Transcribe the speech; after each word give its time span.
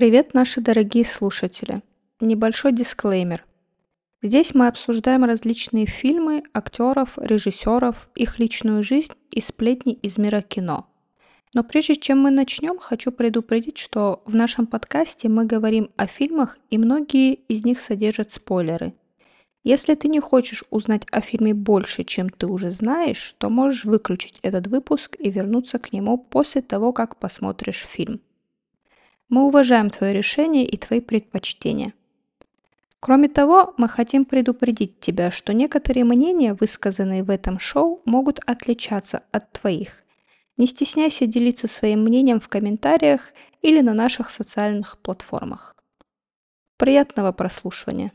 Привет, 0.00 0.32
наши 0.32 0.62
дорогие 0.62 1.04
слушатели! 1.04 1.82
Небольшой 2.20 2.72
дисклеймер. 2.72 3.44
Здесь 4.22 4.54
мы 4.54 4.66
обсуждаем 4.66 5.24
различные 5.24 5.84
фильмы, 5.84 6.42
актеров, 6.54 7.18
режиссеров, 7.18 8.08
их 8.14 8.38
личную 8.38 8.82
жизнь 8.82 9.12
и 9.30 9.42
сплетни 9.42 9.92
из 9.92 10.16
мира 10.16 10.40
кино. 10.40 10.86
Но 11.52 11.62
прежде 11.64 11.96
чем 11.96 12.18
мы 12.18 12.30
начнем, 12.30 12.78
хочу 12.78 13.12
предупредить, 13.12 13.76
что 13.76 14.22
в 14.24 14.34
нашем 14.34 14.66
подкасте 14.66 15.28
мы 15.28 15.44
говорим 15.44 15.90
о 15.96 16.06
фильмах, 16.06 16.56
и 16.70 16.78
многие 16.78 17.34
из 17.34 17.66
них 17.66 17.78
содержат 17.78 18.30
спойлеры. 18.30 18.94
Если 19.64 19.94
ты 19.96 20.08
не 20.08 20.20
хочешь 20.20 20.64
узнать 20.70 21.02
о 21.10 21.20
фильме 21.20 21.52
больше, 21.52 22.04
чем 22.04 22.30
ты 22.30 22.46
уже 22.46 22.70
знаешь, 22.70 23.34
то 23.36 23.50
можешь 23.50 23.84
выключить 23.84 24.38
этот 24.40 24.66
выпуск 24.66 25.16
и 25.18 25.28
вернуться 25.28 25.78
к 25.78 25.92
нему 25.92 26.16
после 26.16 26.62
того, 26.62 26.94
как 26.94 27.16
посмотришь 27.16 27.84
фильм. 27.86 28.22
Мы 29.30 29.46
уважаем 29.46 29.90
твое 29.90 30.12
решение 30.12 30.66
и 30.66 30.76
твои 30.76 31.00
предпочтения. 31.00 31.94
Кроме 32.98 33.28
того, 33.28 33.74
мы 33.76 33.88
хотим 33.88 34.24
предупредить 34.24 34.98
тебя, 34.98 35.30
что 35.30 35.54
некоторые 35.54 36.04
мнения, 36.04 36.52
высказанные 36.52 37.22
в 37.22 37.30
этом 37.30 37.60
шоу, 37.60 38.02
могут 38.04 38.40
отличаться 38.44 39.22
от 39.30 39.52
твоих. 39.52 40.02
Не 40.56 40.66
стесняйся 40.66 41.26
делиться 41.26 41.68
своим 41.68 42.00
мнением 42.00 42.40
в 42.40 42.48
комментариях 42.48 43.32
или 43.62 43.80
на 43.80 43.94
наших 43.94 44.30
социальных 44.30 44.98
платформах. 44.98 45.76
Приятного 46.76 47.30
прослушивания! 47.30 48.12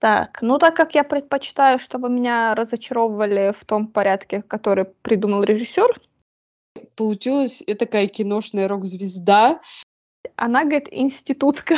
Так, 0.00 0.42
ну 0.42 0.58
так 0.58 0.74
как 0.74 0.96
я 0.96 1.04
предпочитаю, 1.04 1.78
чтобы 1.78 2.08
меня 2.08 2.54
разочаровывали 2.56 3.54
в 3.58 3.64
том 3.64 3.86
порядке, 3.86 4.42
который 4.42 4.86
придумал 4.86 5.44
режиссер, 5.44 6.00
получилась 6.96 7.62
такая 7.78 8.08
киношная 8.08 8.68
рок-звезда. 8.68 9.60
Она, 10.36 10.64
говорит, 10.64 10.88
институтка. 10.90 11.76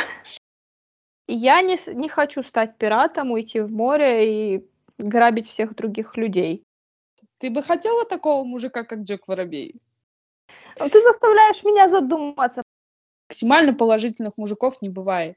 Я 1.26 1.62
не, 1.62 1.78
не 1.94 2.08
хочу 2.08 2.42
стать 2.42 2.76
пиратом, 2.76 3.30
уйти 3.30 3.60
в 3.60 3.70
море 3.70 4.54
и 4.56 4.70
грабить 4.98 5.48
всех 5.48 5.74
других 5.74 6.16
людей. 6.16 6.64
Ты 7.38 7.50
бы 7.50 7.62
хотела 7.62 8.04
такого 8.04 8.44
мужика, 8.44 8.84
как 8.84 9.00
Джек 9.00 9.28
Воробей? 9.28 9.80
Ну, 10.78 10.88
ты 10.88 11.00
заставляешь 11.00 11.62
меня 11.64 11.88
задуматься. 11.88 12.62
Максимально 13.28 13.74
положительных 13.74 14.36
мужиков 14.36 14.82
не 14.82 14.88
бывает. 14.88 15.36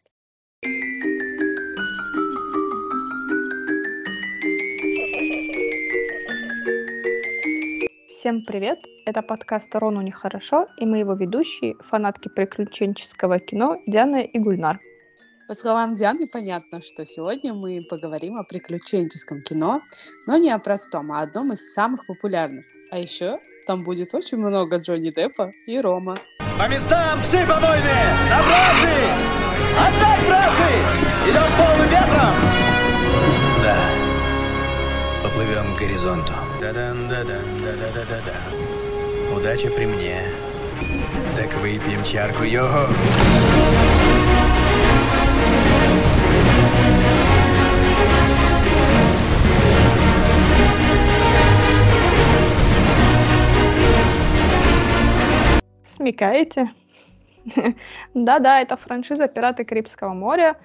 Всем 8.24 8.46
привет! 8.46 8.80
Это 9.06 9.22
подкаст 9.22 9.76
«Рону 9.76 10.00
нехорошо» 10.00 10.70
и 10.78 10.86
мы 10.86 11.00
его 11.00 11.14
ведущие, 11.14 11.76
фанатки 11.90 12.30
приключенческого 12.30 13.38
кино 13.38 13.82
Диана 13.86 14.22
и 14.22 14.40
Гульнар. 14.40 14.80
По 15.50 15.54
словам 15.54 15.96
Дианы, 15.96 16.26
понятно, 16.28 16.82
что 16.82 17.06
сегодня 17.06 17.54
мы 17.54 17.86
поговорим 17.90 18.38
о 18.38 18.46
приключенческом 18.46 19.42
кино, 19.42 19.82
но 20.26 20.38
не 20.38 20.52
о 20.52 20.60
простом, 20.60 21.12
а 21.12 21.20
о 21.20 21.24
одном 21.24 21.52
из 21.52 21.74
самых 21.74 22.08
популярных. 22.08 22.66
А 22.92 22.98
еще 22.98 23.42
там 23.68 23.84
будет 23.84 24.14
очень 24.14 24.38
много 24.38 24.78
Джонни 24.78 25.12
Деппа 25.12 25.52
и 25.68 25.78
Рома. 25.78 26.16
По 26.58 26.70
местам 26.70 27.22
все 27.24 27.40
помойные! 27.46 28.06
На 28.30 28.42
бразы! 28.42 29.04
Отдать 29.86 30.28
бразы! 30.30 30.72
Идем 31.28 31.52
полным 31.58 31.90
ветром! 31.90 32.36
Да. 33.64 33.78
Поплывем 35.24 35.76
к 35.76 35.78
горизонту. 35.78 36.53
Да-дан-да-дан-да-да-да-да. 36.64 39.36
Удача 39.36 39.70
при 39.70 39.86
мне. 39.86 40.22
Так 41.36 41.54
выпьем 41.56 42.02
чарку 42.06 42.44
його. 42.44 42.88
Смекаете? 55.98 56.72
Да-да, 58.14 58.62
это 58.62 58.78
франшиза 58.78 59.28
«Пираты 59.28 59.66
Карибского 59.66 60.14
моря». 60.14 60.56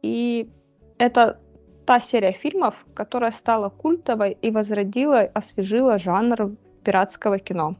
И 0.00 0.50
это 0.96 1.38
та 1.86 2.00
серия 2.00 2.32
фильмов, 2.32 2.74
которая 2.94 3.30
стала 3.30 3.68
культовой 3.68 4.36
и 4.42 4.50
возродила, 4.50 5.20
освежила 5.20 5.98
жанр 5.98 6.56
пиратского 6.84 7.38
кино. 7.38 7.76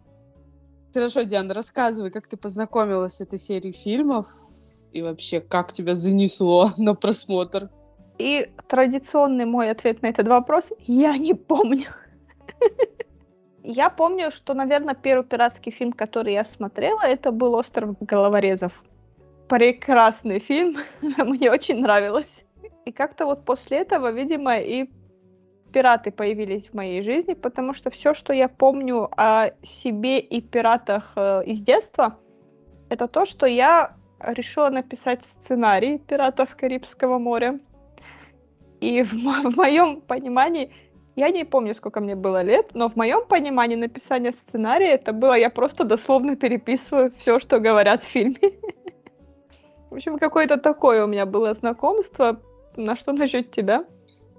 Хорошо, 0.95 1.23
Диана, 1.23 1.53
рассказывай, 1.53 2.11
как 2.11 2.27
ты 2.27 2.37
познакомилась 2.37 3.15
с 3.15 3.21
этой 3.21 3.39
серией 3.39 3.75
фильмов 3.75 4.27
и 4.93 5.03
вообще, 5.03 5.41
как 5.41 5.73
тебя 5.73 5.95
занесло 5.95 6.71
на 6.79 6.95
просмотр? 6.95 7.69
И 8.19 8.49
традиционный 8.69 9.45
мой 9.45 9.71
ответ 9.71 10.03
на 10.03 10.07
этот 10.07 10.29
вопрос– 10.29 10.73
я 10.87 11.19
не 11.19 11.35
помню. 11.35 11.89
Я 13.69 13.91
помню, 13.91 14.31
что, 14.31 14.55
наверное, 14.55 14.95
первый 14.95 15.25
пиратский 15.27 15.73
фильм, 15.73 15.93
который 15.93 16.35
я 16.35 16.45
смотрела, 16.45 17.01
это 17.01 17.33
был 17.33 17.55
«Остров 17.55 17.97
головорезов». 18.01 18.73
Прекрасный 19.49 20.39
фильм, 20.39 20.77
мне 21.03 21.51
очень 21.51 21.81
нравилось. 21.81 22.46
И 22.87 22.93
как-то 22.93 23.27
вот 23.27 23.45
после 23.45 23.79
этого, 23.79 24.13
видимо, 24.13 24.59
и 24.59 24.89
пираты 25.73 26.13
появились 26.13 26.69
в 26.69 26.75
моей 26.75 27.03
жизни, 27.03 27.35
потому 27.35 27.75
что 27.75 27.91
все, 27.91 28.15
что 28.15 28.33
я 28.33 28.49
помню 28.49 29.11
о 29.17 29.51
себе 29.65 30.21
и 30.21 30.41
пиратах 30.41 31.13
э, 31.17 31.43
из 31.47 31.63
детства, 31.63 32.17
это 32.89 33.09
то, 33.09 33.27
что 33.27 33.47
я 33.47 33.97
решила 34.21 34.71
написать 34.71 35.25
сценарий 35.25 35.99
пиратов 35.99 36.55
Карибского 36.55 37.19
моря. 37.19 37.59
И 38.81 39.03
в, 39.03 39.15
мо- 39.15 39.51
в 39.51 39.57
моем 39.57 40.01
понимании, 40.01 40.71
я 41.17 41.31
не 41.31 41.45
помню, 41.45 41.75
сколько 41.75 42.01
мне 42.01 42.15
было 42.15 42.43
лет, 42.43 42.71
но 42.75 42.89
в 42.89 42.95
моем 42.95 43.27
понимании 43.27 43.75
написание 43.75 44.31
сценария 44.31 44.93
это 44.93 45.13
было, 45.13 45.35
я 45.35 45.51
просто 45.51 45.83
дословно 45.83 46.37
переписываю 46.37 47.13
все, 47.19 47.41
что 47.41 47.59
говорят 47.59 48.05
в 48.05 48.07
фильме. 48.07 48.39
В 49.91 49.95
общем, 49.95 50.19
какое-то 50.19 50.57
такое 50.57 51.05
у 51.05 51.09
меня 51.09 51.27
было 51.27 51.53
знакомство. 51.55 52.41
На 52.77 52.97
что 52.97 53.13
насчет 53.13 53.51
тебя? 53.51 53.85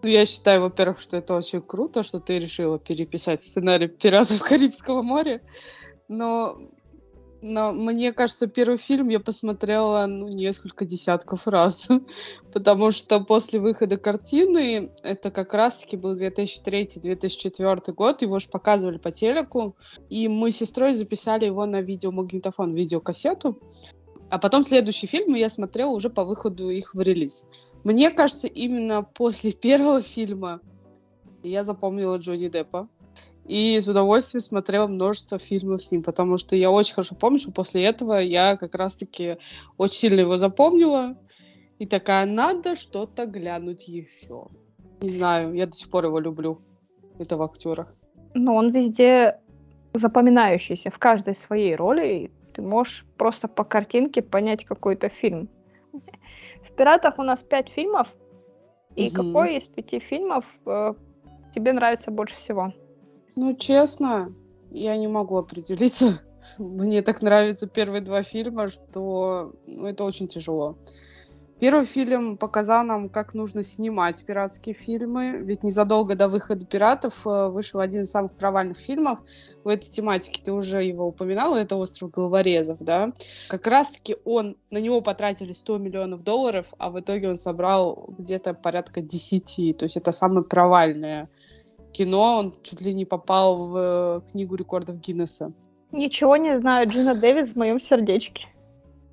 Ну, 0.03 0.09
я 0.09 0.25
считаю, 0.25 0.61
во-первых, 0.61 0.99
что 0.99 1.17
это 1.17 1.35
очень 1.35 1.61
круто, 1.61 2.03
что 2.03 2.19
ты 2.19 2.37
решила 2.37 2.77
переписать 2.77 3.41
сценарий 3.41 3.87
«Пиратов 3.87 4.41
Карибского 4.41 5.01
моря». 5.01 5.41
Но, 6.07 6.57
но 7.41 7.71
мне 7.73 8.13
кажется, 8.13 8.47
первый 8.47 8.77
фильм 8.77 9.09
я 9.09 9.19
посмотрела 9.19 10.05
ну, 10.05 10.27
несколько 10.27 10.85
десятков 10.85 11.47
раз. 11.47 11.89
Потому 12.53 12.91
что 12.91 13.19
после 13.21 13.59
выхода 13.59 13.97
картины, 13.97 14.91
это 15.03 15.31
как 15.31 15.53
раз-таки 15.55 15.97
был 15.97 16.15
2003-2004 16.15 17.91
год, 17.93 18.21
его 18.21 18.37
же 18.37 18.47
показывали 18.49 18.99
по 18.99 19.11
телеку. 19.11 19.75
И 20.09 20.27
мы 20.27 20.51
с 20.51 20.57
сестрой 20.57 20.93
записали 20.93 21.45
его 21.45 21.65
на 21.65 21.81
видеомагнитофон, 21.81 22.75
видеокассету. 22.75 23.59
А 24.29 24.39
потом 24.39 24.63
следующий 24.63 25.07
фильм 25.07 25.33
я 25.35 25.49
смотрела 25.49 25.89
уже 25.89 26.09
по 26.09 26.23
выходу 26.23 26.69
их 26.69 26.93
в 26.93 27.01
релиз. 27.01 27.47
Мне 27.83 28.11
кажется, 28.11 28.47
именно 28.47 29.03
после 29.03 29.51
первого 29.51 30.01
фильма 30.01 30.61
я 31.43 31.63
запомнила 31.63 32.17
Джонни 32.17 32.49
Деппа. 32.49 32.87
И 33.45 33.79
с 33.79 33.87
удовольствием 33.87 34.41
смотрела 34.41 34.87
множество 34.87 35.39
фильмов 35.39 35.81
с 35.81 35.91
ним, 35.91 36.03
потому 36.03 36.37
что 36.37 36.57
я 36.57 36.69
очень 36.69 36.93
хорошо 36.93 37.15
помню, 37.15 37.39
что 37.39 37.51
после 37.53 37.85
этого 37.85 38.15
я 38.15 38.57
как 38.57 38.75
раз-таки 38.75 39.37
очень 39.77 39.95
сильно 39.95 40.19
его 40.19 40.35
запомнила. 40.35 41.15
И 41.79 41.85
такая, 41.85 42.25
надо 42.25 42.75
что-то 42.75 43.25
глянуть 43.25 43.87
еще. 43.87 44.47
Не 44.99 45.09
знаю, 45.09 45.53
я 45.53 45.65
до 45.65 45.71
сих 45.71 45.89
пор 45.89 46.05
его 46.05 46.19
люблю, 46.19 46.59
этого 47.19 47.45
актера. 47.45 47.87
Но 48.33 48.55
он 48.55 48.71
везде 48.71 49.39
запоминающийся 49.93 50.89
в 50.89 50.97
каждой 50.99 51.35
своей 51.35 51.75
роли. 51.75 52.31
Ты 52.53 52.61
можешь 52.61 53.05
просто 53.17 53.47
по 53.47 53.63
картинке 53.63 54.21
понять 54.21 54.65
какой-то 54.65 55.07
фильм. 55.07 55.47
В 56.77 56.79
«Пиратах» 56.79 57.17
у 57.17 57.23
нас 57.23 57.39
пять 57.39 57.69
фильмов. 57.69 58.07
И 58.95 59.05
Мгм. 59.07 59.13
какой 59.15 59.57
из 59.57 59.63
пяти 59.63 59.97
фильмов 59.97 60.45
э, 60.67 60.93
тебе 61.55 61.73
нравится 61.73 62.11
больше 62.11 62.35
всего? 62.35 62.71
Ну, 63.35 63.55
честно, 63.55 64.31
я 64.69 64.95
не 64.95 65.07
могу 65.07 65.37
определиться. 65.37 66.21
Мне 66.59 67.01
так 67.01 67.23
нравятся 67.23 67.67
первые 67.67 68.01
два 68.01 68.21
фильма, 68.21 68.67
что 68.67 69.53
ну, 69.65 69.87
это 69.87 70.03
очень 70.03 70.27
тяжело. 70.27 70.77
Первый 71.59 71.85
фильм 71.85 72.37
показал 72.37 72.83
нам, 72.83 73.09
как 73.09 73.33
нужно 73.33 73.63
снимать 73.63 74.23
пиратские 74.23 74.75
фильмы, 74.75 75.39
ведь 75.41 75.63
незадолго 75.63 76.15
до 76.15 76.27
выхода 76.27 76.63
«Пиратов» 76.67 77.25
э, 77.25 77.47
вышел 77.47 77.79
один 77.79 78.03
из 78.03 78.11
самых 78.11 78.33
провальных 78.33 78.77
фильмов 78.77 79.19
в 79.63 79.67
этой 79.67 79.89
тематике. 79.89 80.39
Ты 80.43 80.53
уже 80.53 80.83
его 80.83 81.07
упоминала, 81.07 81.55
это 81.55 81.75
«Остров 81.75 82.11
головорезов», 82.11 82.77
да? 82.79 83.11
Как 83.49 83.65
раз-таки 83.65 84.17
он, 84.23 84.55
на 84.69 84.77
него 84.77 85.01
потратили 85.01 85.51
100 85.51 85.79
миллионов 85.79 86.23
долларов, 86.23 86.67
а 86.77 86.91
в 86.91 86.99
итоге 86.99 87.29
он 87.29 87.35
собрал 87.35 88.05
где-то 88.19 88.53
порядка 88.53 89.01
10. 89.01 89.77
То 89.77 89.85
есть 89.85 89.97
это 89.97 90.11
самое 90.11 90.43
провальное 90.43 91.27
кино, 91.91 92.37
он 92.37 92.53
чуть 92.61 92.81
ли 92.81 92.93
не 92.93 93.05
попал 93.05 93.65
в 93.65 93.77
э, 93.77 94.31
книгу 94.31 94.53
рекордов 94.53 94.99
Гиннесса. 94.99 95.51
Ничего 95.91 96.37
не 96.37 96.59
знаю, 96.59 96.87
Джина 96.87 97.15
Дэвис 97.15 97.49
в 97.49 97.55
моем 97.55 97.81
сердечке. 97.81 98.45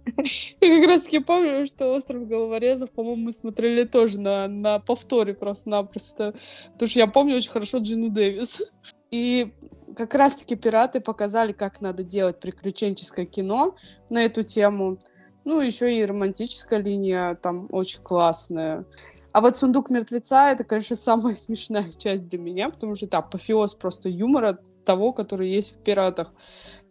Я 0.61 0.81
как 0.81 0.89
раз 0.89 1.03
таки 1.05 1.19
помню, 1.21 1.67
что 1.67 1.93
«Остров 1.95 2.29
головорезов», 2.29 2.91
по-моему, 2.91 3.25
мы 3.25 3.33
смотрели 3.33 3.85
тоже 3.85 4.21
на, 4.21 4.49
на 4.49 4.79
повторе 4.79 5.35
просто-напросто. 5.35 6.35
Потому 6.73 6.89
что 6.89 6.99
я 6.99 7.07
помню 7.07 7.37
очень 7.37 7.51
хорошо 7.51 7.79
Джину 7.79 8.11
Дэвис. 8.11 8.63
И 9.11 9.53
как 9.97 10.15
раз-таки 10.15 10.57
«Пираты» 10.57 11.01
показали, 11.01 11.53
как 11.53 11.81
надо 11.81 12.03
делать 12.03 12.41
приключенческое 12.41 13.27
кино 13.27 13.77
на 14.11 14.25
эту 14.25 14.43
тему. 14.43 14.99
Ну, 15.45 15.61
еще 15.61 15.95
и 15.99 16.05
романтическая 16.05 16.83
линия 16.83 17.35
там 17.35 17.69
очень 17.71 18.03
классная. 18.03 18.85
А 19.33 19.41
вот 19.41 19.57
«Сундук 19.57 19.91
мертвеца»— 19.91 20.51
это, 20.53 20.65
конечно, 20.65 20.97
самая 20.97 21.35
смешная 21.35 21.91
часть 21.99 22.29
для 22.29 22.39
меня, 22.39 22.71
потому 22.71 22.95
что 22.95 23.07
это 23.07 23.19
апофеоз 23.19 23.75
просто 23.75 24.09
юмора 24.09 24.59
того, 24.85 25.13
который 25.13 25.51
есть 25.51 25.75
в 25.75 25.83
«Пиратах». 25.83 26.33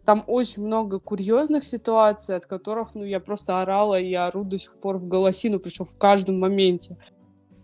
Там 0.04 0.22
очень 0.26 0.64
много 0.64 0.98
курьезных 0.98 1.64
ситуаций, 1.64 2.36
от 2.36 2.44
которых, 2.44 2.94
ну, 2.94 3.04
я 3.04 3.20
просто 3.20 3.62
орала 3.62 3.98
и 3.98 4.12
ору 4.12 4.44
до 4.44 4.58
сих 4.58 4.76
пор 4.78 4.98
в 4.98 5.08
голосину, 5.08 5.58
причем 5.58 5.86
в 5.86 5.96
каждом 5.96 6.38
моменте. 6.38 6.96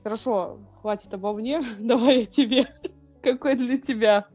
Хорошо, 0.02 0.58
хватит 0.80 1.12
обо 1.12 1.34
мне, 1.34 1.62
давай 1.78 2.20
я 2.20 2.26
тебе. 2.26 2.64
Какой 3.22 3.56
для 3.56 3.78
тебя 3.78 4.26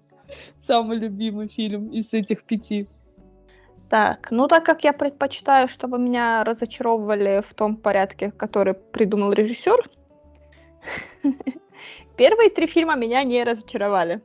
самый 0.60 1.00
любимый 1.00 1.48
фильм 1.48 1.90
из 1.90 2.14
этих 2.14 2.44
пяти? 2.44 2.88
Так, 3.90 4.30
ну 4.32 4.48
так 4.48 4.66
как 4.66 4.84
я 4.84 4.94
предпочитаю, 4.94 5.68
чтобы 5.68 5.98
меня 5.98 6.44
разочаровывали 6.44 7.44
в 7.48 7.54
том 7.54 7.78
порядке, 7.78 8.32
который 8.32 8.74
придумал 8.74 9.32
режиссер, 9.32 9.90
первые 12.18 12.50
три 12.50 12.68
фильма 12.68 12.96
меня 12.96 13.24
не 13.24 13.44
разочаровали. 13.44 14.22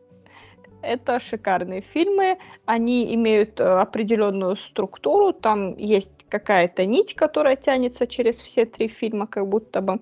Это 0.83 1.21
шикарные 1.21 1.83
фильмы, 1.83 2.39
они 2.65 3.15
имеют 3.15 3.61
э, 3.61 3.65
определенную 3.65 4.57
структуру, 4.57 5.33
там 5.33 5.77
есть 5.77 6.11
какая-то 6.29 6.87
нить, 6.87 7.15
которая 7.15 7.57
тянется 7.57 8.07
через 8.07 8.37
все 8.37 8.65
три 8.65 8.89
фильма, 8.89 9.27
как 9.27 9.49
будто 9.49 9.81
бы. 9.81 10.01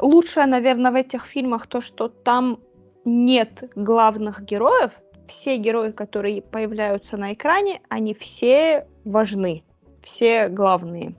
Лучшее, 0.00 0.46
наверное, 0.46 0.92
в 0.92 0.94
этих 0.94 1.26
фильмах 1.26 1.66
то, 1.66 1.80
что 1.80 2.08
там 2.08 2.60
нет 3.04 3.70
главных 3.74 4.42
героев, 4.44 4.92
все 5.28 5.56
герои, 5.56 5.90
которые 5.90 6.40
появляются 6.40 7.16
на 7.16 7.32
экране, 7.32 7.80
они 7.88 8.14
все 8.14 8.86
важны, 9.04 9.62
все 10.02 10.48
главные. 10.48 11.14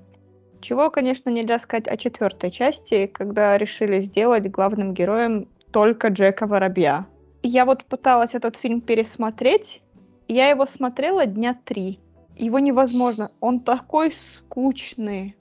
Чего, 0.61 0.89
конечно, 0.89 1.29
нельзя 1.29 1.59
сказать 1.59 1.87
о 1.87 1.95
четвертой 1.95 2.51
части, 2.51 3.05
когда 3.07 3.57
решили 3.57 4.01
сделать 4.01 4.49
главным 4.49 4.93
героем 4.93 5.47
только 5.71 6.07
Джека 6.07 6.47
Воробья. 6.47 7.05
Я 7.43 7.65
вот 7.65 7.85
пыталась 7.85 8.33
этот 8.33 8.57
фильм 8.57 8.81
пересмотреть, 8.81 9.81
я 10.27 10.49
его 10.49 10.65
смотрела 10.65 11.25
дня 11.25 11.59
три. 11.65 11.99
Его 12.37 12.59
невозможно, 12.59 13.31
он 13.39 13.61
такой 13.61 14.11
скучный. 14.11 15.35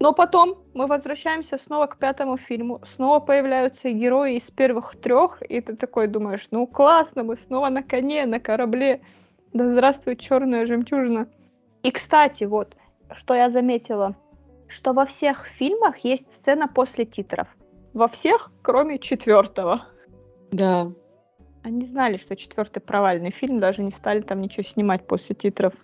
Но 0.00 0.12
потом 0.12 0.58
мы 0.74 0.86
возвращаемся 0.86 1.58
снова 1.58 1.86
к 1.86 1.98
пятому 1.98 2.36
фильму. 2.36 2.80
Снова 2.94 3.20
появляются 3.20 3.90
герои 3.90 4.36
из 4.36 4.50
первых 4.50 4.96
трех, 5.00 5.42
и 5.42 5.60
ты 5.60 5.76
такой 5.76 6.06
думаешь, 6.06 6.46
ну 6.50 6.66
классно, 6.66 7.24
мы 7.24 7.36
снова 7.36 7.68
на 7.68 7.82
коне, 7.82 8.24
на 8.26 8.40
корабле. 8.40 9.00
Да 9.52 9.68
здравствует 9.68 10.20
черная 10.20 10.66
жемчужина. 10.66 11.28
И, 11.82 11.90
кстати, 11.90 12.44
вот, 12.44 12.76
что 13.12 13.34
я 13.34 13.50
заметила, 13.50 14.16
что 14.68 14.92
во 14.92 15.04
всех 15.04 15.46
фильмах 15.46 15.98
есть 15.98 16.32
сцена 16.32 16.68
после 16.68 17.04
титров. 17.04 17.48
Во 17.92 18.08
всех, 18.08 18.52
кроме 18.62 18.98
четвертого. 18.98 19.86
Да. 20.52 20.92
Они 21.62 21.84
знали, 21.84 22.16
что 22.16 22.36
четвертый 22.36 22.80
провальный 22.80 23.30
фильм, 23.30 23.60
даже 23.60 23.82
не 23.82 23.90
стали 23.90 24.20
там 24.20 24.40
ничего 24.40 24.62
снимать 24.62 25.06
после 25.06 25.34
титров. 25.34 25.74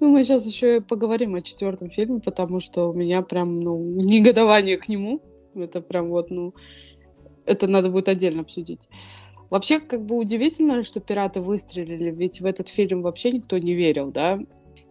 Ну, 0.00 0.08
мы 0.10 0.22
сейчас 0.22 0.46
еще 0.46 0.80
поговорим 0.80 1.34
о 1.34 1.40
четвертом 1.40 1.90
фильме, 1.90 2.20
потому 2.20 2.60
что 2.60 2.90
у 2.90 2.92
меня 2.92 3.22
прям, 3.22 3.60
ну, 3.60 3.72
негодование 3.76 4.76
к 4.76 4.88
нему. 4.88 5.20
Это 5.54 5.80
прям 5.80 6.08
вот, 6.08 6.30
ну, 6.30 6.54
это 7.46 7.66
надо 7.66 7.90
будет 7.90 8.08
отдельно 8.08 8.42
обсудить. 8.42 8.88
Вообще, 9.50 9.80
как 9.80 10.04
бы 10.04 10.16
удивительно, 10.16 10.82
что 10.82 11.00
пираты 11.00 11.40
выстрелили, 11.40 12.10
ведь 12.10 12.40
в 12.40 12.46
этот 12.46 12.68
фильм 12.68 13.02
вообще 13.02 13.30
никто 13.30 13.58
не 13.58 13.74
верил, 13.74 14.10
да? 14.10 14.38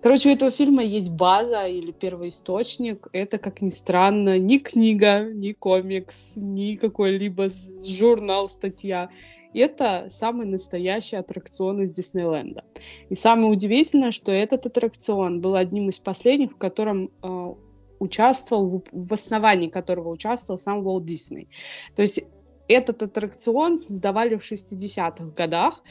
Короче, 0.02 0.30
у 0.30 0.34
этого 0.34 0.52
фильма 0.52 0.84
есть 0.84 1.12
база 1.12 1.66
или 1.66 1.92
первоисточник. 1.92 3.08
Это, 3.14 3.38
как 3.38 3.62
ни 3.62 3.70
странно, 3.70 4.38
ни 4.38 4.58
книга, 4.58 5.24
ни 5.24 5.54
комикс, 5.54 6.34
ни 6.36 6.76
какой-либо 6.76 7.48
журнал, 7.86 8.48
статья. 8.48 9.10
Это 9.58 10.08
самый 10.10 10.46
настоящий 10.46 11.16
аттракцион 11.16 11.82
из 11.82 11.92
Диснейленда. 11.92 12.64
И 13.10 13.16
самое 13.16 13.50
удивительное, 13.50 14.12
что 14.12 14.32
этот 14.32 14.66
аттракцион 14.66 15.42
был 15.42 15.56
одним 15.56 15.90
из 15.90 16.00
последних, 16.00 16.54
в 16.54 16.58
котором 16.58 17.12
э, 17.24 17.54
участвовал, 18.00 18.70
в, 18.70 18.84
в 18.92 19.14
основании 19.14 19.70
которого 19.70 20.10
участвовал 20.10 20.60
сам 20.60 20.86
Уолт 20.86 21.06
Дисней. 21.06 21.48
То 21.96 22.02
есть 22.02 22.24
этот 22.68 23.02
аттракцион 23.02 23.78
создавали 23.78 24.36
в 24.36 24.52
60-х 24.52 25.32
годах, 25.36 25.84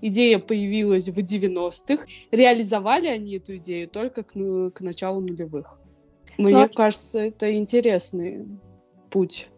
идея 0.00 0.38
появилась 0.38 1.08
в 1.08 1.18
90-х, 1.18 2.06
реализовали 2.30 3.06
они 3.06 3.36
эту 3.36 3.56
идею 3.56 3.88
только 3.88 4.22
к, 4.22 4.34
ну, 4.34 4.70
к 4.70 4.80
началу 4.80 5.20
нулевых. 5.20 5.78
Мне 6.36 6.56
ну, 6.56 6.68
кажется, 6.68 7.20
это 7.20 7.54
интересный 7.56 8.46
путь. 9.10 9.48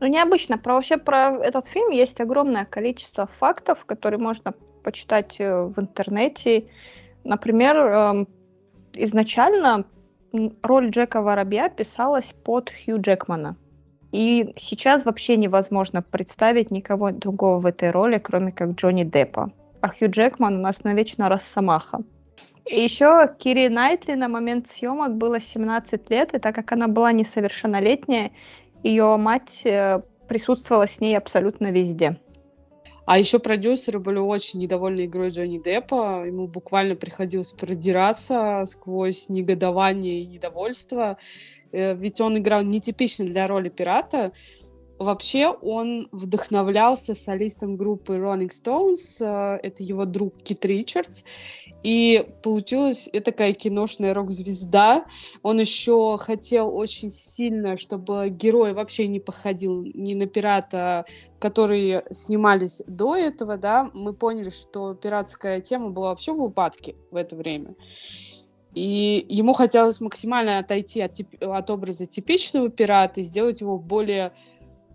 Ну, 0.00 0.06
необычно. 0.06 0.58
Про, 0.58 0.74
вообще 0.74 0.96
про 0.96 1.36
этот 1.42 1.66
фильм 1.66 1.90
есть 1.90 2.20
огромное 2.20 2.64
количество 2.64 3.28
фактов, 3.38 3.84
которые 3.84 4.20
можно 4.20 4.54
почитать 4.84 5.36
э, 5.38 5.62
в 5.62 5.78
интернете. 5.78 6.68
Например, 7.24 7.76
эм, 7.76 8.28
изначально 8.94 9.84
роль 10.62 10.90
Джека 10.90 11.20
Воробья 11.20 11.68
писалась 11.68 12.32
под 12.44 12.70
Хью 12.70 13.00
Джекмана. 13.00 13.56
И 14.12 14.54
сейчас 14.56 15.04
вообще 15.04 15.36
невозможно 15.36 16.00
представить 16.00 16.70
никого 16.70 17.10
другого 17.10 17.60
в 17.60 17.66
этой 17.66 17.90
роли, 17.90 18.18
кроме 18.18 18.52
как 18.52 18.70
Джонни 18.70 19.04
Деппа. 19.04 19.52
А 19.80 19.88
Хью 19.88 20.10
Джекман 20.10 20.56
у 20.56 20.60
нас 20.60 20.84
навечно 20.84 21.28
Росомаха. 21.28 22.00
И 22.70 22.80
еще 22.80 23.34
Кири 23.38 23.68
Найтли 23.68 24.14
на 24.14 24.28
момент 24.28 24.68
съемок 24.68 25.16
было 25.16 25.40
17 25.40 26.10
лет, 26.10 26.34
и 26.34 26.38
так 26.38 26.54
как 26.54 26.72
она 26.72 26.86
была 26.86 27.12
несовершеннолетняя, 27.12 28.30
ее 28.82 29.16
мать 29.16 29.62
э, 29.64 30.00
присутствовала 30.28 30.86
с 30.86 31.00
ней 31.00 31.16
абсолютно 31.16 31.70
везде. 31.70 32.18
А 33.06 33.18
еще 33.18 33.38
продюсеры 33.38 34.00
были 34.00 34.18
очень 34.18 34.60
недовольны 34.60 35.06
игрой 35.06 35.28
Джонни 35.28 35.58
Деппа. 35.58 36.24
Ему 36.26 36.46
буквально 36.46 36.94
приходилось 36.94 37.52
продираться 37.52 38.62
сквозь 38.66 39.30
негодование 39.30 40.20
и 40.20 40.26
недовольство. 40.26 41.16
Э, 41.72 41.94
ведь 41.94 42.20
он 42.20 42.36
играл 42.36 42.62
нетипично 42.62 43.24
для 43.24 43.46
роли 43.46 43.70
пирата. 43.70 44.32
Вообще 44.98 45.48
он 45.48 46.08
вдохновлялся 46.10 47.14
солистом 47.14 47.76
группы 47.76 48.16
Rolling 48.16 48.48
Stones, 48.48 49.24
э, 49.24 49.60
это 49.62 49.84
его 49.84 50.04
друг 50.04 50.36
Кит 50.38 50.64
Ричардс, 50.64 51.22
и 51.84 52.26
получилась 52.42 53.08
такая 53.24 53.52
киношная 53.52 54.12
рок-звезда. 54.12 55.04
Он 55.44 55.60
еще 55.60 56.16
хотел 56.18 56.74
очень 56.74 57.12
сильно, 57.12 57.76
чтобы 57.76 58.28
герой 58.28 58.72
вообще 58.72 59.06
не 59.06 59.20
походил 59.20 59.84
ни 59.84 60.14
на 60.14 60.26
пирата, 60.26 61.04
которые 61.38 62.04
снимались 62.10 62.82
до 62.88 63.14
этого, 63.14 63.56
да. 63.56 63.90
Мы 63.94 64.12
поняли, 64.12 64.50
что 64.50 64.94
пиратская 64.94 65.60
тема 65.60 65.90
была 65.90 66.08
вообще 66.08 66.32
в 66.32 66.42
упадке 66.42 66.96
в 67.12 67.16
это 67.16 67.36
время. 67.36 67.76
И 68.74 69.24
ему 69.28 69.52
хотелось 69.52 70.00
максимально 70.00 70.58
отойти 70.58 71.00
от, 71.00 71.12
тип- 71.12 71.42
от 71.42 71.70
образа 71.70 72.06
типичного 72.06 72.68
пирата 72.68 73.20
и 73.20 73.24
сделать 73.24 73.60
его 73.60 73.78
более 73.78 74.32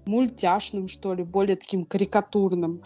мультяшным, 0.05 0.87
что 0.87 1.13
ли, 1.13 1.23
более 1.23 1.55
таким 1.55 1.85
карикатурным. 1.85 2.81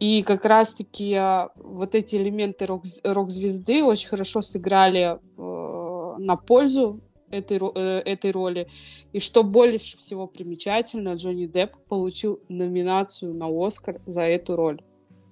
И 0.00 0.22
как 0.22 0.44
раз-таки 0.44 1.14
а, 1.14 1.50
вот 1.56 1.94
эти 1.94 2.16
элементы 2.16 2.66
рок- 2.66 2.84
рок-звезды 3.04 3.82
очень 3.84 4.08
хорошо 4.08 4.42
сыграли 4.42 5.18
э, 5.38 6.14
на 6.18 6.36
пользу 6.36 7.00
этой, 7.30 7.58
э, 7.58 8.00
этой 8.04 8.30
роли. 8.30 8.68
И 9.12 9.20
что 9.20 9.42
больше 9.42 9.96
всего 9.98 10.26
примечательно, 10.26 11.14
Джонни 11.14 11.46
Депп 11.46 11.76
получил 11.88 12.40
номинацию 12.48 13.34
на 13.34 13.48
Оскар 13.48 14.00
за 14.06 14.22
эту 14.22 14.56
роль 14.56 14.82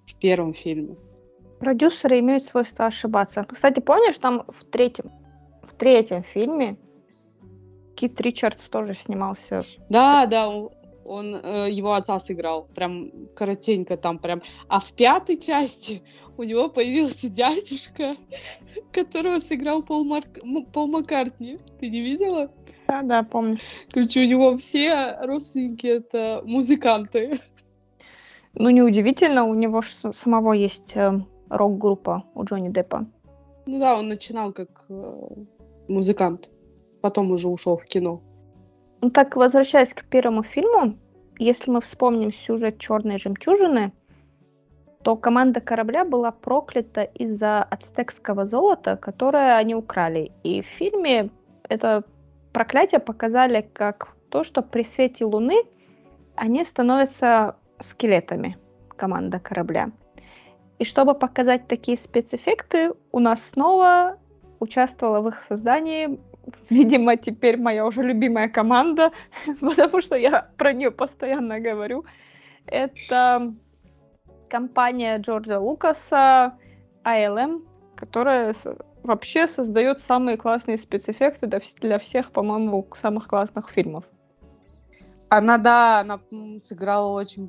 в 0.06 0.14
первом 0.16 0.54
фильме. 0.54 0.96
Продюсеры 1.58 2.18
имеют 2.18 2.44
свойство 2.44 2.86
ошибаться. 2.86 3.44
Кстати, 3.48 3.80
помнишь, 3.80 4.18
там 4.18 4.44
в 4.48 4.64
третьем, 4.64 5.10
в 5.62 5.74
третьем 5.74 6.24
фильме 6.24 6.76
Кит 7.94 8.20
Ричардс 8.20 8.68
тоже 8.68 8.94
снимался. 8.94 9.64
Да, 9.88 10.26
да, 10.26 10.50
он 11.04 11.34
э, 11.34 11.70
его 11.70 11.94
отца 11.94 12.18
сыграл, 12.18 12.68
прям 12.74 13.10
коротенько 13.34 13.96
там 13.96 14.18
прям. 14.18 14.42
А 14.68 14.80
в 14.80 14.92
пятой 14.92 15.36
части 15.36 16.02
у 16.36 16.42
него 16.42 16.68
появился 16.68 17.28
дядюшка, 17.28 18.16
которого 18.92 19.38
сыграл 19.40 19.82
Пол, 19.82 20.04
Марк... 20.04 20.38
Пол 20.72 20.86
Маккартни. 20.86 21.58
Ты 21.80 21.88
не 21.88 22.00
видела? 22.00 22.50
Да, 22.88 23.02
да, 23.02 23.22
помню. 23.22 23.58
Короче, 23.90 24.20
у 24.20 24.26
него 24.26 24.56
все 24.56 25.16
родственники 25.22 25.86
это 25.86 26.42
музыканты. 26.44 27.34
Ну, 28.54 28.68
неудивительно, 28.68 29.44
у 29.44 29.54
него 29.54 29.80
же 29.80 30.12
самого 30.12 30.52
есть 30.52 30.94
э, 30.94 31.10
рок-группа 31.48 32.24
у 32.34 32.44
Джонни 32.44 32.68
Деппа. 32.68 33.06
Ну 33.64 33.78
да, 33.78 33.98
он 33.98 34.08
начинал 34.08 34.52
как 34.52 34.84
э, 34.90 35.28
музыкант. 35.88 36.50
потом 37.00 37.32
уже 37.32 37.48
ушел 37.48 37.78
в 37.78 37.84
кино. 37.86 38.20
Ну 39.02 39.10
так, 39.10 39.34
возвращаясь 39.34 39.92
к 39.92 40.04
первому 40.04 40.44
фильму, 40.44 40.96
если 41.38 41.72
мы 41.72 41.80
вспомним 41.80 42.32
сюжет 42.32 42.78
«Черной 42.78 43.18
жемчужины», 43.18 43.92
то 45.02 45.16
команда 45.16 45.60
корабля 45.60 46.04
была 46.04 46.30
проклята 46.30 47.02
из-за 47.02 47.64
ацтекского 47.64 48.46
золота, 48.46 48.96
которое 48.96 49.56
они 49.56 49.74
украли. 49.74 50.30
И 50.44 50.62
в 50.62 50.66
фильме 50.66 51.30
это 51.68 52.04
проклятие 52.52 53.00
показали 53.00 53.68
как 53.72 54.14
то, 54.28 54.44
что 54.44 54.62
при 54.62 54.84
свете 54.84 55.24
луны 55.24 55.64
они 56.36 56.64
становятся 56.64 57.56
скелетами, 57.80 58.56
команда 58.96 59.40
корабля. 59.40 59.90
И 60.78 60.84
чтобы 60.84 61.14
показать 61.14 61.66
такие 61.66 61.98
спецэффекты, 61.98 62.92
у 63.10 63.18
нас 63.18 63.42
снова 63.50 64.18
участвовала 64.60 65.20
в 65.20 65.28
их 65.28 65.42
создании, 65.42 66.20
видимо, 66.70 67.16
теперь 67.16 67.56
моя 67.56 67.86
уже 67.86 68.02
любимая 68.02 68.48
команда, 68.48 69.12
потому 69.60 70.00
что 70.00 70.16
я 70.16 70.50
про 70.56 70.72
нее 70.72 70.90
постоянно 70.90 71.60
говорю. 71.60 72.04
Это 72.66 73.54
компания 74.48 75.18
Джорджа 75.18 75.58
Лукаса 75.58 76.54
ALM, 77.04 77.64
которая 77.96 78.54
вообще 79.02 79.48
создает 79.48 80.00
самые 80.00 80.36
классные 80.36 80.78
спецэффекты 80.78 81.48
для 81.80 81.98
всех, 81.98 82.30
по-моему, 82.30 82.86
самых 83.00 83.26
классных 83.26 83.70
фильмов. 83.70 84.04
Она, 85.28 85.58
да, 85.58 86.00
она 86.00 86.20
сыграла 86.58 87.08
очень 87.08 87.46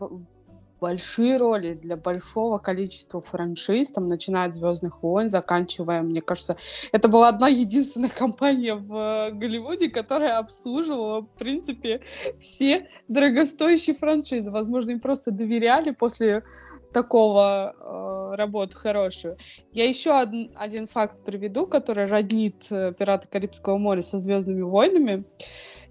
большие 0.84 1.38
роли 1.38 1.76
для 1.76 1.96
большого 1.96 2.58
количества 2.58 3.22
франшиз, 3.22 3.92
там, 3.92 4.10
начиная 4.10 4.50
от 4.50 4.54
«Звездных 4.54 5.02
войн», 5.02 5.30
заканчивая, 5.30 6.02
мне 6.02 6.22
кажется, 6.22 6.58
это 6.92 7.08
была 7.08 7.30
одна 7.30 7.48
единственная 7.48 8.10
компания 8.24 8.76
в 8.76 9.32
Голливуде, 9.32 9.90
которая 9.90 10.40
обслуживала, 10.40 11.22
в 11.22 11.30
принципе, 11.40 12.02
все 12.38 12.90
дорогостоящие 13.08 13.96
франшизы. 13.96 14.52
Возможно, 14.52 14.92
им 14.92 15.00
просто 15.00 15.32
доверяли 15.32 15.92
после 15.92 16.44
такого 16.92 17.74
э, 17.80 18.36
работу 18.36 18.76
хорошую. 18.76 19.38
Я 19.72 19.88
еще 19.88 20.12
од- 20.12 20.52
один 20.54 20.88
факт 20.88 21.16
приведу, 21.24 21.66
который 21.66 22.08
роднит 22.08 22.66
э, 22.72 22.94
«Пираты 23.00 23.30
Карибского 23.30 23.78
моря» 23.78 24.02
со 24.02 24.18
«Звездными 24.18 24.64
войнами». 24.64 25.24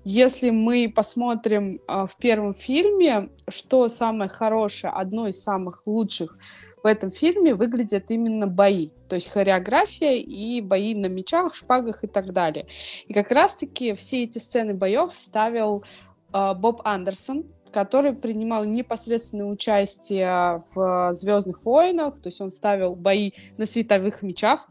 Если 0.04 0.50
мы 0.50 0.92
посмотрим 0.94 1.80
э, 1.86 2.06
в 2.06 2.16
первом 2.16 2.54
фильме, 2.54 3.28
что 3.48 3.86
самое 3.86 4.28
хорошее, 4.28 4.92
одно 4.92 5.28
из 5.28 5.40
самых 5.40 5.86
лучших 5.86 6.36
в 6.82 6.86
этом 6.86 7.12
фильме 7.12 7.54
выглядят 7.54 8.10
именно 8.10 8.48
бои. 8.48 8.90
То 9.08 9.14
есть 9.14 9.30
хореография 9.30 10.14
и 10.14 10.60
бои 10.60 10.94
на 10.96 11.06
мечах, 11.06 11.54
шпагах 11.54 12.02
и 12.02 12.08
так 12.08 12.32
далее. 12.32 12.66
И 13.06 13.12
как 13.12 13.30
раз-таки 13.30 13.94
все 13.94 14.24
эти 14.24 14.38
сцены 14.38 14.74
боев 14.74 15.16
ставил 15.16 15.84
э, 16.32 16.54
Боб 16.54 16.80
Андерсон, 16.84 17.44
который 17.70 18.12
принимал 18.12 18.64
непосредственное 18.64 19.46
участие 19.46 20.64
в 20.74 21.12
Звездных 21.12 21.64
войнах, 21.64 22.20
то 22.20 22.28
есть 22.28 22.40
он 22.40 22.50
ставил 22.50 22.96
бои 22.96 23.30
на 23.56 23.66
световых 23.66 24.22
мечах. 24.22 24.68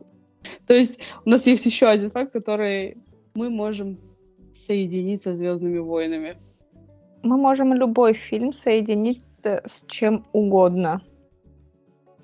То 0.67 0.73
есть 0.73 0.99
у 1.25 1.29
нас 1.29 1.47
есть 1.47 1.65
еще 1.65 1.87
один 1.87 2.11
факт, 2.11 2.33
который 2.33 2.97
мы 3.33 3.49
можем 3.49 3.97
соединить 4.53 5.21
со 5.21 5.33
Звездными 5.33 5.79
войнами. 5.79 6.37
Мы 7.23 7.37
можем 7.37 7.73
любой 7.73 8.13
фильм 8.13 8.53
соединить 8.53 9.21
э, 9.43 9.61
с 9.67 9.85
чем 9.87 10.25
угодно. 10.33 11.01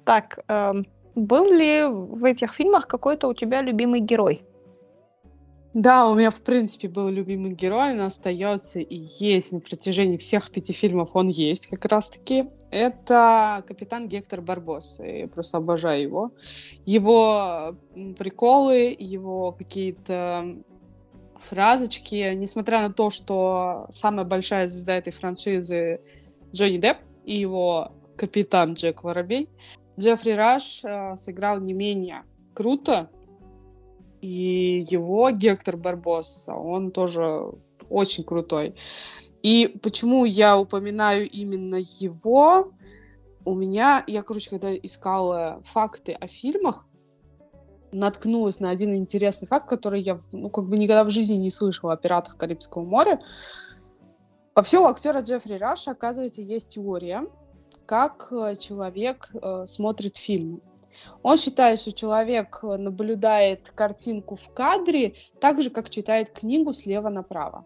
Так, 0.06 0.40
эм, 0.48 0.86
был 1.16 1.52
ли 1.52 1.84
в 1.84 2.24
этих 2.24 2.54
фильмах 2.54 2.88
какой-то 2.88 3.28
у 3.28 3.34
тебя 3.34 3.62
любимый 3.62 4.02
герой? 4.02 4.44
Да, 5.74 6.08
у 6.10 6.16
меня, 6.16 6.32
в 6.32 6.42
принципе, 6.42 6.88
был 6.88 7.08
любимый 7.10 7.52
герой, 7.52 7.92
он 7.92 8.02
остается 8.02 8.80
и 8.80 8.96
есть 8.96 9.52
на 9.52 9.60
протяжении 9.60 10.18
всех 10.18 10.50
пяти 10.50 10.74
фильмов, 10.74 11.12
он 11.14 11.28
есть 11.28 11.68
как 11.68 11.86
раз-таки. 11.86 12.46
Это 12.72 13.64
капитан 13.68 14.08
Гектор 14.08 14.42
Барбос. 14.42 15.00
Я 15.00 15.28
просто 15.28 15.58
обожаю 15.58 16.02
его. 16.02 16.32
Его 16.86 17.76
приколы, 18.18 18.96
его 18.98 19.52
какие-то 19.52 20.58
фразочки, 21.42 22.34
несмотря 22.36 22.82
на 22.82 22.94
то, 22.94 23.10
что 23.10 23.88
самая 23.90 24.26
большая 24.26 24.68
звезда 24.68 24.98
этой 24.98 25.14
франшизы 25.14 26.02
Джонни 26.54 26.78
Депп 26.78 26.98
и 27.26 27.38
его 27.38 27.92
капитан 28.16 28.74
Джек 28.74 29.04
Воробей, 29.04 29.50
Джеффри 30.00 30.32
Раш 30.32 30.82
э, 30.84 31.16
сыграл 31.16 31.60
не 31.60 31.74
менее 31.74 32.24
круто, 32.54 33.10
и 34.22 34.84
его 34.90 35.30
Гектор 35.32 35.78
Барбосса, 35.78 36.54
он 36.56 36.92
тоже 36.92 37.52
очень 37.90 38.24
крутой. 38.24 38.76
И 39.44 39.78
почему 39.82 40.26
я 40.26 40.58
упоминаю 40.58 41.30
именно 41.30 41.76
его? 41.76 42.72
У 43.46 43.56
меня, 43.56 44.04
я, 44.08 44.24
короче, 44.24 44.50
когда 44.50 44.76
искала 44.76 45.62
факты 45.64 46.14
о 46.14 46.28
фильмах, 46.28 46.87
наткнулась 47.92 48.60
на 48.60 48.70
один 48.70 48.94
интересный 48.96 49.48
факт, 49.48 49.70
который 49.70 50.02
я, 50.02 50.20
ну, 50.32 50.50
как 50.50 50.68
бы 50.68 50.78
никогда 50.78 51.04
в 51.04 51.10
жизни 51.10 51.36
не 51.36 51.50
слышала 51.50 51.94
о 51.94 51.98
пиратах 51.98 52.38
Карибского 52.38 52.84
моря. 52.84 53.20
Вообще 54.56 54.80
у 54.80 54.86
актера 54.86 55.22
Джеффри 55.22 55.56
Раша, 55.56 55.92
оказывается, 55.92 56.42
есть 56.42 56.70
теория, 56.70 57.26
как 57.86 58.28
э, 58.32 58.56
человек 58.56 59.30
э, 59.34 59.66
смотрит 59.66 60.18
фильмы. 60.18 60.62
Он 61.24 61.38
считает, 61.38 61.80
что 61.80 61.92
человек 61.92 62.60
э, 62.64 62.78
наблюдает 62.78 63.70
картинку 63.70 64.36
в 64.36 64.54
кадре 64.54 65.16
так 65.40 65.62
же, 65.62 65.70
как 65.70 65.90
читает 65.90 66.32
книгу 66.32 66.74
слева 66.74 67.10
направо. 67.10 67.66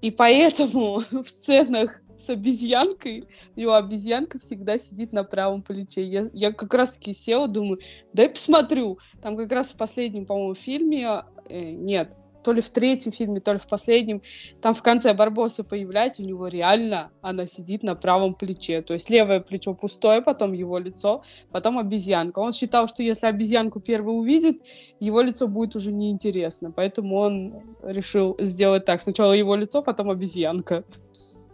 И 0.00 0.10
поэтому 0.10 0.98
в 1.10 1.28
сценах 1.28 2.00
с 2.18 2.28
обезьянкой, 2.28 3.28
у 3.56 3.70
обезьянка 3.70 4.38
всегда 4.38 4.78
сидит 4.78 5.12
на 5.12 5.24
правом 5.24 5.62
плече. 5.62 6.04
Я, 6.04 6.30
я 6.32 6.52
как 6.52 6.74
раз-таки 6.74 7.12
села, 7.12 7.48
думаю, 7.48 7.80
дай 8.12 8.28
посмотрю. 8.28 8.98
Там 9.22 9.36
как 9.36 9.52
раз 9.52 9.70
в 9.70 9.76
последнем, 9.76 10.26
по-моему, 10.26 10.54
фильме, 10.54 11.22
э, 11.48 11.70
нет, 11.70 12.16
то 12.42 12.52
ли 12.52 12.60
в 12.60 12.70
третьем 12.70 13.12
фильме, 13.12 13.40
то 13.40 13.52
ли 13.52 13.58
в 13.58 13.66
последнем, 13.66 14.22
там 14.60 14.72
в 14.74 14.82
конце 14.82 15.12
Барбоса 15.12 15.64
появляется, 15.64 16.22
у 16.22 16.24
него 16.24 16.48
реально 16.48 17.10
она 17.20 17.46
сидит 17.46 17.82
на 17.82 17.94
правом 17.94 18.34
плече. 18.34 18.80
То 18.82 18.94
есть 18.94 19.10
левое 19.10 19.40
плечо 19.40 19.74
пустое, 19.74 20.22
потом 20.22 20.52
его 20.52 20.78
лицо, 20.78 21.22
потом 21.50 21.78
обезьянка. 21.78 22.38
Он 22.38 22.52
считал, 22.52 22.88
что 22.88 23.02
если 23.02 23.26
обезьянку 23.26 23.80
первый 23.80 24.18
увидит, 24.18 24.62
его 25.00 25.20
лицо 25.20 25.46
будет 25.46 25.76
уже 25.76 25.92
неинтересно. 25.92 26.70
Поэтому 26.70 27.16
он 27.16 27.62
решил 27.82 28.36
сделать 28.38 28.84
так. 28.84 29.02
Сначала 29.02 29.32
его 29.32 29.54
лицо, 29.54 29.82
потом 29.82 30.10
обезьянка. 30.10 30.84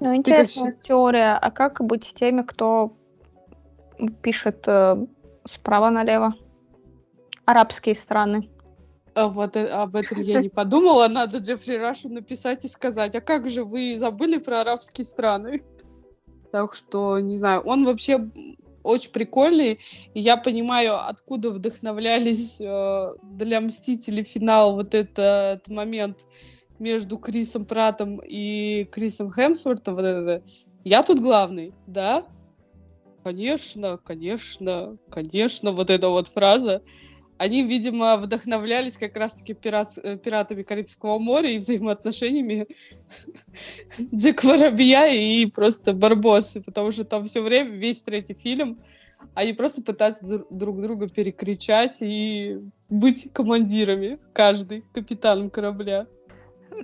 Ну, 0.00 0.14
интересная 0.14 0.72
как... 0.72 0.82
теория. 0.82 1.38
А 1.40 1.50
как 1.50 1.82
быть 1.82 2.06
с 2.06 2.12
теми, 2.12 2.42
кто 2.42 2.96
пишет 4.22 4.64
э, 4.66 5.06
справа 5.46 5.90
налево? 5.90 6.34
Арабские 7.44 7.94
страны. 7.94 8.50
А 9.14 9.28
вот 9.28 9.56
э, 9.56 9.66
об 9.66 9.96
этом 9.96 10.20
я 10.20 10.40
не 10.40 10.48
подумала. 10.48 11.08
Надо 11.08 11.38
Джеффри 11.38 11.76
Рашу 11.76 12.08
написать 12.08 12.64
и 12.64 12.68
сказать, 12.68 13.14
а 13.14 13.20
как 13.20 13.48
же 13.48 13.64
вы 13.64 13.96
забыли 13.98 14.38
про 14.38 14.60
арабские 14.60 15.04
страны? 15.04 15.60
Так 16.50 16.74
что, 16.74 17.18
не 17.20 17.36
знаю, 17.36 17.62
он 17.62 17.84
вообще 17.84 18.28
очень 18.82 19.10
прикольный. 19.10 19.80
И 20.14 20.20
я 20.20 20.36
понимаю, 20.36 21.08
откуда 21.08 21.50
вдохновлялись 21.50 22.60
э, 22.60 23.14
для 23.22 23.60
Мстителей 23.60 24.24
финал 24.24 24.74
вот 24.74 24.94
этот 24.94 25.66
момент 25.68 26.26
между 26.84 27.16
Крисом 27.16 27.64
Пратом 27.64 28.20
и 28.22 28.84
Крисом 28.92 29.32
Хемсвортом. 29.32 29.94
Вот 29.96 30.04
это. 30.04 30.42
Я 30.84 31.02
тут 31.02 31.18
главный, 31.18 31.72
да? 31.86 32.26
Конечно, 33.24 33.96
конечно, 33.96 34.98
конечно, 35.10 35.72
вот 35.72 35.88
эта 35.88 36.10
вот 36.10 36.28
фраза 36.28 36.82
они, 37.36 37.62
видимо, 37.62 38.16
вдохновлялись 38.16 38.96
как 38.96 39.16
раз-таки 39.16 39.54
пират, 39.54 39.98
э, 40.02 40.16
пиратами 40.16 40.62
Карибского 40.62 41.18
моря 41.18 41.50
и 41.50 41.58
взаимоотношениями 41.58 42.68
Джек 44.14 44.44
Воробья 44.44 45.08
и 45.08 45.46
просто 45.46 45.92
Барбосы, 45.92 46.62
потому 46.62 46.92
что 46.92 47.04
там 47.04 47.24
все 47.24 47.40
время, 47.40 47.70
весь 47.70 48.02
третий 48.02 48.34
фильм, 48.34 48.78
они 49.34 49.52
просто 49.52 49.82
пытаются 49.82 50.44
друг 50.48 50.80
друга 50.80 51.08
перекричать 51.08 51.98
и 52.02 52.60
быть 52.88 53.32
командирами, 53.32 54.18
каждый, 54.32 54.84
капитаном 54.92 55.50
корабля. 55.50 56.06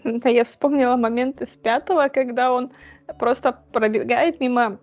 Я 0.25 0.45
вспомнила 0.45 0.97
момент 0.97 1.41
из 1.43 1.49
пятого, 1.49 2.09
когда 2.09 2.53
он 2.53 2.73
просто 3.19 3.63
пробегает 3.73 4.41
мимо 4.41 4.79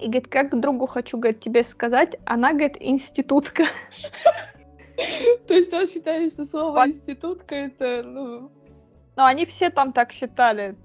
и 0.00 0.04
говорит, 0.06 0.28
как 0.28 0.58
другу 0.60 0.86
хочу, 0.86 1.18
говорит, 1.18 1.40
тебе 1.40 1.64
сказать, 1.64 2.16
она, 2.24 2.52
говорит, 2.52 2.76
институтка. 2.80 3.64
То 5.46 5.54
есть 5.54 5.72
он 5.72 5.86
считает, 5.86 6.32
что 6.32 6.44
слово 6.44 6.86
институтка 6.86 7.54
это, 7.54 8.02
ну... 8.04 8.50
Ну, 9.16 9.24
они 9.24 9.46
все 9.46 9.70
там 9.70 9.92
так 9.92 10.12
считали. 10.12 10.76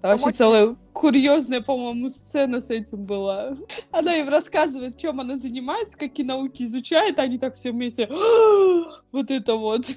Там 0.00 0.12
вообще 0.12 0.32
целая 0.32 0.76
курьезная, 0.94 1.60
по-моему, 1.60 2.08
сцена 2.08 2.60
с 2.60 2.70
этим 2.70 3.04
была. 3.04 3.54
Она 3.90 4.16
им 4.16 4.28
рассказывает, 4.28 4.96
чем 4.96 5.20
она 5.20 5.36
занимается, 5.36 5.98
какие 5.98 6.24
науки 6.24 6.62
изучает, 6.62 7.18
а 7.18 7.22
они 7.22 7.38
так 7.38 7.54
все 7.54 7.72
вместе 7.72 8.08
вот 9.12 9.30
это 9.30 9.56
вот. 9.56 9.86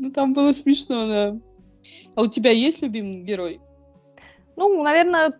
Ну, 0.00 0.12
там 0.12 0.32
было 0.32 0.52
смешно, 0.52 1.08
да. 1.08 1.36
А 2.14 2.22
у 2.22 2.26
тебя 2.26 2.50
есть 2.50 2.82
любимый 2.82 3.22
герой? 3.22 3.60
Ну, 4.56 4.82
наверное, 4.82 5.38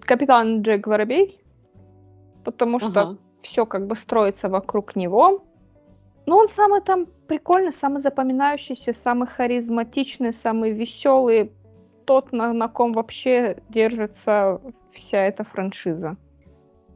капитан 0.00 0.62
Джек 0.62 0.86
Воробей, 0.86 1.40
потому 2.44 2.80
что 2.80 3.00
Ага. 3.00 3.18
все 3.42 3.66
как 3.66 3.86
бы 3.86 3.96
строится 3.96 4.48
вокруг 4.48 4.96
него. 4.96 5.44
Но 6.26 6.38
он 6.38 6.48
самый 6.48 6.80
там 6.80 7.06
прикольный, 7.28 7.72
самый 7.72 8.00
запоминающийся, 8.00 8.92
самый 8.92 9.28
харизматичный, 9.28 10.32
самый 10.32 10.72
веселый, 10.72 11.52
тот, 12.04 12.32
на, 12.32 12.52
на 12.52 12.68
ком 12.68 12.92
вообще 12.92 13.58
держится 13.68 14.60
вся 14.92 15.24
эта 15.24 15.44
франшиза. 15.44 16.16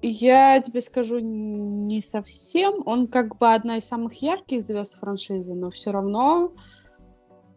Я 0.02 0.60
тебе 0.60 0.80
скажу, 0.80 1.18
не 1.18 2.00
совсем. 2.00 2.82
Он 2.86 3.06
как 3.06 3.36
бы 3.36 3.52
одна 3.52 3.76
из 3.76 3.84
самых 3.84 4.14
ярких 4.22 4.62
звезд 4.62 4.98
франшизы, 4.98 5.54
но 5.54 5.68
все 5.68 5.90
равно, 5.90 6.52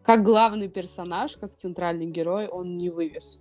как 0.04 0.22
главный 0.22 0.68
персонаж, 0.68 1.36
как 1.36 1.54
центральный 1.54 2.06
герой, 2.06 2.46
он 2.46 2.74
не 2.74 2.90
вывез. 2.90 3.40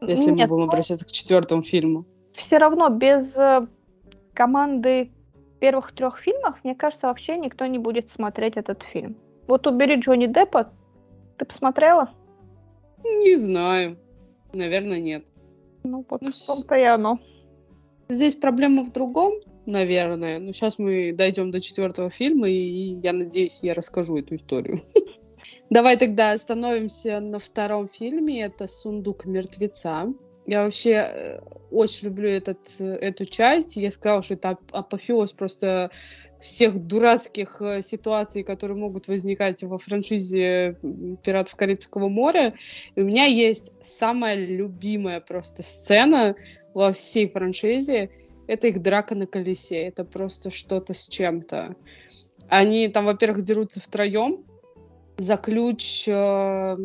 Если 0.00 0.30
мы 0.30 0.38
Нет, 0.38 0.48
будем 0.48 0.64
обращаться 0.64 1.06
к 1.06 1.12
четвертому 1.12 1.62
фильму. 1.62 2.04
все 2.34 2.58
равно 2.58 2.88
без 2.88 3.36
э, 3.36 3.66
команды 4.34 5.12
первых 5.60 5.92
трех 5.92 6.18
фильмов, 6.18 6.56
мне 6.64 6.74
кажется, 6.74 7.06
вообще 7.06 7.38
никто 7.38 7.66
не 7.66 7.78
будет 7.78 8.10
смотреть 8.10 8.56
этот 8.56 8.82
фильм. 8.82 9.16
Вот 9.46 9.66
убери 9.68 9.94
Джонни 9.94 10.26
Деппа, 10.26 10.72
ты 11.38 11.44
посмотрела? 11.44 12.10
Не 13.04 13.36
знаю. 13.36 13.96
Наверное, 14.52 15.00
нет. 15.00 15.26
Ну, 15.84 16.04
вот 16.08 16.20
Ну, 16.20 16.30
в 16.32 16.46
том-то 16.46 16.74
и 16.74 16.82
оно. 16.82 17.20
Здесь 18.08 18.34
проблема 18.34 18.84
в 18.84 18.92
другом, 18.92 19.32
наверное. 19.66 20.40
Ну, 20.40 20.50
сейчас 20.52 20.80
мы 20.80 21.12
дойдем 21.12 21.52
до 21.52 21.60
четвертого 21.60 22.10
фильма, 22.10 22.48
и 22.48 22.98
я 23.00 23.12
надеюсь, 23.12 23.60
я 23.62 23.74
расскажу 23.74 24.16
эту 24.18 24.34
историю. 24.34 24.80
Давай 25.70 25.96
тогда 25.96 26.32
остановимся 26.32 27.20
на 27.20 27.38
втором 27.38 27.88
фильме. 27.88 28.42
Это 28.42 28.66
«Сундук 28.66 29.24
мертвеца». 29.24 30.12
Я 30.44 30.64
вообще 30.64 30.90
э, 30.90 31.40
очень 31.70 32.08
люблю 32.08 32.28
этот, 32.28 32.58
э, 32.80 32.84
эту 32.84 33.24
часть. 33.24 33.76
Я 33.76 33.90
сказала, 33.90 34.22
что 34.22 34.34
это 34.34 34.50
ап- 34.50 34.72
апофеоз 34.72 35.32
просто 35.32 35.90
всех 36.40 36.84
дурацких 36.84 37.62
э, 37.62 37.80
ситуаций, 37.80 38.42
которые 38.42 38.76
могут 38.76 39.06
возникать 39.06 39.62
во 39.62 39.78
франшизе 39.78 40.78
«Пиратов 41.22 41.54
Карибского 41.54 42.08
моря». 42.08 42.54
И 42.96 43.02
у 43.02 43.04
меня 43.04 43.26
есть 43.26 43.72
самая 43.82 44.34
любимая 44.34 45.20
просто 45.20 45.62
сцена 45.62 46.34
во 46.74 46.92
всей 46.92 47.28
франшизе. 47.28 48.10
Это 48.48 48.66
их 48.66 48.82
драка 48.82 49.14
на 49.14 49.28
колесе. 49.28 49.82
Это 49.82 50.04
просто 50.04 50.50
что-то 50.50 50.92
с 50.92 51.06
чем-то. 51.06 51.76
Они 52.48 52.88
там, 52.88 53.04
во-первых, 53.04 53.42
дерутся 53.42 53.80
втроем 53.80 54.44
за 55.22 55.36
ключ 55.36 56.08
э, 56.08 56.76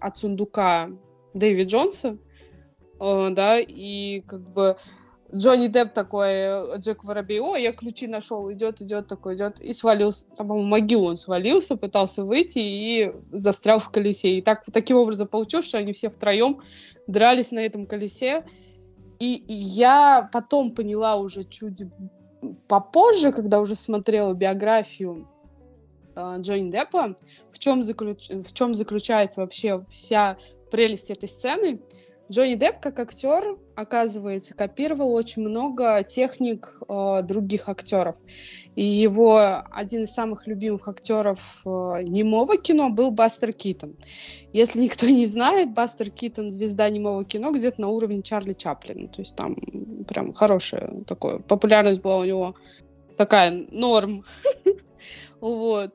от 0.00 0.16
сундука 0.16 0.90
Дэви 1.34 1.64
Джонса, 1.64 2.16
э, 3.00 3.28
да, 3.30 3.58
и 3.60 4.20
как 4.22 4.50
бы 4.52 4.76
Джонни 5.34 5.68
Депп 5.68 5.92
такой, 5.92 6.30
э, 6.30 6.78
Джек 6.78 7.04
Воробей, 7.04 7.40
о, 7.40 7.56
я 7.56 7.72
ключи 7.72 8.06
нашел, 8.06 8.50
идет, 8.50 8.80
идет, 8.80 9.06
такой 9.08 9.36
идет, 9.36 9.60
и 9.60 9.74
свалился, 9.74 10.26
там, 10.36 10.48
по-моему, 10.48 10.68
могилу 10.68 11.08
он 11.08 11.18
свалился, 11.18 11.76
пытался 11.76 12.24
выйти 12.24 12.58
и 12.58 13.12
застрял 13.32 13.78
в 13.78 13.90
колесе. 13.90 14.38
И 14.38 14.42
так, 14.42 14.64
таким 14.72 14.96
образом 14.96 15.28
получилось, 15.28 15.66
что 15.66 15.78
они 15.78 15.92
все 15.92 16.08
втроем 16.08 16.62
дрались 17.06 17.50
на 17.50 17.60
этом 17.60 17.86
колесе. 17.86 18.46
И 19.18 19.44
я 19.48 20.30
потом 20.32 20.74
поняла 20.74 21.16
уже 21.16 21.44
чуть 21.44 21.82
попозже, 22.66 23.32
когда 23.32 23.60
уже 23.60 23.74
смотрела 23.74 24.32
биографию 24.32 25.28
Джонни 26.38 26.70
Деппа, 26.70 27.14
в 27.52 27.58
чем, 27.58 27.82
заключ... 27.82 28.28
в 28.28 28.52
чем 28.52 28.74
заключается 28.74 29.40
вообще 29.40 29.84
вся 29.90 30.36
прелесть 30.70 31.10
этой 31.10 31.28
сцены. 31.28 31.80
Джонни 32.30 32.56
Депп 32.56 32.80
как 32.80 32.98
актер, 32.98 33.56
оказывается, 33.74 34.54
копировал 34.54 35.14
очень 35.14 35.42
много 35.42 36.02
техник 36.02 36.74
э, 36.86 37.22
других 37.22 37.70
актеров. 37.70 38.16
И 38.76 38.84
его 38.84 39.62
один 39.70 40.02
из 40.02 40.12
самых 40.12 40.46
любимых 40.46 40.88
актеров 40.88 41.62
э, 41.64 41.68
немого 42.06 42.58
кино 42.58 42.90
был 42.90 43.10
Бастер 43.12 43.52
Китон. 43.52 43.96
Если 44.52 44.82
никто 44.82 45.06
не 45.06 45.24
знает, 45.24 45.72
Бастер 45.72 46.10
Китон 46.10 46.50
звезда 46.50 46.90
немого 46.90 47.24
кино 47.24 47.50
где-то 47.50 47.80
на 47.80 47.88
уровне 47.88 48.20
Чарли 48.22 48.52
Чаплина. 48.52 49.08
То 49.08 49.22
есть 49.22 49.34
там 49.34 49.56
прям 50.06 50.34
хорошая 50.34 51.02
такое. 51.06 51.38
Популярность 51.38 52.02
была 52.02 52.18
у 52.18 52.24
него 52.24 52.54
такая 53.16 53.68
норм. 53.70 54.24
Вот. 55.40 55.94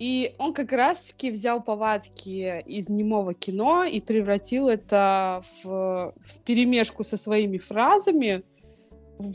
И 0.00 0.34
он 0.38 0.54
как 0.54 0.72
раз-таки 0.72 1.30
взял 1.30 1.62
повадки 1.62 2.62
из 2.62 2.88
немого 2.88 3.34
кино 3.34 3.84
и 3.84 4.00
превратил 4.00 4.68
это 4.68 5.42
в, 5.62 6.14
в 6.16 6.40
перемешку 6.46 7.04
со 7.04 7.18
своими 7.18 7.58
фразами 7.58 8.42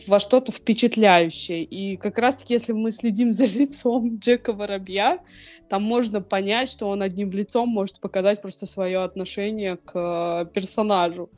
во 0.07 0.19
что-то 0.19 0.51
впечатляющее. 0.51 1.63
И 1.63 1.97
как 1.97 2.17
раз-таки, 2.17 2.55
если 2.55 2.73
мы 2.73 2.89
следим 2.89 3.31
за 3.31 3.45
лицом 3.59 4.17
Джека 4.17 4.53
Воробья, 4.53 5.19
там 5.69 5.83
можно 5.83 6.19
понять, 6.19 6.67
что 6.67 6.89
он 6.89 7.03
одним 7.03 7.29
лицом 7.29 7.69
может 7.69 7.99
показать 7.99 8.41
просто 8.41 8.65
свое 8.65 9.03
отношение 9.03 9.77
к 9.77 10.49
персонажу. 10.51 11.29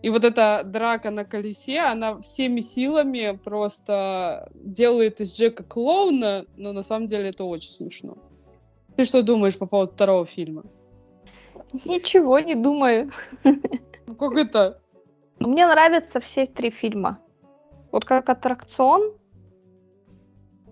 И 0.00 0.08
вот 0.08 0.24
эта 0.24 0.62
драка 0.64 1.10
на 1.10 1.26
колесе, 1.26 1.80
она 1.80 2.22
всеми 2.22 2.60
силами 2.60 3.38
просто 3.44 4.50
делает 4.54 5.20
из 5.20 5.34
Джека 5.34 5.64
клоуна, 5.64 6.46
но 6.56 6.72
на 6.72 6.82
самом 6.82 7.08
деле 7.08 7.28
это 7.28 7.44
очень 7.44 7.68
смешно. 7.68 8.16
Ты 8.96 9.04
что 9.04 9.22
думаешь 9.22 9.58
по 9.58 9.66
поводу 9.66 9.92
второго 9.92 10.26
фильма? 10.26 10.64
Ничего 11.84 12.38
не 12.40 12.54
думаю. 12.54 13.12
Ну 13.44 14.16
как 14.16 14.36
это? 14.36 14.80
Мне 15.38 15.66
нравятся 15.66 16.20
все 16.20 16.46
три 16.46 16.70
фильма. 16.70 17.18
Вот 17.92 18.04
как 18.04 18.28
аттракцион, 18.28 19.14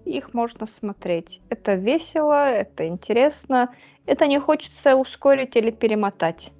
их 0.04 0.34
можно 0.34 0.66
смотреть. 0.66 1.40
Это 1.48 1.74
весело, 1.74 2.48
это 2.48 2.86
интересно. 2.86 3.74
Это 4.06 4.26
не 4.26 4.40
хочется 4.40 4.96
ускорить 4.96 5.56
или 5.56 5.70
перемотать. 5.70 6.52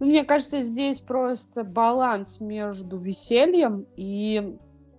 Мне 0.00 0.24
кажется, 0.24 0.60
здесь 0.60 1.00
просто 1.00 1.64
баланс 1.64 2.40
между 2.40 2.98
весельем 2.98 3.86
и, 3.96 4.56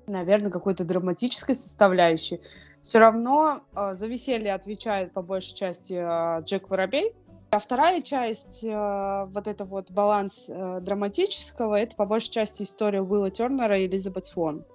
наверное, 0.10 0.52
какой-то 0.52 0.84
драматической 0.84 1.56
составляющей. 1.56 2.42
Все 2.84 3.00
равно 3.00 3.62
э, 3.76 3.94
за 3.94 4.08
веселье 4.08 4.54
отвечает 4.54 5.14
по 5.14 5.22
большей 5.22 5.56
части 5.56 5.94
э, 5.94 6.44
Джек 6.44 6.70
Воробей. 6.70 7.16
А 7.52 7.58
вторая 7.58 8.02
часть, 8.02 8.64
э, 8.64 9.26
вот 9.28 9.48
это 9.48 9.66
вот 9.66 9.90
баланс 9.90 10.50
э, 10.50 10.80
драматического, 10.82 11.76
это 11.76 11.96
по 11.96 12.06
большей 12.06 12.32
части 12.32 12.64
история 12.64 13.02
Уилла 13.02 13.32
Тернера 13.32 13.78
и 13.78 13.88
Элизабет 13.88 14.26
Свон. 14.26 14.66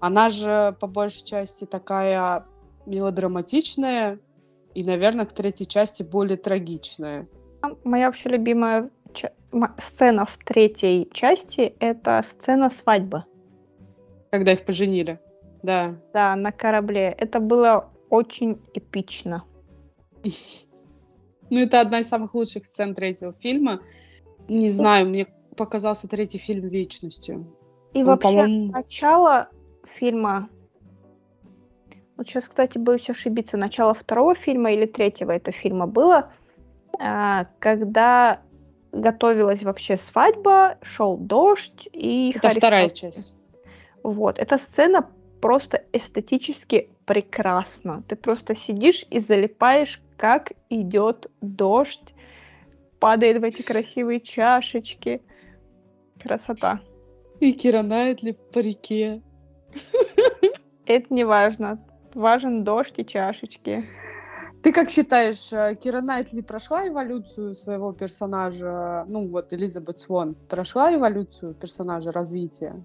Она 0.00 0.28
же 0.28 0.76
по 0.80 0.86
большей 0.86 1.24
части 1.24 1.64
такая 1.66 2.46
мелодраматичная 2.86 4.18
и, 4.74 4.84
наверное, 4.84 5.26
к 5.26 5.32
третьей 5.32 5.66
части 5.66 6.02
более 6.02 6.36
трагичная. 6.36 7.28
Моя 7.84 8.06
вообще 8.06 8.28
любимая 8.30 8.90
сцена 9.78 10.24
в 10.24 10.36
третьей 10.38 11.08
части— 11.12 11.74
это 11.80 12.24
сцена 12.28 12.70
свадьбы. 12.70 13.24
Когда 14.30 14.52
их 14.52 14.64
поженили. 14.64 15.18
Да. 15.62 15.96
Да, 16.12 16.36
на 16.36 16.52
корабле. 16.52 17.14
Это 17.16 17.40
было 17.40 17.90
очень 18.10 18.60
эпично. 18.74 19.44
Ну, 21.50 21.60
это 21.60 21.80
одна 21.80 22.00
из 22.00 22.08
самых 22.08 22.34
лучших 22.34 22.66
сцен 22.66 22.94
третьего 22.94 23.32
фильма. 23.32 23.80
Не 24.48 24.68
знаю, 24.68 25.08
мне 25.08 25.28
показался 25.56 26.06
третий 26.06 26.36
фильм 26.36 26.68
вечностью. 26.68 27.46
И 27.94 28.00
Он, 28.02 28.04
вообще, 28.04 28.46
начало 28.46 29.48
фильма... 29.98 30.50
Вот 32.18 32.26
сейчас, 32.26 32.48
кстати, 32.48 32.76
боюсь 32.76 33.08
ошибиться. 33.08 33.56
Начало 33.56 33.94
второго 33.94 34.34
фильма 34.34 34.72
или 34.72 34.84
третьего 34.84 35.30
это 35.30 35.50
фильма 35.50 35.86
было, 35.86 36.30
а, 37.00 37.46
когда 37.60 38.42
готовилась 38.92 39.62
вообще 39.62 39.96
свадьба, 39.96 40.78
шел 40.82 41.16
дождь 41.16 41.88
и... 41.92 42.32
Это 42.34 42.50
вторая 42.50 42.90
часть. 42.90 43.34
Вот, 44.08 44.38
эта 44.38 44.56
сцена 44.56 45.06
просто 45.42 45.84
эстетически 45.92 46.88
прекрасна. 47.04 48.02
Ты 48.08 48.16
просто 48.16 48.56
сидишь 48.56 49.04
и 49.10 49.20
залипаешь, 49.20 50.00
как 50.16 50.52
идет 50.70 51.30
дождь, 51.42 52.14
падает 53.00 53.42
в 53.42 53.44
эти 53.44 53.60
красивые 53.60 54.20
чашечки. 54.20 55.20
Красота. 56.22 56.80
И 57.40 57.52
Кира 57.52 57.82
Найтли 57.82 58.32
в 58.32 58.52
парике. 58.54 59.20
Это 60.86 61.06
не 61.12 61.24
важно. 61.24 61.78
Важен 62.14 62.64
дождь 62.64 62.94
и 62.96 63.04
чашечки. 63.04 63.82
Ты 64.62 64.72
как 64.72 64.88
считаешь, 64.88 65.52
э, 65.52 65.74
Кира 65.74 66.00
Найтли 66.00 66.40
прошла 66.40 66.88
эволюцию 66.88 67.54
своего 67.54 67.92
персонажа? 67.92 69.04
Ну, 69.06 69.28
вот 69.28 69.52
Элизабет 69.52 69.98
Свон 69.98 70.34
прошла 70.34 70.94
эволюцию 70.94 71.52
персонажа, 71.52 72.10
развития? 72.10 72.82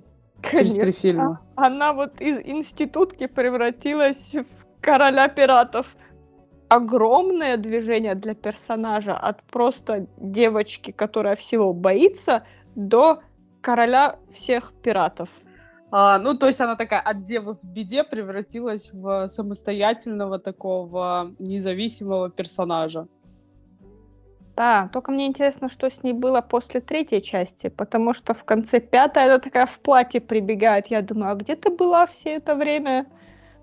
Через 0.58 0.76
три 0.76 0.92
фильма. 0.92 1.42
Она 1.56 1.94
вот 1.94 2.22
из 2.22 2.38
институтки 2.40 3.28
превратилась 3.28 4.34
в 4.34 4.82
короля 4.82 5.28
пиратов. 5.28 5.86
огромное 6.70 7.58
движение 7.58 8.16
для 8.16 8.34
персонажа 8.34 9.16
от 9.16 9.44
просто 9.44 10.08
девочки, 10.18 10.92
которая 10.92 11.36
всего 11.36 11.74
боится, 11.74 12.44
до 12.76 13.22
короля 13.62 14.18
всех 14.34 14.74
пиратов. 14.82 15.30
А, 15.92 16.18
ну, 16.18 16.36
то 16.36 16.48
есть 16.48 16.60
она 16.60 16.76
такая 16.76 17.02
от 17.02 17.22
девы 17.22 17.54
в 17.54 17.64
беде 17.64 18.04
превратилась 18.04 18.92
в 18.92 19.28
самостоятельного 19.28 20.40
такого 20.40 21.32
независимого 21.40 22.32
персонажа. 22.32 23.08
Да, 24.56 24.90
только 24.94 25.12
мне 25.12 25.26
интересно, 25.26 25.70
что 25.70 25.90
с 25.90 26.04
ней 26.04 26.14
было 26.14 26.42
после 26.42 26.80
третьей 26.80 27.24
части, 27.24 27.70
потому 27.70 28.14
что 28.14 28.36
в 28.36 28.44
конце 28.44 28.80
пятой 28.80 29.26
она 29.26 29.40
такая 29.40 29.66
в 29.66 29.80
платье 29.80 30.22
прибегает. 30.22 30.88
Я 30.88 31.02
думаю, 31.02 31.32
а 31.32 31.36
где 31.36 31.56
ты 31.56 31.72
была 31.72 32.06
все 32.06 32.36
это 32.36 32.54
время? 32.54 33.08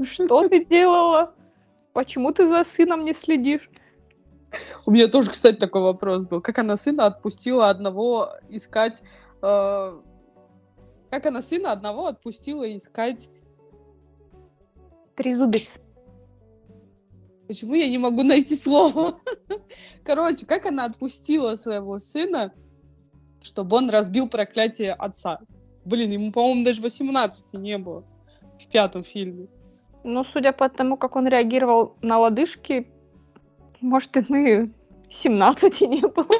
Что 0.03 0.49
ты 0.49 0.65
делала? 0.69 1.33
Почему 1.93 2.33
ты 2.33 2.49
за 2.49 2.65
сыном 2.65 3.05
не 3.05 3.15
следишь? 3.15 3.71
У 4.85 4.91
меня 4.91 5.07
тоже, 5.07 5.31
кстати, 5.31 5.57
такой 5.57 5.83
вопрос 5.83 6.25
был. 6.25 6.41
Как 6.41 6.59
она 6.59 6.77
сына 6.77 7.07
отпустила 7.07 7.71
одного 7.71 8.31
искать... 8.49 9.03
Э, 9.43 9.97
как 11.11 11.27
она 11.27 11.41
сына 11.41 11.71
одного 11.71 12.07
отпустила 12.07 12.77
искать... 12.77 13.31
Трезубец. 15.15 15.81
Почему 17.51 17.75
я 17.75 17.89
не 17.89 17.99
могу 17.99 18.23
найти 18.23 18.55
слово? 18.55 19.19
Короче, 20.05 20.47
как 20.47 20.67
она 20.67 20.85
отпустила 20.85 21.57
своего 21.57 21.99
сына, 21.99 22.55
чтобы 23.43 23.77
он 23.77 23.91
разбил 23.91 24.29
проклятие 24.29 24.93
отца? 24.93 25.41
Блин, 25.85 26.13
ему, 26.13 26.31
по-моему, 26.31 26.63
даже 26.63 26.81
18 26.81 27.55
не 27.55 27.77
было 27.77 28.05
в 28.57 28.69
пятом 28.69 29.03
фильме. 29.03 29.49
Ну, 30.05 30.25
судя 30.33 30.53
по 30.53 30.69
тому, 30.69 30.97
как 30.97 31.17
он 31.17 31.27
реагировал 31.27 31.97
на 32.03 32.21
лодыжки, 32.21 32.89
может, 33.81 34.17
и 34.17 34.71
17 35.11 35.81
не 35.81 36.07
было. 36.07 36.37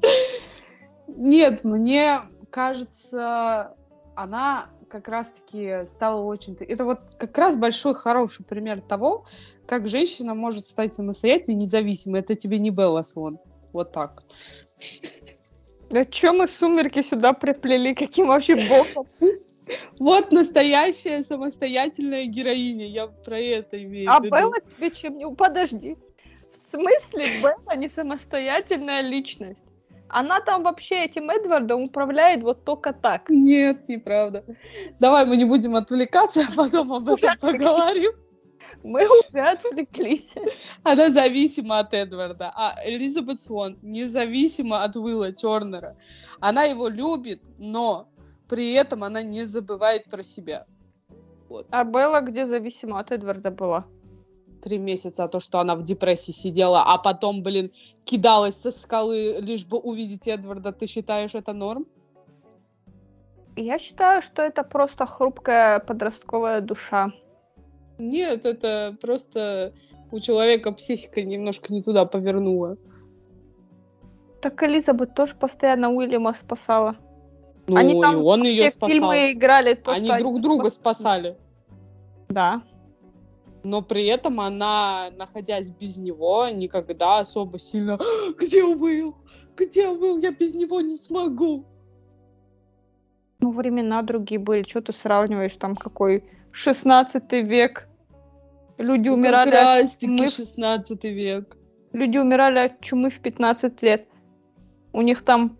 Нет, 1.08 1.64
мне 1.64 2.20
кажется, 2.50 3.74
она 4.14 4.70
как 4.88 5.08
раз-таки 5.08 5.84
стала 5.86 6.22
очень... 6.22 6.56
Это 6.60 6.84
вот 6.84 7.00
как 7.18 7.36
раз 7.38 7.56
большой 7.56 7.94
хороший 7.94 8.44
пример 8.44 8.80
того, 8.80 9.26
как 9.66 9.88
женщина 9.88 10.34
может 10.34 10.66
стать 10.66 10.94
самостоятельной, 10.94 11.54
независимой. 11.54 12.20
Это 12.20 12.34
тебе 12.34 12.58
не 12.58 12.70
Белла 12.70 13.02
Свон. 13.02 13.38
Вот 13.72 13.92
так. 13.92 14.24
Да 15.90 16.04
что 16.10 16.32
мы 16.32 16.48
сумерки 16.48 17.02
сюда 17.02 17.32
приплели? 17.32 17.94
Каким 17.94 18.28
вообще 18.28 18.56
боком? 18.56 19.06
Вот 20.00 20.32
настоящая 20.32 21.22
самостоятельная 21.22 22.24
героиня. 22.24 22.86
Я 22.86 23.06
про 23.06 23.38
это 23.38 23.82
имею 23.82 24.10
а 24.10 24.18
в 24.18 24.24
виду. 24.24 24.34
А 24.34 24.40
Белла 24.40 24.56
тебе 24.60 24.90
чем 24.90 25.18
не... 25.18 25.28
Подожди. 25.30 25.96
В 26.66 26.70
смысле 26.70 27.26
Белла 27.42 27.76
не 27.76 27.88
самостоятельная 27.88 29.02
личность? 29.02 29.60
Она 30.08 30.40
там 30.40 30.62
вообще 30.62 31.04
этим 31.04 31.30
Эдвардом 31.30 31.82
управляет 31.82 32.42
вот 32.42 32.64
только 32.64 32.92
так. 32.92 33.28
Нет, 33.28 33.88
неправда. 33.88 34.44
Давай 35.00 35.26
мы 35.26 35.36
не 35.36 35.44
будем 35.44 35.76
отвлекаться, 35.76 36.42
а 36.48 36.56
потом 36.56 36.92
об 36.92 37.08
этом 37.08 37.38
поговорим. 37.38 38.12
Мы 38.82 39.06
уже 39.06 39.40
отвлеклись. 39.40 40.28
Она 40.82 41.10
зависима 41.10 41.80
от 41.80 41.94
Эдварда, 41.94 42.52
а 42.54 42.76
Элизабет 42.84 43.40
Свон 43.40 43.78
независима 43.82 44.84
от 44.84 44.96
Уилла 44.96 45.32
Тернера. 45.32 45.96
Она 46.40 46.62
его 46.64 46.88
любит, 46.88 47.50
но 47.58 48.08
при 48.48 48.72
этом 48.72 49.04
она 49.04 49.22
не 49.22 49.44
забывает 49.44 50.04
про 50.04 50.22
себя. 50.22 50.66
Вот. 51.48 51.66
А 51.70 51.84
Белла 51.84 52.20
где 52.20 52.46
зависима 52.46 53.00
от 53.00 53.10
Эдварда 53.10 53.50
была? 53.50 53.86
Три 54.60 54.78
месяца, 54.78 55.24
а 55.24 55.28
то, 55.28 55.40
что 55.40 55.60
она 55.60 55.74
в 55.74 55.82
депрессии 55.82 56.32
сидела, 56.32 56.82
а 56.82 56.98
потом, 56.98 57.42
блин, 57.42 57.70
кидалась 58.04 58.56
со 58.56 58.70
скалы, 58.70 59.38
лишь 59.40 59.64
бы 59.64 59.78
увидеть 59.78 60.28
Эдварда, 60.28 60.72
ты 60.72 60.86
считаешь 60.86 61.34
это 61.34 61.52
норм? 61.52 61.86
Я 63.56 63.78
считаю, 63.78 64.22
что 64.22 64.42
это 64.42 64.62
просто 64.62 65.06
хрупкая 65.06 65.80
подростковая 65.80 66.60
душа. 66.60 67.12
Нет, 67.98 68.46
это 68.46 68.96
просто 69.00 69.72
у 70.12 70.20
человека 70.20 70.72
психика 70.72 71.22
немножко 71.22 71.72
не 71.72 71.82
туда 71.82 72.04
повернула. 72.04 72.76
Так 74.40 74.62
Элизабет 74.62 75.14
тоже 75.14 75.34
постоянно 75.34 75.90
Уильяма 75.90 76.34
спасала. 76.34 76.96
Ну, 77.66 77.76
Они 77.76 78.00
там 78.00 78.18
и 78.18 78.20
он 78.20 78.44
ее 78.44 78.70
спасал. 78.70 78.88
фильмы 78.88 79.32
играли 79.32 79.74
то, 79.74 79.90
Они 79.90 80.08
друг 80.18 80.40
друга 80.40 80.70
спасали. 80.70 81.36
Да 82.28 82.62
но 83.64 83.82
при 83.82 84.06
этом 84.06 84.40
она, 84.40 85.10
находясь 85.18 85.70
без 85.70 85.96
него, 85.98 86.48
никогда 86.48 87.18
особо 87.18 87.58
сильно 87.58 87.94
«А, 87.94 88.32
«Где 88.38 88.64
Уилл? 88.64 89.16
Где 89.56 89.88
Уилл? 89.88 90.18
Я 90.18 90.30
без 90.32 90.54
него 90.54 90.80
не 90.80 90.96
смогу!» 90.96 91.64
Ну, 93.40 93.52
времена 93.52 94.02
другие 94.02 94.38
были. 94.38 94.64
Что 94.64 94.80
ты 94.80 94.92
сравниваешь? 94.92 95.56
Там 95.56 95.76
какой 95.76 96.24
16 96.52 97.32
век. 97.44 97.88
Люди 98.78 99.08
умирали 99.08 99.50
как 99.50 99.60
раз 99.60 99.96
таки 99.96 100.16
чумы... 100.16 100.28
16 100.28 101.04
век. 101.04 101.56
Люди 101.92 102.18
умирали 102.18 102.58
от 102.58 102.80
чумы 102.80 103.10
в 103.10 103.20
15 103.20 103.82
лет. 103.82 104.08
У 104.92 105.02
них 105.02 105.22
там... 105.22 105.56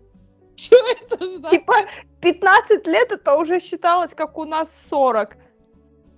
Что 0.55 0.75
это 0.75 1.25
значит? 1.25 1.49
Типа 1.49 1.73
15 2.21 2.87
лет 2.87 3.11
это 3.11 3.35
уже 3.35 3.59
считалось, 3.59 4.13
как 4.13 4.37
у 4.37 4.45
нас 4.45 4.75
40. 4.89 5.37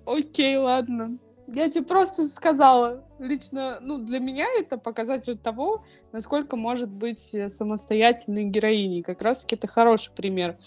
Окей, 0.06 0.58
ладно. 0.58 1.18
Я 1.54 1.70
тебе 1.70 1.84
просто 1.84 2.26
сказала, 2.28 3.04
лично, 3.20 3.80
ну, 3.82 3.98
для 3.98 4.20
меня 4.20 4.48
это 4.58 4.78
показатель 4.78 5.38
того, 5.38 5.84
насколько 6.14 6.56
может 6.56 6.90
быть 6.90 7.36
э, 7.36 7.50
самостоятельной 7.50 8.46
героиней. 8.46 9.04
Как 9.04 9.22
раз-таки 9.22 9.56
это 9.56 9.68
хороший 9.68 10.14
пример 10.14 10.58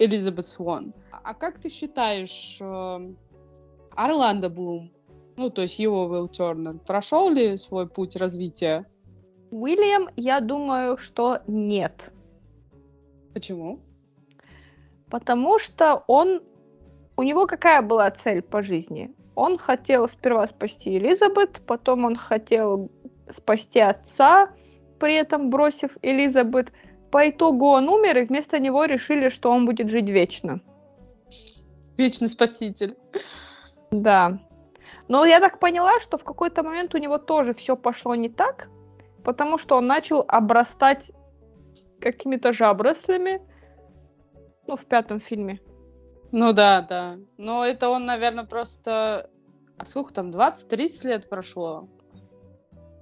Элизабет 0.00 0.44
Свон. 0.44 0.94
А 1.12 1.32
как 1.32 1.60
ты 1.60 1.68
считаешь, 1.68 2.58
э, 2.60 3.14
Орландо 3.94 4.48
Блум, 4.48 4.90
ну, 5.36 5.48
то 5.48 5.62
есть 5.62 5.78
его 5.78 6.06
Уилл 6.06 6.28
Тернер, 6.28 6.78
прошел 6.78 7.30
ли 7.30 7.56
свой 7.56 7.88
путь 7.88 8.16
развития? 8.16 8.84
Уильям, 9.52 10.08
я 10.16 10.40
думаю, 10.40 10.96
что 10.96 11.40
нет. 11.46 12.10
Почему? 13.32 13.80
Потому 15.08 15.60
что 15.60 16.02
он... 16.08 16.42
У 17.16 17.22
него 17.22 17.46
какая 17.46 17.80
была 17.80 18.10
цель 18.10 18.42
по 18.42 18.62
жизни? 18.62 19.14
Он 19.36 19.58
хотел 19.58 20.08
сперва 20.08 20.46
спасти 20.46 20.96
Элизабет, 20.96 21.60
потом 21.66 22.06
он 22.06 22.16
хотел 22.16 22.90
спасти 23.30 23.80
отца, 23.80 24.48
при 24.98 25.14
этом 25.14 25.50
бросив 25.50 25.90
Элизабет. 26.00 26.72
По 27.10 27.28
итогу 27.28 27.66
он 27.66 27.88
умер, 27.88 28.16
и 28.16 28.24
вместо 28.24 28.58
него 28.58 28.86
решили, 28.86 29.28
что 29.28 29.50
он 29.50 29.66
будет 29.66 29.90
жить 29.90 30.08
вечно. 30.08 30.60
Вечный 31.98 32.28
спаситель. 32.28 32.96
Да. 33.90 34.38
Но 35.08 35.26
я 35.26 35.38
так 35.40 35.60
поняла, 35.60 36.00
что 36.00 36.16
в 36.16 36.24
какой-то 36.24 36.62
момент 36.62 36.94
у 36.94 36.98
него 36.98 37.18
тоже 37.18 37.52
все 37.52 37.76
пошло 37.76 38.14
не 38.14 38.30
так, 38.30 38.68
потому 39.22 39.58
что 39.58 39.76
он 39.76 39.86
начал 39.86 40.24
обрастать 40.26 41.10
какими-то 42.00 42.54
жаброслями, 42.54 43.42
ну, 44.66 44.76
в 44.76 44.84
пятом 44.86 45.20
фильме. 45.20 45.60
Ну 46.38 46.52
да, 46.52 46.82
да. 46.82 47.16
Но 47.38 47.64
это 47.64 47.88
он, 47.88 48.04
наверное, 48.04 48.44
просто... 48.44 49.30
А 49.78 49.86
сколько 49.86 50.12
там, 50.12 50.32
20-30 50.32 51.08
лет 51.08 51.30
прошло? 51.30 51.88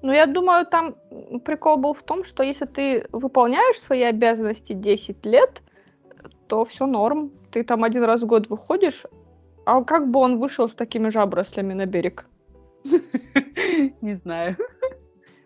Ну, 0.03 0.13
я 0.13 0.27
думаю, 0.27 0.65
там 0.67 0.95
прикол 1.45 1.79
был 1.79 1.95
в 1.95 2.05
том, 2.05 2.23
что 2.23 2.45
если 2.45 2.67
ты 2.67 3.09
выполняешь 3.11 3.81
свои 3.81 4.03
обязанности 4.03 4.73
10 4.73 5.27
лет, 5.27 5.63
то 6.47 6.65
все 6.65 6.87
норм. 6.87 7.33
Ты 7.51 7.65
там 7.65 7.83
один 7.83 8.05
раз 8.05 8.23
в 8.23 8.27
год 8.27 8.49
выходишь, 8.49 9.03
а 9.67 9.83
как 9.83 10.09
бы 10.09 10.21
он 10.21 10.39
вышел 10.39 10.69
с 10.69 10.73
такими 10.73 11.09
жаброслями 11.09 11.73
на 11.75 11.87
берег? 11.87 12.27
Не 14.01 14.13
знаю. 14.13 14.57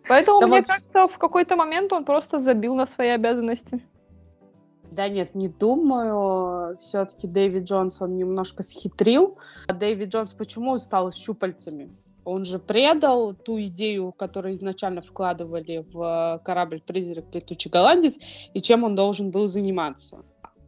Поэтому, 0.06 0.46
мне 0.46 0.62
кажется, 0.62 1.08
в 1.08 1.16
какой-то 1.16 1.56
момент 1.56 1.90
он 1.94 2.04
просто 2.04 2.38
забил 2.38 2.74
на 2.74 2.86
свои 2.86 3.08
обязанности. 3.08 3.82
Да 4.92 5.08
нет, 5.08 5.34
не 5.34 5.48
думаю. 5.48 6.76
Все-таки 6.78 7.26
Дэвид 7.26 7.64
Джонс, 7.64 8.00
он 8.00 8.16
немножко 8.16 8.62
схитрил. 8.62 9.38
А 9.66 9.72
Дэвид 9.72 10.08
Джонс 10.08 10.32
почему 10.32 10.78
стал 10.78 11.12
щупальцами? 11.12 11.90
Он 12.24 12.44
же 12.44 12.58
предал 12.58 13.32
ту 13.32 13.58
идею, 13.62 14.12
которую 14.12 14.54
изначально 14.54 15.00
вкладывали 15.00 15.86
в 15.92 16.42
корабль-призрак 16.44 17.24
«Летучий 17.32 17.70
голландец», 17.70 18.18
и 18.52 18.60
чем 18.60 18.84
он 18.84 18.94
должен 18.94 19.30
был 19.30 19.46
заниматься. 19.46 20.18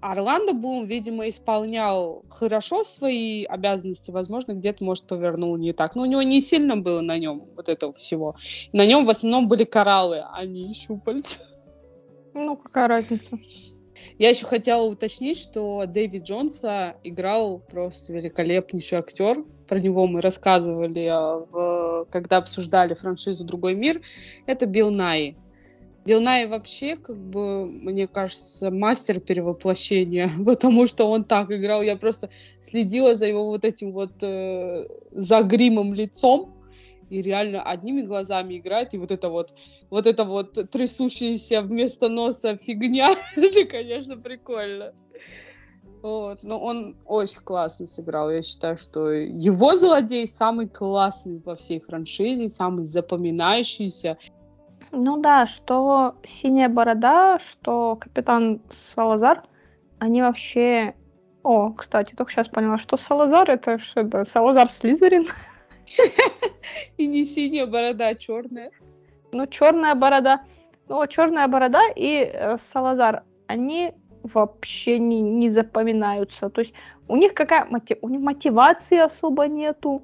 Орландо 0.01 0.55
Блум, 0.55 0.87
видимо, 0.87 1.29
исполнял 1.29 2.25
хорошо 2.31 2.85
свои 2.85 3.45
обязанности, 3.45 4.11
возможно, 4.11 4.53
где-то, 4.53 4.83
может, 4.83 5.05
повернул 5.05 5.57
не 5.59 5.75
так. 5.75 5.95
Но 5.95 6.03
у 6.03 6.07
него 6.07 6.23
не 6.23 6.41
сильно 6.41 6.79
было 6.79 7.03
на 7.03 7.19
нем 7.19 7.45
вот 7.55 7.69
этого 7.69 7.93
всего. 7.93 8.37
На 8.73 8.87
нем 8.87 9.05
в 9.05 9.11
основном 9.11 9.47
были 9.47 9.65
кораллы, 9.65 10.25
а 10.33 10.47
не 10.47 10.73
щупальца. 10.73 11.41
Ну, 12.33 12.57
какая 12.57 12.89
разница? 12.89 13.39
Я 14.19 14.31
еще 14.31 14.47
хотела 14.47 14.83
уточнить, 14.83 15.39
что 15.39 15.85
Дэвид 15.87 16.25
Джонса 16.25 16.97
играл 17.05 17.59
просто 17.59 18.13
великолепнейший 18.13 18.99
актер, 18.99 19.45
про 19.69 19.79
него 19.79 20.07
мы 20.07 20.21
рассказывали, 20.21 21.09
а, 21.11 22.05
когда 22.11 22.39
обсуждали 22.39 22.95
франшизу 22.95 23.45
«Другой 23.45 23.75
мир», 23.75 24.03
это 24.47 24.67
Билл 24.67 24.91
Най. 24.91 25.37
Билл 26.05 26.21
Най 26.21 26.47
вообще, 26.47 26.97
как 26.97 27.17
бы, 27.17 27.67
мне 27.67 28.09
кажется, 28.09 28.71
мастер 28.71 29.21
перевоплощения, 29.21 30.29
потому 30.45 30.87
что 30.87 31.05
он 31.05 31.25
так 31.25 31.51
играл. 31.53 31.83
Я 31.83 31.97
просто 31.97 32.31
следила 32.61 33.15
за 33.15 33.27
его 33.27 33.47
вот 33.47 33.65
этим 33.65 33.93
вот 33.93 34.13
э, 34.23 34.87
загримом 35.13 35.95
лицом, 35.95 36.55
и 37.11 37.21
реально 37.21 37.63
одними 37.63 38.03
глазами 38.03 38.59
играет, 38.59 38.95
и 38.95 38.99
вот 38.99 39.11
это 39.11 39.29
вот, 39.29 39.53
вот 39.91 40.07
это 40.07 40.25
вот 40.25 40.55
трясущаяся 40.71 41.61
вместо 41.61 42.09
носа 42.09 42.57
фигня, 42.57 43.11
это, 43.37 43.65
конечно, 43.67 44.17
прикольно. 44.17 44.95
Вот, 46.03 46.43
но 46.43 46.59
он 46.59 46.97
очень 47.05 47.41
классно 47.43 47.87
сыграл. 47.87 48.31
Я 48.31 48.41
считаю, 48.41 48.79
что 48.79 49.11
его 49.11 49.77
злодей 49.77 50.27
самый 50.27 50.67
классный 50.67 51.43
во 51.45 51.57
всей 51.57 51.81
франшизе, 51.81 52.49
самый 52.49 52.87
запоминающийся. 52.87 54.17
Ну 54.93 55.19
да, 55.19 55.47
что 55.47 56.15
Синяя 56.25 56.69
Борода, 56.69 57.39
что 57.39 57.97
Капитан 57.97 58.61
Салазар, 58.95 59.43
они 59.99 60.23
вообще... 60.23 60.95
О, 61.43 61.73
кстати, 61.73 62.15
только 62.15 62.33
сейчас 62.33 62.49
поняла, 62.49 62.79
что 62.79 62.97
Салазар 62.97 63.51
это 63.51 63.79
что 63.79 64.01
это? 64.01 64.25
Салазар 64.25 64.71
Слизерин. 64.71 65.29
И 66.97 67.07
не 67.07 67.25
синяя 67.25 67.67
борода, 67.67 68.09
а 68.09 68.15
черная. 68.15 68.71
Ну, 69.33 69.47
черная 69.47 69.95
борода. 69.95 70.43
Ну, 70.89 71.07
черная 71.07 71.47
борода 71.47 71.83
и 71.95 72.29
э, 72.33 72.59
Салазар, 72.59 73.23
они 73.47 73.93
вообще 74.25 74.99
не, 74.99 75.21
не 75.21 75.49
запоминаются. 75.49 76.51
То 76.51 76.63
есть 76.63 76.75
у 77.07 77.17
них 77.17 77.33
какая 77.35 77.65
мотив... 77.67 77.99
у 78.03 78.09
них 78.09 78.21
мотивации 78.21 78.99
особо 78.99 79.47
нету. 79.47 80.03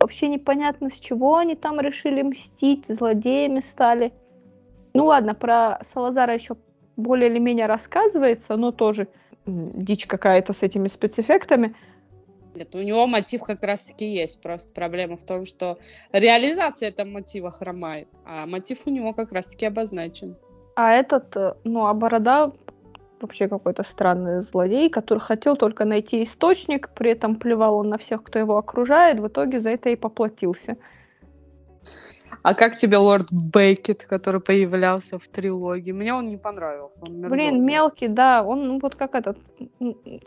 Вообще 0.00 0.28
непонятно, 0.28 0.90
с 0.90 1.00
чего 1.00 1.36
они 1.36 1.56
там 1.56 1.80
решили 1.80 2.22
мстить, 2.22 2.84
злодеями 2.88 3.60
стали. 3.60 4.12
Ну 4.94 5.06
ладно, 5.06 5.34
про 5.34 5.80
Салазара 5.82 6.34
еще 6.34 6.56
более 6.96 7.30
или 7.30 7.40
менее 7.40 7.66
рассказывается, 7.66 8.56
но 8.56 8.70
тоже 8.70 9.08
дичь 9.46 10.06
какая-то 10.06 10.52
с 10.52 10.62
этими 10.62 10.88
спецэффектами. 10.88 11.74
Нет, 12.58 12.74
у 12.74 12.78
него 12.78 13.06
мотив 13.06 13.42
как 13.42 13.62
раз-таки 13.62 14.04
есть. 14.04 14.42
Просто 14.42 14.74
проблема 14.74 15.16
в 15.16 15.24
том, 15.24 15.46
что 15.46 15.78
реализация 16.12 16.88
этого 16.88 17.08
мотива 17.08 17.50
хромает, 17.50 18.08
а 18.24 18.46
мотив 18.46 18.86
у 18.86 18.90
него 18.90 19.12
как 19.12 19.32
раз-таки 19.32 19.66
обозначен. 19.66 20.36
А 20.74 20.92
этот, 20.92 21.36
э, 21.36 21.54
ну, 21.64 21.86
а 21.86 21.94
борода 21.94 22.52
вообще 23.20 23.48
какой-то 23.48 23.82
странный 23.84 24.40
злодей, 24.40 24.90
который 24.90 25.18
хотел 25.18 25.56
только 25.56 25.84
найти 25.84 26.22
источник, 26.22 26.90
при 26.94 27.12
этом 27.12 27.36
плевал 27.36 27.78
он 27.78 27.88
на 27.88 27.98
всех, 27.98 28.22
кто 28.22 28.38
его 28.38 28.56
окружает, 28.56 29.20
в 29.20 29.26
итоге 29.26 29.60
за 29.60 29.70
это 29.70 29.90
и 29.90 29.96
поплатился. 29.96 30.76
А 32.42 32.54
как 32.54 32.76
тебе 32.76 32.96
лорд 32.96 33.28
Бейкет, 33.32 34.04
который 34.04 34.40
появлялся 34.40 35.18
в 35.18 35.28
трилогии? 35.28 35.92
Мне 35.92 36.14
он 36.14 36.28
не 36.28 36.36
понравился. 36.36 37.04
Он 37.04 37.22
Блин, 37.22 37.64
мелкий, 37.64 38.08
да. 38.08 38.42
Он 38.44 38.68
ну, 38.68 38.78
вот 38.80 38.94
как 38.94 39.14
этот 39.14 39.38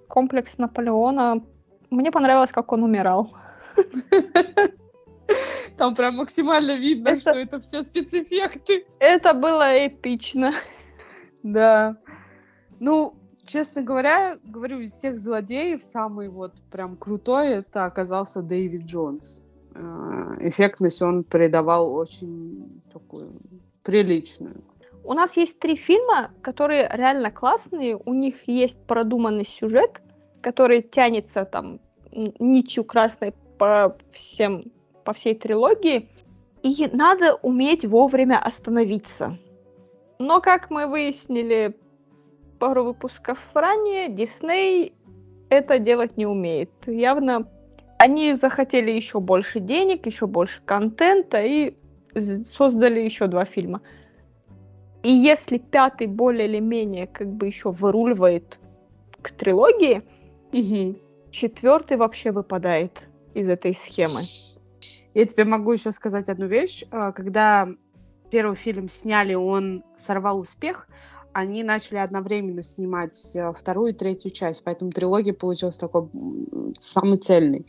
комплекс 0.08 0.58
Наполеона. 0.58 1.44
Мне 1.92 2.10
понравилось, 2.10 2.52
как 2.52 2.72
он 2.72 2.84
умирал. 2.84 3.34
Там 5.78 5.94
прям 5.94 6.16
максимально 6.16 6.78
видно, 6.78 7.10
это... 7.10 7.22
что 7.22 7.32
это 7.32 7.60
все 7.60 7.82
спецэффекты. 7.82 8.86
Это 9.00 9.34
было 9.34 9.88
эпично. 9.88 10.54
Да. 11.44 11.98
Ну, 12.80 13.14
честно 13.46 13.82
говоря, 13.82 14.38
говорю, 14.44 14.80
из 14.80 14.94
всех 14.94 15.20
злодеев 15.20 15.84
самый 15.84 16.30
вот 16.30 16.54
прям 16.72 16.96
крутой 16.96 17.50
это 17.50 17.86
оказался 17.86 18.42
Дэвид 18.42 18.86
Джонс. 18.86 19.44
Э, 19.76 20.38
эффектность 20.40 21.02
он 21.02 21.24
придавал 21.24 21.94
очень 21.94 22.82
такую 22.92 23.34
приличную. 23.84 24.64
У 25.04 25.14
нас 25.14 25.36
есть 25.36 25.60
три 25.60 25.76
фильма, 25.76 26.32
которые 26.42 26.90
реально 26.94 27.32
классные, 27.32 27.98
у 27.98 28.14
них 28.14 28.48
есть 28.48 28.78
продуманный 28.86 29.46
сюжет, 29.46 30.02
который 30.42 30.82
тянется 30.82 31.46
там 31.46 31.80
нитью 32.12 32.84
красной 32.84 33.34
по 33.58 33.96
всем, 34.12 34.66
по 35.04 35.14
всей 35.14 35.36
трилогии, 35.36 36.10
и 36.64 36.90
надо 36.92 37.36
уметь 37.36 37.86
вовремя 37.86 38.40
остановиться. 38.40 39.38
Но, 40.20 40.42
как 40.42 40.70
мы 40.70 40.88
выяснили 40.88 41.76
пару 42.60 42.84
выпусков 42.84 43.40
ранее 43.54 44.10
Дисней 44.10 44.94
это 45.50 45.80
делать 45.80 46.16
не 46.16 46.26
умеет. 46.26 46.70
Явно 46.86 47.48
они 47.98 48.34
захотели 48.36 48.90
еще 48.90 49.20
больше 49.20 49.60
денег, 49.60 50.06
еще 50.06 50.26
больше 50.26 50.62
контента 50.66 51.44
и 51.44 51.76
создали 52.46 53.00
еще 53.00 53.28
два 53.28 53.46
фильма. 53.46 53.82
И 55.04 55.12
если 55.12 55.58
пятый 55.58 56.08
более 56.08 56.48
или 56.48 56.60
менее 56.60 57.08
как 57.08 57.28
бы 57.28 57.48
еще 57.48 57.72
выруливает 57.72 58.60
к 59.22 59.32
трилогии, 59.32 60.04
угу. 60.54 60.98
четвертый 61.32 61.98
вообще 61.98 62.32
выпадает 62.32 63.02
из 63.34 63.50
этой 63.50 63.76
схемы. 63.76 64.22
Я 65.14 65.26
тебе 65.26 65.46
могу 65.46 65.74
еще 65.74 65.92
сказать 65.92 66.30
одну 66.30 66.48
вещь. 66.48 66.84
А, 66.92 67.12
когда 67.12 67.68
первый 68.30 68.56
фильм 68.56 68.90
сняли, 68.90 69.34
он 69.34 69.84
сорвал 69.98 70.40
успех, 70.40 70.88
они 71.34 71.64
начали 71.64 71.98
одновременно 71.98 72.64
снимать 72.64 73.36
э, 73.36 73.54
вторую 73.54 73.92
и 73.92 73.96
третью 73.96 74.32
часть, 74.32 74.64
поэтому 74.64 74.92
трилогия 74.92 75.34
получилась 75.34 75.78
такой 75.78 76.10
самый 76.80 77.18
цельный. 77.18 77.66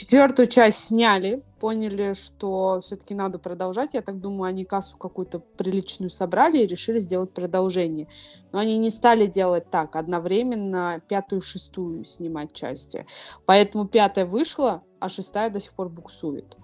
Четвертую 0.00 0.46
часть 0.46 0.84
сняли, 0.84 1.42
поняли, 1.58 2.12
что 2.12 2.78
все-таки 2.80 3.16
надо 3.16 3.40
продолжать. 3.40 3.94
Я 3.94 4.00
так 4.00 4.20
думаю, 4.20 4.44
они 4.44 4.64
кассу 4.64 4.96
какую-то 4.96 5.40
приличную 5.40 6.08
собрали 6.08 6.58
и 6.58 6.66
решили 6.66 7.00
сделать 7.00 7.32
продолжение. 7.32 8.06
Но 8.52 8.60
они 8.60 8.78
не 8.78 8.90
стали 8.90 9.26
делать 9.26 9.70
так, 9.70 9.96
одновременно 9.96 11.02
пятую 11.08 11.40
и 11.40 11.44
шестую 11.44 12.04
снимать 12.04 12.52
части. 12.52 13.06
Поэтому 13.44 13.88
пятая 13.88 14.24
вышла, 14.24 14.84
а 15.00 15.08
шестая 15.08 15.50
до 15.50 15.58
сих 15.58 15.72
пор 15.72 15.88
буксует. 15.88 16.56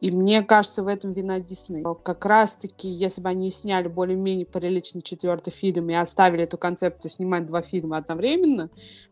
И 0.00 0.10
мне 0.10 0.42
кажется, 0.42 0.82
в 0.82 0.88
этом 0.88 1.12
вина 1.12 1.38
Дисней. 1.38 1.84
Как 2.02 2.26
раз-таки, 2.26 2.88
если 2.88 3.22
бы 3.22 3.28
они 3.28 3.52
сняли 3.52 3.86
более-менее 3.86 4.46
приличный 4.46 5.00
четвертый 5.00 5.52
фильм 5.52 5.88
и 5.90 5.94
оставили 5.94 6.42
эту 6.42 6.58
концепцию 6.58 7.12
снимать 7.12 7.46
два 7.46 7.62
фильма 7.62 7.98
одновременно, 7.98 8.68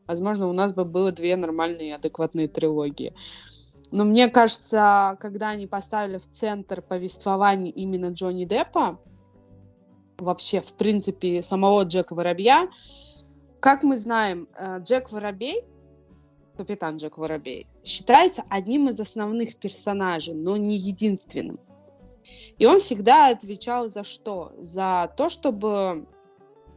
возможно, 0.08 0.48
у 0.48 0.52
нас 0.52 0.74
бы 0.74 0.84
было 0.84 1.12
две 1.12 1.36
нормальные 1.36 1.94
адекватные 1.94 2.48
трилогии. 2.48 3.14
Но 3.92 4.04
мне 4.04 4.28
кажется, 4.28 5.16
когда 5.20 5.50
они 5.50 5.66
поставили 5.66 6.18
в 6.18 6.28
центр 6.28 6.82
повествования 6.82 7.70
именно 7.70 8.10
Джонни 8.10 8.44
Деппа, 8.44 8.98
вообще, 10.18 10.60
в 10.60 10.72
принципе, 10.72 11.42
самого 11.42 11.84
Джека 11.84 12.14
Воробья, 12.14 12.68
как 13.60 13.84
мы 13.84 13.96
знаем, 13.96 14.48
э, 14.56 14.80
Джек 14.80 15.12
Воробей 15.12 15.64
капитан 16.56 16.96
Джек 16.96 17.18
Воробей, 17.18 17.66
считается 17.84 18.44
одним 18.48 18.88
из 18.88 19.00
основных 19.00 19.56
персонажей, 19.56 20.34
но 20.34 20.56
не 20.56 20.76
единственным. 20.76 21.58
И 22.58 22.66
он 22.66 22.78
всегда 22.78 23.28
отвечал 23.28 23.88
за 23.88 24.04
что? 24.04 24.52
За 24.58 25.12
то, 25.16 25.28
чтобы 25.28 26.06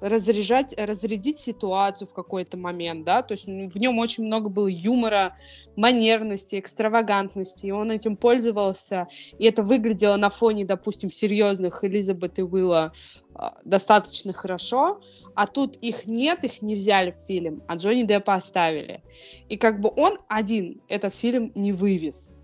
разряжать, 0.06 0.74
разрядить 0.78 1.40
ситуацию 1.40 2.08
в 2.08 2.14
какой-то 2.14 2.58
момент, 2.58 3.06
да, 3.06 3.24
то 3.24 3.34
есть 3.34 3.48
ну, 3.48 3.68
в 3.68 3.76
нем 3.76 3.98
очень 3.98 4.26
много 4.26 4.50
было 4.50 4.68
юмора, 4.68 5.36
манерности, 5.76 6.60
экстравагантности, 6.60 7.68
и 7.68 7.72
он 7.72 7.92
этим 7.92 8.16
пользовался, 8.16 9.08
и 9.40 9.46
это 9.46 9.64
выглядело 9.64 10.16
на 10.16 10.30
фоне, 10.30 10.64
допустим, 10.64 11.10
серьезных 11.10 11.84
Элизабет 11.84 12.38
и 12.38 12.44
Уилла 12.44 12.94
а, 13.34 13.58
достаточно 13.66 14.32
хорошо, 14.32 15.02
а 15.34 15.48
тут 15.48 15.76
их 15.78 16.06
нет, 16.06 16.44
их 16.44 16.62
не 16.62 16.76
взяли 16.76 17.12
в 17.12 17.28
фильм, 17.28 17.64
а 17.68 17.76
Джонни 17.76 18.04
Деппа 18.04 18.36
оставили. 18.36 19.02
И 19.50 19.58
как 19.58 19.82
бы 19.82 19.92
он 19.96 20.20
один 20.28 20.82
этот 20.88 21.16
фильм 21.16 21.52
не 21.56 21.72
вывез. 21.74 22.38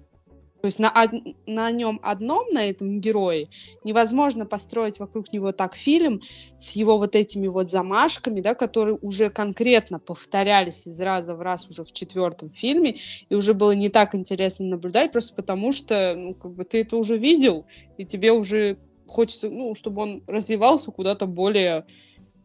То 0.61 0.67
есть 0.67 0.77
на, 0.77 0.93
на 1.47 1.71
нем 1.71 1.99
одном, 2.03 2.47
на 2.51 2.69
этом 2.69 3.01
герое, 3.01 3.47
невозможно 3.83 4.45
построить 4.45 4.99
вокруг 4.99 5.33
него 5.33 5.51
так 5.51 5.75
фильм 5.75 6.21
с 6.59 6.73
его 6.73 6.97
вот 6.97 7.15
этими 7.15 7.47
вот 7.47 7.71
замашками, 7.71 8.41
да, 8.41 8.53
которые 8.53 8.97
уже 9.01 9.29
конкретно 9.29 9.97
повторялись 9.99 10.85
из 10.85 11.01
раза 11.01 11.33
в 11.33 11.41
раз 11.41 11.67
уже 11.67 11.83
в 11.83 11.91
четвертом 11.91 12.51
фильме, 12.51 12.97
и 13.29 13.35
уже 13.35 13.55
было 13.55 13.71
не 13.71 13.89
так 13.89 14.13
интересно 14.13 14.65
наблюдать, 14.65 15.11
просто 15.11 15.35
потому 15.35 15.71
что, 15.71 16.13
ну, 16.15 16.35
как 16.35 16.53
бы 16.53 16.63
ты 16.63 16.81
это 16.81 16.95
уже 16.97 17.17
видел, 17.17 17.65
и 17.97 18.05
тебе 18.05 18.31
уже 18.31 18.77
хочется, 19.07 19.49
ну, 19.49 19.73
чтобы 19.73 20.03
он 20.03 20.23
развивался 20.27 20.91
куда-то 20.91 21.25
более 21.25 21.85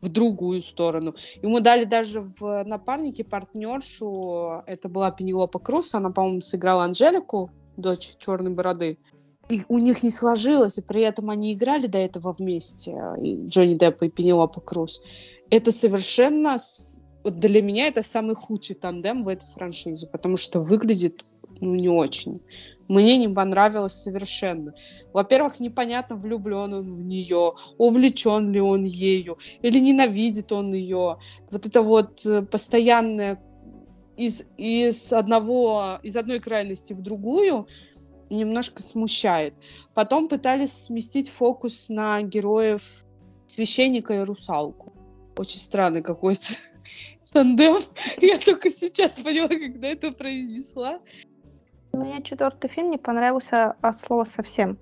в 0.01 0.09
другую 0.09 0.63
сторону. 0.63 1.15
Ему 1.43 1.61
дали 1.61 1.85
даже 1.85 2.21
в 2.39 2.65
напарнике 2.65 3.25
партнершу, 3.25 4.63
это 4.67 4.89
была 4.89 5.11
Пенелопа 5.11 5.59
Круз, 5.59 5.95
она, 5.95 6.11
по-моему, 6.11 6.41
сыграла 6.41 6.85
Анжелику, 6.85 7.51
дочь 7.77 8.17
Черной 8.19 8.53
Бороды. 8.53 8.99
И 9.49 9.63
у 9.69 9.79
них 9.79 10.03
не 10.03 10.11
сложилось, 10.11 10.79
и 10.79 10.83
при 10.83 11.03
этом 11.03 11.31
они 11.31 11.53
играли 11.53 11.87
до 11.87 11.99
этого 11.99 12.35
вместе, 12.37 12.97
и 13.23 13.47
Джонни 13.47 13.75
Депп 13.75 14.03
и 14.03 14.11
Пенелопа 14.11 14.61
Круз. 14.61 15.01
Это 15.51 15.71
совершенно... 15.71 16.57
Вот 17.23 17.39
для 17.41 17.63
меня 17.63 17.89
это 17.89 18.03
самый 18.03 18.37
худший 18.37 18.77
тандем 18.77 19.25
в 19.25 19.29
этой 19.29 19.47
франшизе, 19.47 20.07
потому 20.07 20.37
что 20.37 20.61
выглядит 20.61 21.25
ну, 21.61 21.75
не 21.75 21.89
очень. 21.89 22.41
Мне 22.89 23.17
не 23.17 23.29
понравилось 23.29 23.95
совершенно. 23.95 24.75
Во-первых, 25.13 25.59
непонятно, 25.59 26.17
влюблен 26.17 26.73
он 26.73 26.95
в 26.95 27.03
нее, 27.03 27.55
увлечен 27.79 28.53
ли 28.53 28.61
он 28.61 28.85
ею, 28.85 29.39
или 29.63 29.81
ненавидит 29.81 30.53
он 30.53 30.73
ее. 30.73 31.19
Вот 31.51 31.67
это 31.67 31.83
вот 31.83 32.25
э, 32.25 32.43
постоянное 32.43 33.43
из, 34.17 34.45
из 34.57 35.13
одного, 35.13 35.99
из 36.03 36.17
одной 36.17 36.41
крайности 36.41 36.93
в 36.93 37.03
другую 37.03 37.69
немножко 38.31 38.83
смущает. 38.83 39.55
Потом 39.95 40.29
пытались 40.29 40.73
сместить 40.73 41.31
фокус 41.31 41.89
на 41.89 42.23
героев 42.23 42.83
священника 43.47 44.15
и 44.15 44.25
русалку. 44.25 44.93
Очень 45.37 45.59
странный 45.59 46.03
какой-то 46.03 46.55
тандем. 47.33 47.77
Я 48.21 48.39
только 48.39 48.71
сейчас 48.71 49.21
поняла, 49.21 49.49
когда 49.49 49.89
это 49.89 50.13
произнесла. 50.13 51.01
Мне 51.93 52.23
четвертый 52.23 52.69
фильм 52.69 52.91
не 52.91 52.99
понравился 52.99 53.77
от 53.81 54.01
слова 54.01 54.25
совсем. 54.25 54.79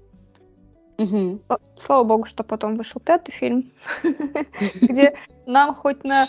Угу. 0.99 1.41
Слава 1.77 2.05
богу, 2.05 2.25
что 2.25 2.45
потом 2.45 2.77
вышел 2.77 3.01
пятый 3.01 3.33
фильм, 3.33 3.73
где 4.81 5.19
нам 5.45 5.75
хоть 5.75 6.05
на 6.05 6.29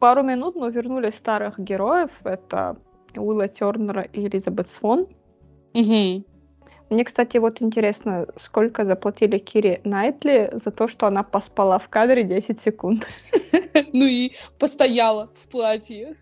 пару 0.00 0.22
минут, 0.22 0.56
но 0.56 0.68
вернули 0.68 1.10
старых 1.10 1.58
героев. 1.58 2.10
Это 2.24 2.76
Уилла 3.16 3.48
Тернера 3.48 4.02
и 4.02 4.26
Элизабет 4.26 4.68
Свон. 4.68 5.06
Угу. 5.74 6.24
Мне, 6.90 7.04
кстати, 7.04 7.38
вот 7.38 7.62
интересно, 7.62 8.26
сколько 8.42 8.84
заплатили 8.84 9.38
Кире 9.38 9.80
Найтли 9.84 10.50
за 10.52 10.72
то, 10.72 10.88
что 10.88 11.06
она 11.06 11.22
поспала 11.22 11.78
в 11.78 11.88
кадре 11.88 12.24
10 12.24 12.60
секунд. 12.60 13.06
Ну 13.92 14.04
и 14.04 14.32
постояла 14.58 15.30
в 15.40 15.48
платье. 15.48 16.16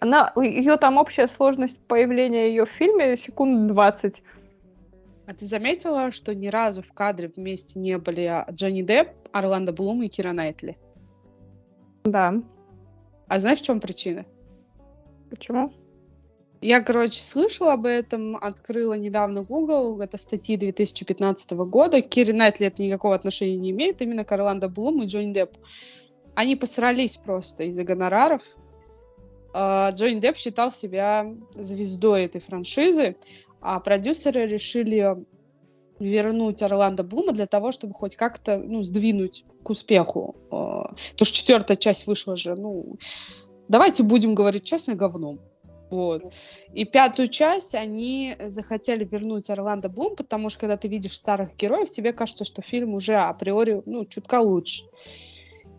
Она, 0.00 0.32
ее 0.36 0.76
там 0.76 0.98
общая 0.98 1.28
сложность 1.28 1.78
появления 1.88 2.48
ее 2.48 2.64
в 2.64 2.70
фильме 2.70 3.16
секунд 3.16 3.66
20. 3.72 4.22
А 5.26 5.34
ты 5.34 5.46
заметила, 5.46 6.12
что 6.12 6.34
ни 6.34 6.48
разу 6.48 6.82
в 6.82 6.92
кадре 6.92 7.32
вместе 7.34 7.78
не 7.78 7.98
были 7.98 8.44
Джонни 8.52 8.82
Депп, 8.82 9.08
Орландо 9.32 9.72
Блум 9.72 10.02
и 10.02 10.08
Кира 10.08 10.32
Найтли? 10.32 10.76
Да. 12.04 12.34
А 13.28 13.38
знаешь, 13.38 13.60
в 13.60 13.64
чем 13.64 13.80
причина? 13.80 14.26
Почему? 15.30 15.72
Я, 16.60 16.80
короче, 16.80 17.20
слышала 17.20 17.74
об 17.74 17.84
этом, 17.84 18.36
открыла 18.36 18.94
недавно 18.94 19.42
Google, 19.42 20.00
это 20.00 20.16
статьи 20.16 20.56
2015 20.56 21.50
года. 21.52 22.00
Кири 22.00 22.32
Найтли 22.32 22.66
это 22.66 22.82
никакого 22.82 23.14
отношения 23.14 23.56
не 23.56 23.70
имеет, 23.70 24.00
именно 24.00 24.24
к 24.24 24.32
Орландо 24.32 24.68
Блум 24.68 25.02
и 25.02 25.06
Джонни 25.06 25.34
Деппу. 25.34 25.58
Они 26.34 26.56
посрались 26.56 27.16
просто 27.16 27.64
из-за 27.64 27.84
гонораров. 27.84 28.42
А, 29.52 29.90
Джонни 29.90 30.20
Депп 30.20 30.36
считал 30.36 30.72
себя 30.72 31.34
звездой 31.52 32.24
этой 32.24 32.40
франшизы, 32.40 33.16
а 33.60 33.78
продюсеры 33.78 34.46
решили 34.46 35.16
вернуть 35.98 36.62
Орландо 36.62 37.04
Блума 37.04 37.32
для 37.32 37.46
того, 37.46 37.72
чтобы 37.72 37.94
хоть 37.94 38.16
как-то 38.16 38.56
ну, 38.56 38.82
сдвинуть 38.82 39.44
к 39.64 39.70
успеху. 39.70 40.36
А, 40.50 40.88
потому 41.12 41.26
что 41.26 41.32
четвертая 41.36 41.76
часть 41.76 42.06
вышла 42.06 42.36
же, 42.36 42.54
ну, 42.54 42.98
давайте 43.68 44.02
будем 44.04 44.34
говорить 44.34 44.64
честно, 44.64 44.94
говном. 44.94 45.40
Вот. 45.90 46.32
И 46.72 46.84
пятую 46.84 47.28
часть 47.28 47.74
они 47.74 48.36
захотели 48.46 49.04
вернуть 49.04 49.50
Орландо 49.50 49.88
Блум, 49.88 50.16
потому 50.16 50.48
что 50.48 50.60
когда 50.60 50.76
ты 50.76 50.88
видишь 50.88 51.16
старых 51.16 51.54
героев, 51.56 51.90
тебе 51.90 52.12
кажется, 52.12 52.44
что 52.44 52.62
фильм 52.62 52.94
уже 52.94 53.14
априори, 53.14 53.82
ну, 53.86 54.04
чутка 54.04 54.40
лучше. 54.40 54.84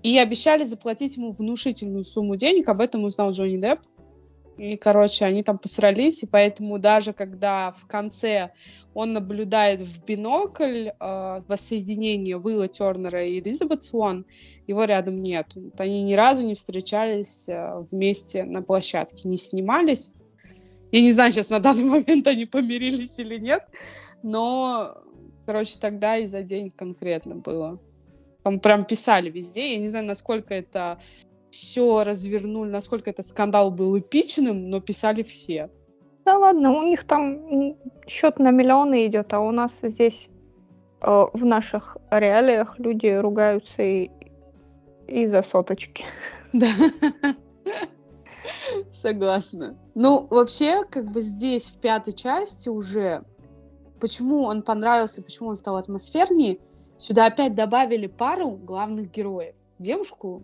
И 0.03 0.17
обещали 0.17 0.63
заплатить 0.63 1.17
ему 1.17 1.31
внушительную 1.31 2.03
сумму 2.03 2.35
денег, 2.35 2.69
об 2.69 2.79
этом 2.79 3.03
узнал 3.03 3.31
Джонни 3.31 3.57
Депп. 3.57 3.79
И, 4.57 4.77
короче, 4.77 5.25
они 5.25 5.43
там 5.43 5.57
посрались, 5.57 6.23
и 6.23 6.27
поэтому 6.27 6.79
даже 6.79 7.11
когда 7.11 7.71
в 7.71 7.85
конце 7.87 8.51
он 8.93 9.11
наблюдает 9.11 9.81
в 9.81 10.05
бинокль 10.05 10.89
э, 10.97 11.39
воссоединение 11.47 12.37
Уилла 12.37 12.69
Тернера 12.69 13.25
и 13.25 13.39
Элизабет 13.39 13.83
Свон, 13.83 14.25
его 14.65 14.85
рядом 14.85 15.21
нет. 15.21 15.51
Вот 15.55 15.79
они 15.81 16.03
ни 16.03 16.13
разу 16.13 16.45
не 16.45 16.55
встречались 16.55 17.49
э, 17.49 17.85
вместе 17.91 18.45
на 18.45 18.61
площадке, 18.61 19.27
не 19.27 19.35
снимались. 19.35 20.13
Я 20.91 21.01
не 21.01 21.11
знаю, 21.11 21.33
сейчас 21.33 21.49
на 21.49 21.59
данный 21.59 21.83
момент 22.05 22.25
они 22.27 22.45
помирились 22.45 23.19
или 23.19 23.37
нет, 23.37 23.63
но, 24.23 24.95
короче, 25.45 25.77
тогда 25.81 26.17
и 26.17 26.27
за 26.27 26.43
день 26.43 26.71
конкретно 26.71 27.35
было. 27.35 27.77
Там 28.43 28.61
прям 28.61 28.85
писали 28.85 29.29
везде. 29.29 29.73
Я 29.73 29.79
не 29.79 29.87
знаю, 29.87 30.05
насколько 30.05 30.53
это 30.53 30.99
все 31.55 32.03
развернули, 32.03 32.69
насколько 32.69 33.09
этот 33.09 33.25
скандал 33.25 33.71
был 33.71 33.97
эпичным, 33.97 34.69
но 34.69 34.81
писали 34.81 35.23
все. 35.23 35.69
Да 36.25 36.37
ладно, 36.37 36.71
у 36.73 36.83
них 36.83 37.05
там 37.05 37.77
счет 38.07 38.39
на 38.39 38.51
миллионы 38.51 39.05
идет, 39.05 39.33
а 39.33 39.39
у 39.39 39.51
нас 39.51 39.71
здесь 39.81 40.27
э, 41.01 41.25
в 41.33 41.45
наших 41.45 41.95
реалиях 42.11 42.77
люди 42.77 43.07
ругаются 43.07 43.81
и 43.81 44.09
из-за 45.07 45.43
соточки. 45.43 46.03
Да. 46.51 46.67
Согласна. 48.91 49.77
Ну, 49.93 50.27
вообще, 50.29 50.83
как 50.83 51.11
бы 51.11 51.21
здесь, 51.21 51.67
в 51.67 51.79
пятой 51.79 52.13
части 52.13 52.67
уже, 52.67 53.23
почему 54.01 54.43
он 54.43 54.61
понравился, 54.61 55.21
почему 55.21 55.49
он 55.49 55.55
стал 55.55 55.77
атмосфернее, 55.77 56.59
Сюда 56.97 57.25
опять 57.25 57.55
добавили 57.55 58.07
пару 58.07 58.51
главных 58.51 59.11
героев. 59.11 59.55
Девушку 59.79 60.43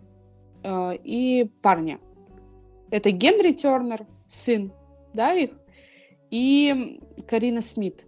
э, 0.62 0.96
и 1.04 1.50
парня. 1.62 1.98
Это 2.90 3.10
Генри 3.10 3.52
Тернер, 3.52 4.06
сын, 4.26 4.72
да, 5.14 5.32
их, 5.32 5.50
и 6.30 7.00
Карина 7.26 7.60
Смит. 7.60 8.06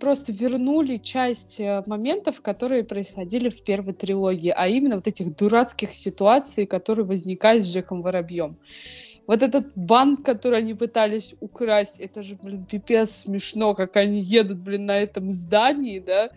Просто 0.00 0.32
вернули 0.32 0.96
часть 0.96 1.60
э, 1.60 1.82
моментов, 1.86 2.40
которые 2.40 2.84
происходили 2.84 3.50
в 3.50 3.62
первой 3.62 3.92
трилогии, 3.92 4.52
а 4.54 4.68
именно 4.68 4.96
вот 4.96 5.06
этих 5.06 5.36
дурацких 5.36 5.94
ситуаций, 5.94 6.66
которые 6.66 7.04
возникают 7.04 7.64
с 7.64 7.72
Джеком 7.72 8.02
Воробьем. 8.02 8.58
Вот 9.26 9.42
этот 9.42 9.72
банк, 9.76 10.24
который 10.24 10.58
они 10.58 10.74
пытались 10.74 11.34
украсть, 11.40 12.00
это 12.00 12.22
же, 12.22 12.36
блин, 12.42 12.64
пипец 12.64 13.12
смешно, 13.12 13.74
как 13.74 13.96
они 13.96 14.20
едут, 14.20 14.58
блин, 14.58 14.86
на 14.86 14.98
этом 14.98 15.30
здании, 15.30 16.00
да, 16.00 16.30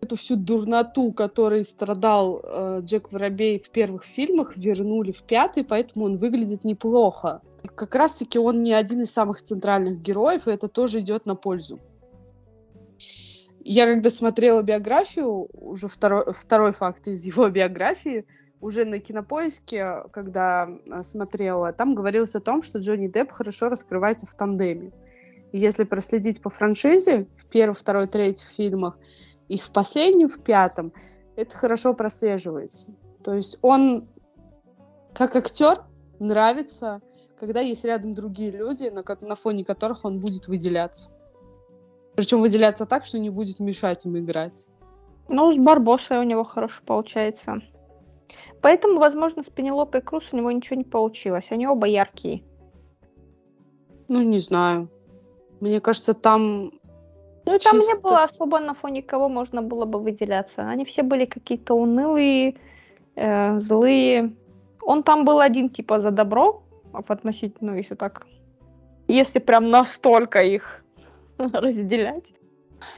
эту 0.00 0.16
всю 0.16 0.36
дурноту, 0.36 1.12
которой 1.12 1.64
страдал 1.64 2.40
э, 2.42 2.80
Джек 2.82 3.12
Воробей 3.12 3.58
в 3.58 3.70
первых 3.70 4.04
фильмах, 4.04 4.56
вернули 4.56 5.12
в 5.12 5.22
пятый, 5.22 5.64
поэтому 5.64 6.06
он 6.06 6.18
выглядит 6.18 6.64
неплохо. 6.64 7.40
Как 7.74 7.94
раз-таки 7.94 8.38
он 8.38 8.62
не 8.62 8.72
один 8.72 9.00
из 9.00 9.10
самых 9.10 9.42
центральных 9.42 10.00
героев, 10.00 10.46
и 10.46 10.52
это 10.52 10.68
тоже 10.68 11.00
идет 11.00 11.26
на 11.26 11.34
пользу. 11.34 11.80
Я 13.68 13.86
когда 13.86 14.10
смотрела 14.10 14.62
биографию, 14.62 15.48
уже 15.52 15.88
второй, 15.88 16.32
второй 16.32 16.72
факт 16.72 17.08
из 17.08 17.24
его 17.24 17.48
биографии, 17.50 18.26
уже 18.60 18.84
на 18.84 19.00
кинопоиске, 19.00 20.04
когда 20.12 20.68
э, 20.68 21.02
смотрела, 21.02 21.72
там 21.72 21.94
говорилось 21.94 22.34
о 22.34 22.40
том, 22.40 22.62
что 22.62 22.78
Джонни 22.78 23.08
Депп 23.08 23.32
хорошо 23.32 23.68
раскрывается 23.68 24.26
в 24.26 24.34
тандеме. 24.34 24.92
И 25.52 25.58
если 25.58 25.84
проследить 25.84 26.40
по 26.40 26.50
франшизе 26.50 27.26
в 27.36 27.46
первом, 27.46 27.74
второй, 27.74 28.06
третьих 28.06 28.48
фильмах, 28.48 28.98
и 29.48 29.58
в 29.58 29.70
последнем, 29.70 30.28
в 30.28 30.42
пятом, 30.42 30.92
это 31.36 31.56
хорошо 31.56 31.94
прослеживается. 31.94 32.94
То 33.22 33.34
есть 33.34 33.58
он, 33.62 34.08
как 35.12 35.36
актер, 35.36 35.84
нравится, 36.18 37.00
когда 37.38 37.60
есть 37.60 37.84
рядом 37.84 38.14
другие 38.14 38.50
люди, 38.50 38.88
на, 38.88 39.04
на 39.20 39.34
фоне 39.34 39.64
которых 39.64 40.04
он 40.04 40.20
будет 40.20 40.48
выделяться. 40.48 41.10
Причем 42.14 42.40
выделяться 42.40 42.86
так, 42.86 43.04
что 43.04 43.18
не 43.18 43.30
будет 43.30 43.60
мешать 43.60 44.04
им 44.06 44.18
играть. 44.18 44.66
Ну, 45.28 45.52
с 45.52 45.58
Барбосой 45.58 46.18
у 46.18 46.22
него 46.22 46.44
хорошо 46.44 46.82
получается. 46.86 47.60
Поэтому, 48.62 48.98
возможно, 48.98 49.42
с 49.42 49.50
Пенелопой 49.50 50.00
Круз 50.00 50.32
у 50.32 50.36
него 50.36 50.50
ничего 50.50 50.76
не 50.76 50.84
получилось. 50.84 51.46
Они 51.50 51.66
оба 51.66 51.86
яркие. 51.86 52.42
Ну, 54.08 54.22
не 54.22 54.38
знаю. 54.38 54.88
Мне 55.60 55.80
кажется, 55.80 56.14
там 56.14 56.72
ну, 57.46 57.54
и 57.54 57.58
там 57.58 57.78
не 57.78 57.94
было 58.00 58.24
особо 58.24 58.58
на 58.58 58.74
фоне 58.74 59.02
кого 59.02 59.28
можно 59.28 59.62
было 59.62 59.84
бы 59.84 60.00
выделяться. 60.00 60.68
Они 60.68 60.84
все 60.84 61.02
были 61.02 61.26
какие-то 61.26 61.74
унылые, 61.74 62.56
э, 63.14 63.60
злые. 63.60 64.34
Он 64.82 65.02
там 65.04 65.24
был 65.24 65.38
один 65.38 65.68
типа 65.68 66.00
за 66.00 66.10
добро, 66.10 66.62
относительно, 66.92 67.72
ну, 67.72 67.78
если 67.78 67.94
так, 67.94 68.26
если 69.06 69.38
прям 69.38 69.70
настолько 69.70 70.42
их 70.42 70.84
разделять. 71.38 72.32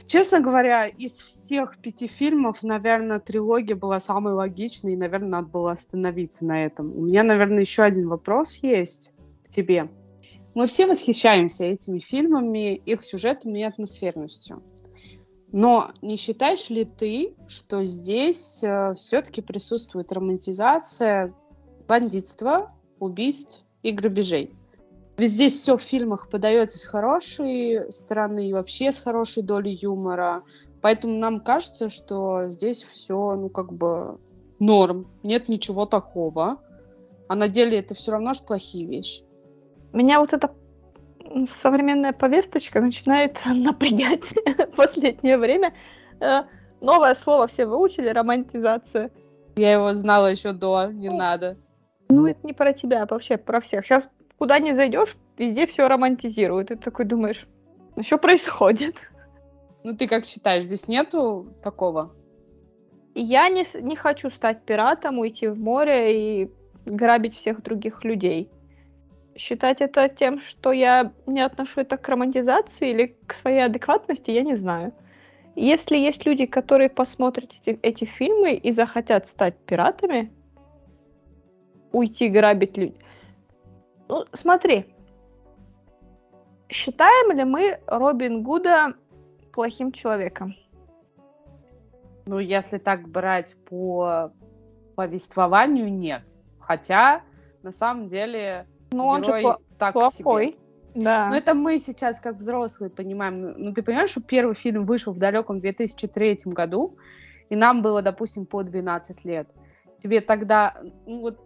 Честно 0.07 0.39
говоря, 0.39 0.87
из 0.87 1.13
всех 1.13 1.77
пяти 1.77 2.07
фильмов, 2.07 2.63
наверное, 2.63 3.19
трилогия 3.19 3.75
была 3.75 3.99
самой 3.99 4.33
логичной, 4.33 4.93
и, 4.93 4.97
наверное, 4.97 5.29
надо 5.29 5.47
было 5.47 5.71
остановиться 5.71 6.43
на 6.45 6.65
этом. 6.65 6.91
У 6.97 7.01
меня, 7.01 7.23
наверное, 7.23 7.61
еще 7.61 7.83
один 7.83 8.09
вопрос 8.09 8.55
есть 8.55 9.11
к 9.45 9.49
тебе. 9.49 9.89
Мы 10.55 10.65
все 10.65 10.87
восхищаемся 10.87 11.65
этими 11.65 11.99
фильмами, 11.99 12.75
их 12.75 13.03
сюжетом 13.03 13.55
и 13.55 13.63
атмосферностью. 13.63 14.63
Но 15.51 15.91
не 16.01 16.15
считаешь 16.15 16.69
ли 16.69 16.85
ты, 16.85 17.35
что 17.47 17.83
здесь 17.83 18.63
э, 18.63 18.93
все-таки 18.93 19.41
присутствует 19.41 20.11
романтизация 20.11 21.33
бандитства, 21.87 22.71
убийств 22.99 23.63
и 23.81 23.91
грабежей? 23.91 24.55
Ведь 25.17 25.33
здесь 25.33 25.55
все 25.55 25.75
в 25.75 25.81
фильмах 25.81 26.29
подается 26.29 26.77
с 26.77 26.85
хорошей 26.85 27.91
стороны 27.91 28.47
и 28.47 28.53
вообще 28.53 28.91
с 28.91 28.99
хорошей 28.99 29.43
долей 29.43 29.73
юмора. 29.73 30.43
Поэтому 30.81 31.17
нам 31.17 31.41
кажется, 31.41 31.89
что 31.89 32.49
здесь 32.49 32.83
все, 32.83 33.35
ну, 33.35 33.49
как 33.49 33.73
бы 33.73 34.17
норм. 34.59 35.11
Нет 35.23 35.49
ничего 35.49 35.85
такого. 35.85 36.61
А 37.27 37.35
на 37.35 37.49
деле 37.49 37.79
это 37.79 37.95
все 37.95 38.11
равно 38.11 38.33
же 38.33 38.43
плохие 38.43 38.85
вещи. 38.85 39.23
Меня 39.93 40.19
вот 40.19 40.33
эта 40.33 40.53
современная 41.61 42.13
повесточка 42.13 42.81
начинает 42.81 43.37
напрягать 43.45 44.33
в 44.71 44.75
последнее 44.75 45.37
время. 45.37 45.73
Э, 46.19 46.43
новое 46.81 47.15
слово 47.15 47.47
все 47.47 47.65
выучили, 47.65 48.09
романтизация. 48.09 49.11
Я 49.55 49.73
его 49.73 49.93
знала 49.93 50.27
еще 50.27 50.53
до, 50.53 50.87
не 50.87 51.09
ну, 51.09 51.17
надо. 51.17 51.57
Ну, 52.09 52.27
это 52.27 52.39
не 52.43 52.53
про 52.53 52.73
тебя, 52.73 53.03
а 53.03 53.07
вообще 53.07 53.37
про 53.37 53.61
всех. 53.61 53.85
Сейчас 53.85 54.09
куда 54.37 54.59
не 54.59 54.73
зайдешь, 54.73 55.15
везде 55.37 55.67
все 55.67 55.87
романтизируют. 55.87 56.71
И 56.71 56.75
ты 56.75 56.81
такой 56.81 57.05
думаешь, 57.05 57.47
ну 57.95 58.03
что 58.03 58.17
происходит? 58.17 58.95
Ну 59.83 59.95
ты 59.95 60.07
как 60.07 60.25
считаешь, 60.25 60.63
здесь 60.63 60.87
нету 60.87 61.53
такого? 61.61 62.11
Я 63.15 63.49
не, 63.49 63.65
не 63.81 63.95
хочу 63.95 64.29
стать 64.29 64.63
пиратом, 64.63 65.19
уйти 65.19 65.47
в 65.47 65.59
море 65.59 66.43
и 66.43 66.51
грабить 66.85 67.35
всех 67.35 67.61
других 67.61 68.03
людей. 68.03 68.49
Считать 69.35 69.81
это 69.81 70.09
тем, 70.09 70.41
что 70.41 70.71
я 70.71 71.13
не 71.25 71.41
отношу 71.41 71.81
это 71.81 71.97
к 71.97 72.07
романтизации 72.09 72.89
или 72.89 73.17
к 73.25 73.33
своей 73.33 73.65
адекватности, 73.65 74.31
я 74.31 74.43
не 74.43 74.55
знаю. 74.55 74.93
Если 75.55 75.97
есть 75.97 76.25
люди, 76.25 76.45
которые 76.45 76.89
посмотрят 76.89 77.53
эти, 77.61 77.79
эти 77.81 78.05
фильмы 78.05 78.53
и 78.53 78.71
захотят 78.71 79.27
стать 79.27 79.57
пиратами, 79.65 80.31
уйти 81.91 82.29
грабить 82.29 82.77
людей, 82.77 82.99
ну, 84.09 84.25
смотри, 84.33 84.85
считаем 86.67 87.31
ли 87.31 87.43
мы 87.43 87.79
Робин 87.85 88.41
Гуда 88.41 88.95
плохим 89.53 89.91
человеком? 89.91 90.55
Ну, 92.25 92.39
если 92.39 92.79
так 92.79 93.07
брать 93.07 93.55
по 93.69 94.31
повествованию, 94.95 95.93
нет. 95.93 96.23
Хотя, 96.59 97.21
на 97.61 97.71
самом 97.71 98.07
деле, 98.07 98.67
ну, 98.91 99.05
он 99.05 99.23
же 99.23 99.31
пл- 99.31 99.57
так 99.77 99.93
плохой. 99.93 100.47
Себе. 100.47 100.57
Да. 100.95 101.29
Но 101.29 101.35
это 101.35 101.53
мы 101.53 101.79
сейчас, 101.79 102.19
как 102.19 102.35
взрослые, 102.35 102.89
понимаем. 102.89 103.41
Ну, 103.41 103.53
ну, 103.57 103.73
ты 103.73 103.83
понимаешь, 103.83 104.09
что 104.09 104.21
первый 104.21 104.55
фильм 104.55 104.85
вышел 104.85 105.13
в 105.13 105.19
далеком 105.19 105.59
2003 105.59 106.39
году, 106.45 106.97
и 107.49 107.55
нам 107.55 107.81
было, 107.81 108.01
допустим, 108.01 108.45
по 108.45 108.63
12 108.63 109.25
лет. 109.25 109.47
Тебе 109.99 110.21
тогда, 110.21 110.75
ну 111.05 111.21
вот 111.21 111.39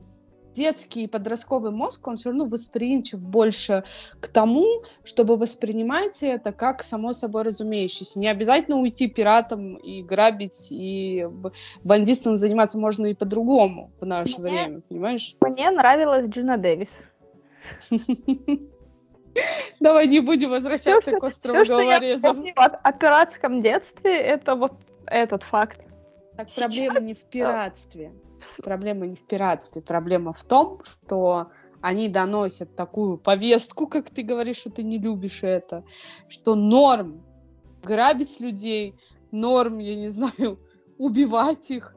детский 0.53 1.03
и 1.03 1.07
подростковый 1.07 1.71
мозг, 1.71 2.07
он 2.07 2.15
все 2.15 2.29
равно 2.29 2.45
восприимчив 2.45 3.19
больше 3.19 3.83
к 4.19 4.27
тому, 4.27 4.83
чтобы 5.03 5.35
воспринимать 5.35 6.21
это 6.23 6.51
как 6.51 6.83
само 6.83 7.13
собой 7.13 7.43
разумеющееся. 7.43 8.19
Не 8.19 8.27
обязательно 8.27 8.77
уйти 8.77 9.07
пиратом 9.07 9.75
и 9.75 10.03
грабить, 10.03 10.67
и 10.71 11.27
бандитством 11.83 12.37
заниматься 12.37 12.77
можно 12.77 13.07
и 13.07 13.13
по-другому 13.13 13.91
в 13.99 14.05
наше 14.05 14.39
мне, 14.39 14.51
время, 14.51 14.81
понимаешь? 14.81 15.35
Мне 15.41 15.71
нравилась 15.71 16.27
Джина 16.27 16.57
Дэвис. 16.57 16.89
Давай 19.79 20.07
не 20.07 20.19
будем 20.19 20.49
возвращаться 20.51 21.11
все, 21.11 21.19
к 21.19 21.23
острову 21.23 21.63
все. 21.63 21.73
Что 21.73 21.81
я 21.81 21.97
о 21.97 22.91
пиратском 22.93 23.61
детстве, 23.61 24.15
это 24.17 24.55
вот 24.55 24.73
этот 25.07 25.43
факт. 25.43 25.81
Так 26.37 26.49
Сейчас... 26.49 26.55
проблема 26.57 26.99
не 26.99 27.13
в 27.13 27.25
пиратстве 27.25 28.11
проблема 28.63 29.05
не 29.05 29.15
в 29.15 29.23
пиратстве, 29.25 29.81
проблема 29.81 30.33
в 30.33 30.43
том, 30.43 30.81
что 30.83 31.51
они 31.81 32.07
доносят 32.07 32.75
такую 32.75 33.17
повестку, 33.17 33.87
как 33.87 34.09
ты 34.09 34.23
говоришь, 34.23 34.57
что 34.57 34.69
ты 34.71 34.83
не 34.83 34.97
любишь 34.97 35.43
это, 35.43 35.83
что 36.27 36.55
норм 36.55 37.23
грабить 37.83 38.39
людей, 38.39 38.95
норм, 39.31 39.79
я 39.79 39.95
не 39.95 40.09
знаю, 40.09 40.59
убивать 40.97 41.69
их, 41.71 41.95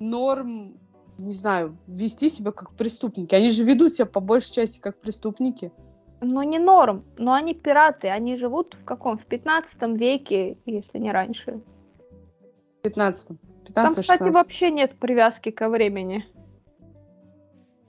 норм, 0.00 0.78
не 1.18 1.32
знаю, 1.32 1.76
вести 1.86 2.28
себя 2.28 2.52
как 2.52 2.72
преступники. 2.74 3.34
Они 3.34 3.50
же 3.50 3.64
ведут 3.64 3.94
себя 3.94 4.06
по 4.06 4.20
большей 4.20 4.52
части 4.52 4.80
как 4.80 5.00
преступники. 5.00 5.72
Ну, 6.20 6.42
не 6.42 6.58
норм, 6.58 7.04
но 7.16 7.32
они 7.32 7.54
пираты, 7.54 8.08
они 8.08 8.36
живут 8.36 8.76
в 8.80 8.84
каком? 8.84 9.18
В 9.18 9.26
15 9.26 9.80
веке, 9.98 10.58
если 10.66 10.98
не 10.98 11.12
раньше. 11.12 11.60
В 12.78 12.82
15 12.82 13.38
там, 13.74 13.94
кстати, 13.94 14.22
вообще 14.22 14.70
нет 14.70 14.98
привязки 14.98 15.50
ко 15.50 15.68
времени. 15.68 16.26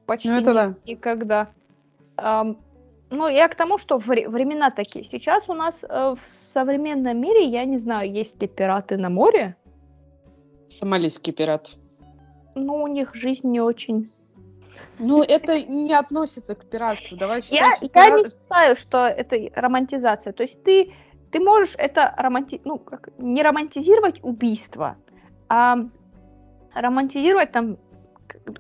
Почти 0.06 0.30
ну, 0.30 0.40
это 0.40 0.54
да. 0.54 0.76
никогда. 0.86 1.50
Um, 2.18 2.58
ну, 3.10 3.28
я 3.28 3.48
к 3.48 3.56
тому, 3.56 3.78
что 3.78 3.98
вре- 3.98 4.28
времена 4.28 4.72
такие. 4.72 5.06
Сейчас 5.06 5.48
у 5.50 5.54
нас 5.54 5.84
э, 5.84 5.88
в 5.88 6.20
современном 6.28 7.20
мире, 7.20 7.46
я 7.46 7.66
не 7.66 7.78
знаю, 7.78 8.12
есть 8.12 8.42
ли 8.42 8.48
пираты 8.48 8.98
на 8.98 9.10
море. 9.10 9.56
Сомалийский 10.68 11.34
пират. 11.34 11.78
Ну, 12.66 12.84
у 12.84 12.88
них 12.88 13.16
жизнь 13.16 13.48
не 13.48 13.62
очень. 13.62 14.12
Ну, 15.00 15.24
это 15.24 15.62
не 15.64 15.94
относится 15.94 16.56
к 16.56 16.66
пиратству. 16.66 17.18
Давай 17.18 17.42
считать, 17.42 17.82
я, 17.82 17.88
я 17.88 17.90
пират... 17.90 18.20
не 18.20 18.30
считаю, 18.30 18.76
что 18.76 19.08
это 19.08 19.38
романтизация. 19.56 20.34
То 20.34 20.44
есть 20.44 20.64
ты, 20.64 20.94
ты 21.32 21.40
можешь 21.40 21.76
это 21.78 22.14
романти... 22.18 22.62
ну, 22.66 22.78
как, 22.78 23.10
не 23.18 23.42
романтизировать 23.42 24.20
убийство, 24.24 24.98
а 25.48 25.78
романтизировать 26.74 27.52
там 27.52 27.78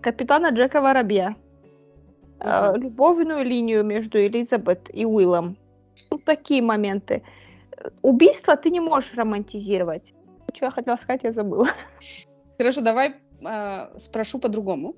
капитана 0.01 0.49
Джека 0.49 0.81
Воробья, 0.81 1.35
mm-hmm. 2.39 2.77
любовную 2.79 3.43
линию 3.43 3.83
между 3.83 4.17
Элизабет 4.19 4.89
и 4.93 5.05
Уиллом. 5.05 5.57
Ну, 6.09 6.17
такие 6.19 6.61
моменты. 6.61 7.23
Убийство 8.01 8.55
ты 8.55 8.69
не 8.69 8.79
можешь 8.79 9.13
романтизировать. 9.13 10.13
Что 10.53 10.65
я 10.65 10.71
хотела 10.71 10.95
сказать, 10.95 11.21
я 11.23 11.31
забыла. 11.31 11.67
Хорошо, 12.57 12.81
давай 12.81 13.15
э, 13.41 13.99
спрошу 13.99 14.39
по-другому. 14.39 14.95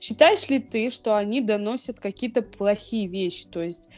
Считаешь 0.00 0.48
ли 0.48 0.58
ты, 0.58 0.90
что 0.90 1.16
они 1.16 1.40
доносят 1.40 2.00
какие-то 2.00 2.42
плохие 2.42 3.06
вещи? 3.06 3.46
То 3.48 3.62
есть, 3.62 3.88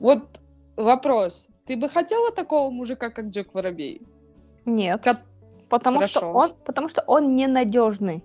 вот 0.00 0.40
вопрос. 0.76 1.48
Ты 1.66 1.76
бы 1.76 1.88
хотела 1.88 2.32
такого 2.32 2.70
мужика, 2.70 3.10
как 3.10 3.26
Джек 3.26 3.54
Воробей? 3.54 4.02
Нет. 4.64 5.02
Ко- 5.02 5.22
Потому 5.68 5.96
Хорошо. 5.96 6.18
что 6.18 6.26
он, 6.32 6.54
потому 6.66 6.88
что 6.88 7.02
он 7.06 7.34
ненадежный. 7.34 8.22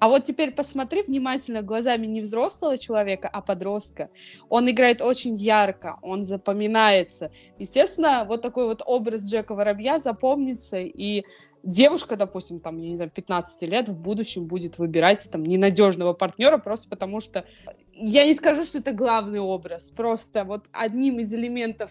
А 0.00 0.08
вот 0.08 0.24
теперь 0.24 0.52
посмотри 0.52 1.02
внимательно 1.02 1.60
глазами 1.60 2.06
не 2.06 2.22
взрослого 2.22 2.78
человека, 2.78 3.28
а 3.28 3.42
подростка. 3.42 4.08
Он 4.48 4.68
играет 4.70 5.02
очень 5.02 5.34
ярко, 5.34 5.98
он 6.02 6.24
запоминается. 6.24 7.30
Естественно, 7.58 8.24
вот 8.26 8.40
такой 8.40 8.66
вот 8.66 8.82
образ 8.84 9.30
Джека 9.30 9.54
Воробья 9.54 9.98
запомнится, 9.98 10.78
и 10.78 11.24
девушка, 11.62 12.16
допустим, 12.16 12.60
там, 12.60 12.78
я 12.78 12.90
не 12.90 12.96
знаю, 12.96 13.10
15 13.10 13.62
лет 13.62 13.88
в 13.88 13.98
будущем 13.98 14.46
будет 14.46 14.78
выбирать 14.78 15.28
там 15.30 15.42
ненадежного 15.42 16.12
партнера 16.12 16.58
просто 16.58 16.88
потому 16.88 17.20
что 17.20 17.44
я 17.92 18.24
не 18.24 18.34
скажу, 18.34 18.64
что 18.64 18.78
это 18.78 18.92
главный 18.92 19.40
образ, 19.40 19.90
просто 19.90 20.44
вот 20.44 20.66
одним 20.72 21.18
из 21.18 21.32
элементов 21.34 21.90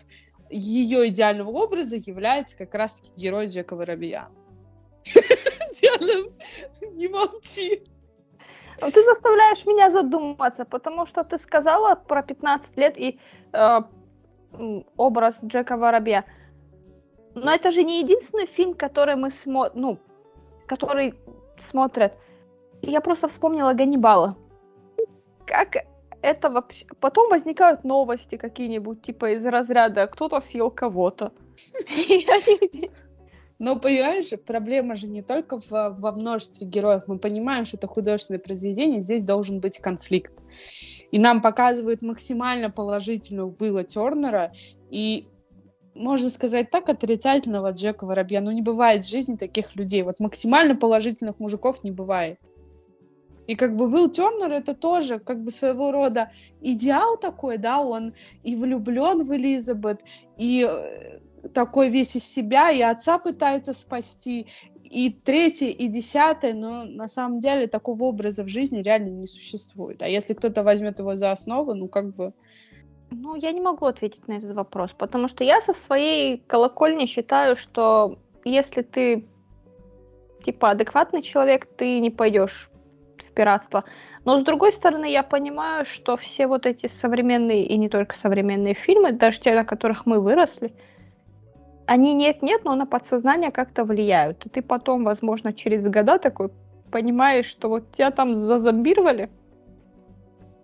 ее 0.50 1.08
идеального 1.08 1.52
образа 1.52 1.98
является 1.98 2.58
как 2.58 2.74
раз 2.74 3.14
герой 3.16 3.48
Джека 3.48 3.76
Воробья. 3.76 4.30
Диана, 5.82 6.32
не 6.94 7.08
молчи. 7.08 7.84
Ну, 8.82 8.92
ты 8.92 9.04
заставляешь 9.04 9.66
меня 9.66 9.90
задуматься, 9.90 10.66
потому 10.66 11.06
что 11.06 11.24
ты 11.24 11.38
сказала 11.38 11.96
про 11.96 12.24
15 12.24 12.78
лет 12.78 12.98
и 12.98 13.20
э, 13.54 13.80
образ 14.96 15.38
Джека 15.44 15.78
Воробья. 15.78 16.26
Но 17.36 17.52
это 17.54 17.72
же 17.72 17.84
не 17.84 18.02
единственный 18.02 18.48
фильм, 18.48 18.74
который 18.74 19.16
мы 19.16 19.32
смотрим, 19.32 19.82
ну, 19.82 20.00
который 20.66 21.14
смотрят. 21.58 22.14
Я 22.82 23.02
просто 23.02 23.28
вспомнила 23.28 23.74
Ганнибала. 23.74 24.36
Как 25.46 25.76
это 26.22 26.50
вообще... 26.50 26.86
Потом 27.00 27.30
возникают 27.30 27.84
новости 27.84 28.38
какие-нибудь, 28.38 29.02
типа 29.02 29.32
из 29.32 29.46
разряда 29.46 30.08
«кто-то 30.08 30.42
съел 30.42 30.70
кого-то». 30.70 31.32
Но, 33.60 33.78
понимаешь, 33.78 34.32
проблема 34.46 34.96
же 34.96 35.08
не 35.08 35.22
только 35.22 35.60
в, 35.60 35.70
во 35.72 36.12
множестве 36.14 36.66
героев. 36.66 37.04
Мы 37.08 37.20
понимаем, 37.20 37.66
что 37.66 37.76
это 37.76 37.88
художественное 37.88 38.40
произведение, 38.40 39.02
здесь 39.02 39.26
должен 39.26 39.60
быть 39.60 39.80
конфликт. 39.80 40.32
И 41.12 41.20
нам 41.20 41.42
показывают 41.42 42.02
максимально 42.02 42.70
положительную 42.70 43.54
Уилла 43.60 43.84
Тернера 43.84 44.54
и, 44.90 45.28
можно 46.00 46.30
сказать 46.30 46.72
так, 46.72 46.90
отрицательного 46.90 47.72
Джека 47.72 48.06
Воробья. 48.06 48.42
Ну, 48.42 48.52
не 48.52 48.62
бывает 48.62 49.06
в 49.06 49.10
жизни 49.10 49.36
таких 49.36 49.76
людей. 49.76 50.02
Вот 50.04 50.20
максимально 50.20 50.76
положительных 50.76 51.40
мужиков 51.40 51.84
не 51.84 51.92
бывает. 51.92 52.40
И 53.48 53.56
как 53.56 53.76
бы 53.76 53.88
Уилл 53.88 54.10
Тернер 54.10 54.52
это 54.52 54.76
тоже 54.76 55.20
как 55.20 55.44
бы 55.44 55.52
своего 55.52 55.92
рода 55.92 56.32
идеал 56.62 57.18
такой, 57.18 57.58
да, 57.58 57.82
он 57.82 58.14
и 58.44 58.56
влюблен 58.56 59.24
в 59.24 59.36
Элизабет, 59.36 60.02
и 60.38 60.68
э, 60.70 61.20
такой 61.52 61.90
весь 61.90 62.16
из 62.16 62.24
себя, 62.26 62.70
и 62.70 62.82
отца 62.82 63.18
пытается 63.18 63.74
спасти, 63.74 64.46
и 64.84 65.10
третье, 65.10 65.70
и 65.70 65.88
десятое, 65.88 66.54
но 66.54 66.84
на 66.84 67.08
самом 67.08 67.40
деле 67.40 67.66
такого 67.66 68.04
образа 68.04 68.44
в 68.44 68.48
жизни 68.48 68.84
реально 68.84 69.10
не 69.10 69.26
существует. 69.26 70.04
А 70.04 70.08
если 70.08 70.36
кто-то 70.36 70.62
возьмет 70.62 71.00
его 71.00 71.16
за 71.16 71.32
основу, 71.32 71.74
ну 71.74 71.88
как 71.88 72.16
бы 72.16 72.34
Ну, 73.12 73.36
я 73.36 73.52
не 73.52 73.62
могу 73.62 73.86
ответить 73.86 74.28
на 74.28 74.34
этот 74.34 74.54
вопрос, 74.54 74.92
потому 74.98 75.28
что 75.28 75.44
я 75.44 75.62
со 75.62 75.74
своей 75.74 76.44
колокольни 76.48 77.06
считаю, 77.06 77.56
что 77.56 78.18
если 78.44 78.82
ты 78.82 79.28
типа 80.44 80.72
адекватный 80.72 81.22
человек, 81.22 81.66
ты 81.66 82.00
не 82.00 82.10
пойдешь 82.10 82.70
в 83.18 83.32
пиратство. 83.34 83.84
Но 84.26 84.40
с 84.40 84.44
другой 84.44 84.72
стороны, 84.74 85.10
я 85.10 85.24
понимаю, 85.24 85.86
что 85.86 86.18
все 86.18 86.48
вот 86.48 86.66
эти 86.66 86.88
современные 86.88 87.66
и 87.66 87.78
не 87.78 87.90
только 87.90 88.16
современные 88.16 88.74
фильмы, 88.74 89.12
даже 89.12 89.40
те, 89.40 89.56
на 89.56 89.66
которых 89.66 90.06
мы 90.06 90.20
выросли, 90.20 90.74
они 91.88 92.14
нет-нет, 92.14 92.64
но 92.64 92.76
на 92.76 92.86
подсознание 92.86 93.52
как-то 93.52 93.84
влияют. 93.84 94.46
И 94.46 94.50
ты 94.50 94.62
потом, 94.62 95.04
возможно, 95.04 95.54
через 95.54 95.90
года 95.90 96.20
такой 96.20 96.52
понимаешь, 96.92 97.48
что 97.48 97.70
вот 97.70 97.92
тебя 97.92 98.12
там 98.12 98.36
зазомбировали. 98.36 99.30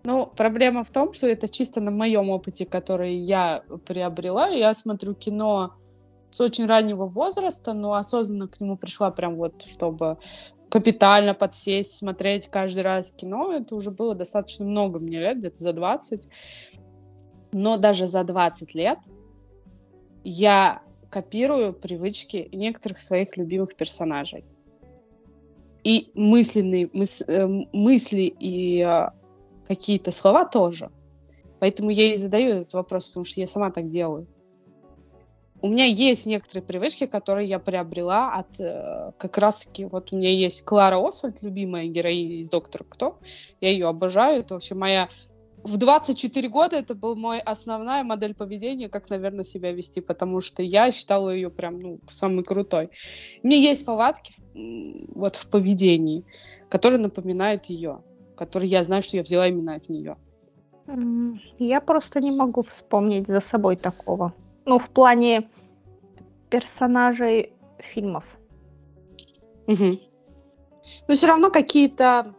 Ну, 0.05 0.27
проблема 0.27 0.83
в 0.83 0.91
том, 0.91 1.13
что 1.13 1.25
это 1.25 1.47
чисто 1.47 1.81
на 1.81 1.89
моем 1.89 2.29
опыте, 2.29 2.67
который 2.67 3.15
я 3.15 3.63
приобрела. 3.87 4.49
Я 4.49 4.73
смотрю 4.75 5.15
кино 5.15 5.73
с 6.29 6.39
очень 6.39 6.67
раннего 6.67 7.07
возраста, 7.07 7.73
но 7.73 7.95
осознанно 7.95 8.47
к 8.47 8.61
нему 8.61 8.77
пришла 8.77 9.09
прям 9.09 9.35
вот, 9.35 9.63
чтобы 9.63 10.19
капитально 10.69 11.33
подсесть, 11.33 11.97
смотреть 11.97 12.49
каждый 12.49 12.83
раз 12.83 13.11
кино. 13.13 13.51
Это 13.51 13.73
уже 13.73 13.89
было 13.89 14.13
достаточно 14.13 14.63
много 14.63 14.99
мне 14.99 15.19
лет, 15.19 15.39
где-то 15.39 15.59
за 15.59 15.73
20. 15.73 16.27
Но 17.53 17.77
даже 17.77 18.05
за 18.05 18.23
20 18.23 18.75
лет 18.75 18.99
я 20.23 20.83
копирую 21.09 21.73
привычки 21.73 22.49
некоторых 22.53 22.99
своих 22.99 23.37
любимых 23.37 23.75
персонажей. 23.75 24.45
И 25.83 26.11
мысленные 26.13 26.89
мыс, 26.93 27.23
э, 27.25 27.47
мысли 27.47 28.35
и 28.39 28.81
э, 28.81 29.09
какие-то 29.67 30.11
слова 30.11 30.45
тоже. 30.45 30.89
Поэтому 31.59 31.89
я 31.89 32.13
и 32.13 32.17
задаю 32.17 32.61
этот 32.61 32.73
вопрос, 32.73 33.07
потому 33.07 33.25
что 33.25 33.39
я 33.39 33.47
сама 33.47 33.71
так 33.71 33.89
делаю 33.89 34.27
у 35.65 35.67
меня 35.67 35.85
есть 35.85 36.27
некоторые 36.27 36.63
привычки, 36.63 37.07
которые 37.07 37.49
я 37.49 37.57
приобрела 37.57 38.35
от 38.35 38.59
э, 38.59 39.13
как 39.17 39.37
раз-таки 39.39 39.85
вот 39.85 40.13
у 40.13 40.17
меня 40.17 40.29
есть 40.29 40.63
Клара 40.63 41.03
Освальд, 41.03 41.41
любимая 41.41 41.85
героиня 41.85 42.35
из 42.35 42.51
Доктора 42.51 42.85
Кто. 42.87 43.17
Я 43.61 43.71
ее 43.71 43.87
обожаю. 43.87 44.41
Это 44.41 44.53
вообще 44.53 44.75
моя 44.75 45.09
в 45.63 45.77
24 45.77 46.47
года 46.49 46.75
это 46.75 46.93
была 46.93 47.15
моя 47.15 47.41
основная 47.41 48.03
модель 48.03 48.35
поведения, 48.35 48.89
как, 48.89 49.09
наверное, 49.09 49.43
себя 49.43 49.71
вести, 49.71 50.01
потому 50.01 50.39
что 50.39 50.61
я 50.61 50.91
считала 50.91 51.31
ее 51.31 51.49
прям, 51.49 51.79
ну, 51.79 51.99
самой 52.07 52.43
крутой. 52.43 52.91
У 53.41 53.47
меня 53.47 53.57
есть 53.57 53.85
повадки 53.85 54.35
вот 54.53 55.35
в 55.35 55.47
поведении, 55.47 56.23
которые 56.69 56.99
напоминают 56.99 57.65
ее, 57.65 58.03
которые 58.35 58.69
я 58.69 58.83
знаю, 58.83 59.03
что 59.03 59.17
я 59.17 59.23
взяла 59.23 59.47
именно 59.47 59.75
от 59.75 59.89
нее. 59.89 60.17
Я 61.57 61.81
просто 61.81 62.21
не 62.21 62.31
могу 62.31 62.61
вспомнить 62.61 63.27
за 63.27 63.41
собой 63.41 63.75
такого. 63.75 64.33
Ну, 64.65 64.77
в 64.77 64.89
плане 64.89 65.49
персонажей 66.49 67.53
фильмов. 67.79 68.23
Угу. 69.67 69.91
Но 71.07 71.15
все 71.15 71.27
равно 71.27 71.49
какие-то 71.49 72.33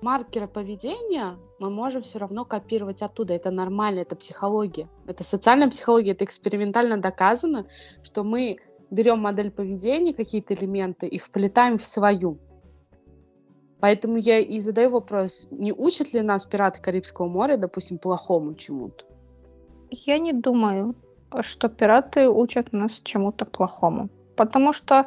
маркеры 0.00 0.48
поведения 0.48 1.36
мы 1.58 1.70
можем 1.70 2.02
все 2.02 2.18
равно 2.18 2.44
копировать 2.44 3.02
оттуда. 3.02 3.34
Это 3.34 3.50
нормально, 3.50 4.00
это 4.00 4.16
психология. 4.16 4.88
Это 5.06 5.22
социальная 5.22 5.68
психология, 5.68 6.12
это 6.12 6.24
экспериментально 6.24 6.96
доказано, 6.96 7.66
что 8.02 8.24
мы 8.24 8.56
берем 8.90 9.20
модель 9.20 9.50
поведения, 9.50 10.12
какие-то 10.12 10.54
элементы, 10.54 11.06
и 11.06 11.18
вплетаем 11.18 11.78
в 11.78 11.84
свою. 11.84 12.38
Поэтому 13.82 14.16
я 14.16 14.38
и 14.38 14.60
задаю 14.60 14.90
вопрос, 14.90 15.48
не 15.50 15.72
учат 15.72 16.14
ли 16.14 16.22
нас 16.22 16.44
пираты 16.44 16.80
Карибского 16.80 17.26
моря, 17.26 17.56
допустим, 17.56 17.98
плохому 17.98 18.54
чему-то? 18.54 19.04
Я 19.90 20.18
не 20.18 20.32
думаю 20.32 20.94
что 21.40 21.68
пираты 21.68 22.28
учат 22.28 22.72
нас 22.72 22.92
чему-то 23.04 23.46
плохому. 23.46 24.10
Потому 24.36 24.72
что, 24.74 25.06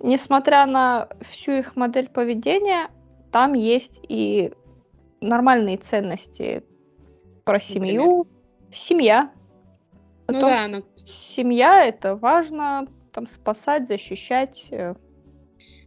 несмотря 0.00 0.66
на 0.66 1.08
всю 1.30 1.52
их 1.52 1.76
модель 1.76 2.08
поведения, 2.08 2.90
там 3.30 3.52
есть 3.52 4.00
и 4.08 4.52
нормальные 5.20 5.76
ценности 5.76 6.64
про 7.44 7.60
семью. 7.60 8.18
Например? 8.18 8.26
Семья. 8.72 9.30
Ну 10.26 10.40
да, 10.40 10.64
она... 10.64 10.82
Семья 11.06 11.84
это 11.84 12.16
важно, 12.16 12.86
там 13.12 13.28
спасать, 13.28 13.86
защищать. 13.86 14.68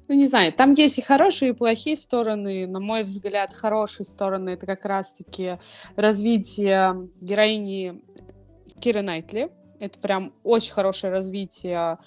Ну, 0.07 0.15
не 0.15 0.25
знаю, 0.25 0.51
там 0.51 0.73
есть 0.73 0.97
и 0.97 1.01
хорошие, 1.01 1.51
и 1.51 1.53
плохие 1.53 1.95
стороны. 1.95 2.67
На 2.67 2.79
мой 2.79 3.03
взгляд, 3.03 3.53
хорошие 3.53 4.05
стороны 4.05 4.51
это 4.51 4.65
как 4.65 4.85
раз-таки 4.85 5.59
развитие 5.95 7.09
героини 7.21 8.01
Киры 8.79 9.01
Найтли. 9.01 9.49
Это 9.79 9.97
прям 9.99 10.33
очень 10.43 10.73
хорошее 10.73 11.11
развитие 11.11 11.97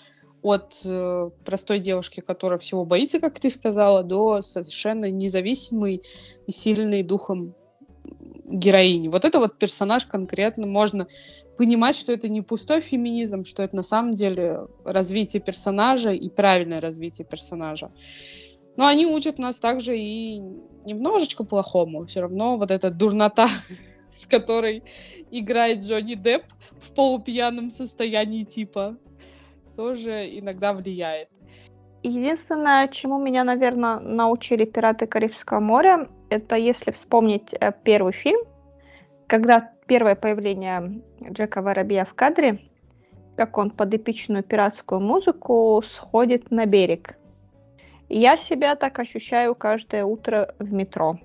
от 0.42 0.80
э, 0.84 1.30
простой 1.44 1.80
девушки, 1.80 2.20
которая 2.20 2.58
всего 2.58 2.84
боится, 2.84 3.18
как 3.18 3.40
ты 3.40 3.50
сказала, 3.50 4.02
до 4.02 4.40
совершенно 4.42 5.10
независимой 5.10 6.02
и 6.46 6.52
сильной 6.52 7.02
духом 7.02 7.54
героини. 8.48 9.08
Вот 9.08 9.24
это 9.24 9.38
вот 9.38 9.58
персонаж 9.58 10.06
конкретно 10.06 10.66
можно 10.66 11.06
понимать, 11.56 11.96
что 11.96 12.12
это 12.12 12.28
не 12.28 12.42
пустой 12.42 12.80
феминизм, 12.80 13.44
что 13.44 13.62
это 13.62 13.76
на 13.76 13.82
самом 13.82 14.12
деле 14.12 14.66
развитие 14.84 15.42
персонажа 15.42 16.10
и 16.10 16.28
правильное 16.28 16.78
развитие 16.78 17.26
персонажа. 17.26 17.90
Но 18.76 18.86
они 18.86 19.06
учат 19.06 19.38
нас 19.38 19.58
также 19.58 19.98
и 19.98 20.38
немножечко 20.84 21.44
плохому. 21.44 22.06
Все 22.06 22.20
равно 22.20 22.56
вот 22.56 22.70
эта 22.70 22.90
дурнота 22.90 23.48
с 24.08 24.26
которой 24.26 24.82
играет 25.30 25.80
Джонни 25.80 26.14
Депп 26.14 26.44
в 26.80 26.94
полупьяном 26.94 27.70
состоянии 27.70 28.44
типа, 28.44 28.96
тоже 29.76 30.38
иногда 30.38 30.72
влияет. 30.72 31.28
Единственное, 32.06 32.86
чему 32.86 33.18
меня, 33.18 33.42
наверное, 33.42 33.98
научили 33.98 34.64
«Пираты 34.64 35.08
Карибского 35.08 35.58
моря», 35.58 36.08
это 36.30 36.54
если 36.54 36.92
вспомнить 36.92 37.52
э, 37.52 37.72
первый 37.82 38.12
фильм, 38.12 38.38
когда 39.26 39.72
первое 39.88 40.14
появление 40.14 41.02
Джека 41.32 41.62
Воробья 41.62 42.04
в 42.04 42.14
кадре, 42.14 42.60
как 43.36 43.58
он 43.58 43.70
под 43.70 43.92
эпичную 43.92 44.44
пиратскую 44.44 45.00
музыку 45.00 45.82
сходит 45.84 46.52
на 46.52 46.64
берег. 46.66 47.18
Я 48.08 48.36
себя 48.36 48.76
так 48.76 49.00
ощущаю 49.00 49.56
каждое 49.56 50.04
утро 50.04 50.54
в 50.60 50.72
метро 50.72 51.18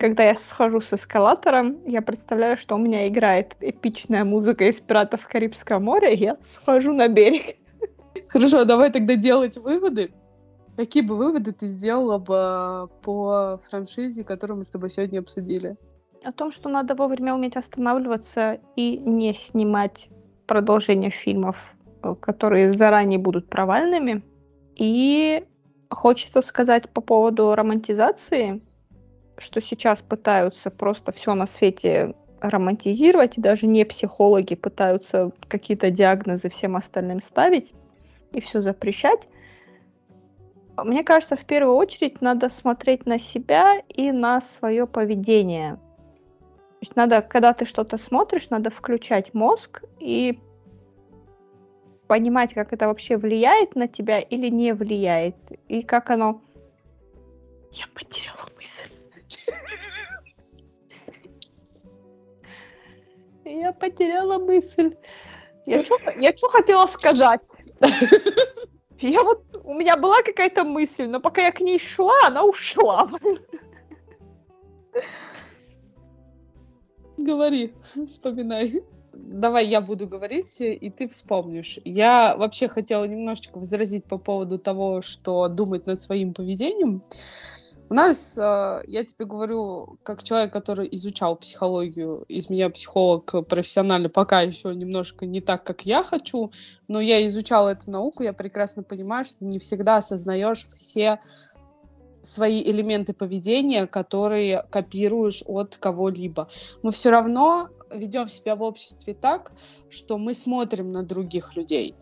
когда 0.00 0.24
я 0.24 0.34
схожу 0.36 0.80
с 0.80 0.90
эскалатором, 0.94 1.76
я 1.84 2.00
представляю, 2.00 2.56
что 2.56 2.74
у 2.74 2.78
меня 2.78 3.06
играет 3.06 3.54
эпичная 3.60 4.24
музыка 4.24 4.64
из 4.64 4.80
«Пиратов 4.80 5.28
Карибского 5.28 5.78
моря», 5.78 6.08
и 6.08 6.16
я 6.16 6.38
схожу 6.42 6.94
на 6.94 7.06
берег. 7.06 7.59
Хорошо, 8.30 8.64
давай 8.64 8.92
тогда 8.92 9.16
делать 9.16 9.56
выводы. 9.56 10.12
Какие 10.76 11.02
бы 11.02 11.16
выводы 11.16 11.52
ты 11.52 11.66
сделала 11.66 12.18
бы 12.18 12.88
по 13.02 13.60
франшизе, 13.68 14.24
которую 14.24 14.58
мы 14.58 14.64
с 14.64 14.70
тобой 14.70 14.88
сегодня 14.88 15.18
обсудили? 15.18 15.76
О 16.22 16.32
том, 16.32 16.52
что 16.52 16.68
надо 16.68 16.94
вовремя 16.94 17.34
уметь 17.34 17.56
останавливаться 17.56 18.60
и 18.76 18.98
не 18.98 19.34
снимать 19.34 20.08
продолжение 20.46 21.10
фильмов, 21.10 21.56
э, 22.02 22.14
которые 22.20 22.72
заранее 22.72 23.18
будут 23.18 23.48
провальными. 23.48 24.22
И 24.76 25.44
хочется 25.90 26.40
сказать 26.40 26.88
по 26.88 27.00
поводу 27.00 27.54
романтизации 27.54 28.62
что 29.40 29.60
сейчас 29.60 30.00
пытаются 30.02 30.70
просто 30.70 31.12
все 31.12 31.34
на 31.34 31.46
свете 31.46 32.14
романтизировать, 32.40 33.38
и 33.38 33.40
даже 33.40 33.66
не 33.66 33.84
психологи 33.84 34.54
пытаются 34.54 35.32
какие-то 35.48 35.90
диагнозы 35.90 36.48
всем 36.48 36.76
остальным 36.76 37.22
ставить 37.22 37.72
и 38.32 38.40
все 38.40 38.60
запрещать. 38.60 39.28
Мне 40.76 41.04
кажется, 41.04 41.36
в 41.36 41.44
первую 41.44 41.76
очередь 41.76 42.20
надо 42.20 42.48
смотреть 42.48 43.06
на 43.06 43.18
себя 43.18 43.82
и 43.88 44.12
на 44.12 44.40
свое 44.40 44.86
поведение. 44.86 45.76
То 45.76 46.86
есть 46.86 46.96
надо, 46.96 47.20
когда 47.20 47.52
ты 47.52 47.66
что-то 47.66 47.98
смотришь, 47.98 48.48
надо 48.48 48.70
включать 48.70 49.34
мозг 49.34 49.82
и 49.98 50.40
понимать, 52.06 52.54
как 52.54 52.72
это 52.72 52.86
вообще 52.86 53.16
влияет 53.16 53.76
на 53.76 53.86
тебя 53.86 54.18
или 54.18 54.48
не 54.48 54.72
влияет, 54.72 55.36
и 55.68 55.82
как 55.82 56.10
оно... 56.10 56.40
Я 57.72 57.84
потеряла 57.94 58.48
мысль. 58.56 58.90
Я 63.44 63.72
потеряла 63.72 64.38
мысль. 64.38 64.96
Я 65.66 65.84
что 65.84 66.48
хотела 66.48 66.86
сказать? 66.86 67.42
Я 69.00 69.22
вот, 69.22 69.42
у 69.64 69.74
меня 69.74 69.96
была 69.96 70.22
какая-то 70.22 70.64
мысль, 70.64 71.06
но 71.06 71.20
пока 71.20 71.42
я 71.42 71.52
к 71.52 71.60
ней 71.60 71.78
шла, 71.78 72.12
она 72.26 72.44
ушла. 72.44 73.08
Говори, 77.16 77.72
вспоминай. 78.06 78.82
Давай 79.12 79.66
я 79.66 79.80
буду 79.80 80.06
говорить, 80.06 80.60
и 80.60 80.90
ты 80.90 81.08
вспомнишь. 81.08 81.78
Я 81.84 82.36
вообще 82.36 82.68
хотела 82.68 83.04
немножечко 83.04 83.58
возразить 83.58 84.04
по 84.04 84.18
поводу 84.18 84.58
того, 84.58 85.00
что 85.00 85.48
думать 85.48 85.86
над 85.86 86.00
своим 86.00 86.32
поведением. 86.32 87.02
У 87.90 87.94
нас, 87.94 88.38
э, 88.38 88.82
я 88.86 89.04
тебе 89.04 89.26
говорю, 89.26 89.98
как 90.04 90.22
человек, 90.22 90.52
который 90.52 90.88
изучал 90.92 91.34
психологию, 91.34 92.24
из 92.28 92.48
меня 92.48 92.70
психолог 92.70 93.48
профессионально 93.48 94.08
пока 94.08 94.42
еще 94.42 94.72
немножко 94.72 95.26
не 95.26 95.40
так, 95.40 95.64
как 95.64 95.84
я 95.84 96.04
хочу, 96.04 96.52
но 96.86 97.00
я 97.00 97.26
изучала 97.26 97.70
эту 97.70 97.90
науку, 97.90 98.22
я 98.22 98.32
прекрасно 98.32 98.84
понимаю, 98.84 99.24
что 99.24 99.44
не 99.44 99.58
всегда 99.58 99.96
осознаешь 99.96 100.64
все 100.66 101.18
свои 102.22 102.62
элементы 102.62 103.12
поведения, 103.12 103.88
которые 103.88 104.64
копируешь 104.70 105.42
от 105.46 105.76
кого-либо. 105.76 106.48
Мы 106.84 106.92
все 106.92 107.10
равно 107.10 107.70
ведем 107.92 108.28
себя 108.28 108.54
в 108.54 108.62
обществе 108.62 109.14
так, 109.14 109.50
что 109.88 110.16
мы 110.16 110.34
смотрим 110.34 110.92
на 110.92 111.02
других 111.02 111.56
людей. 111.56 111.96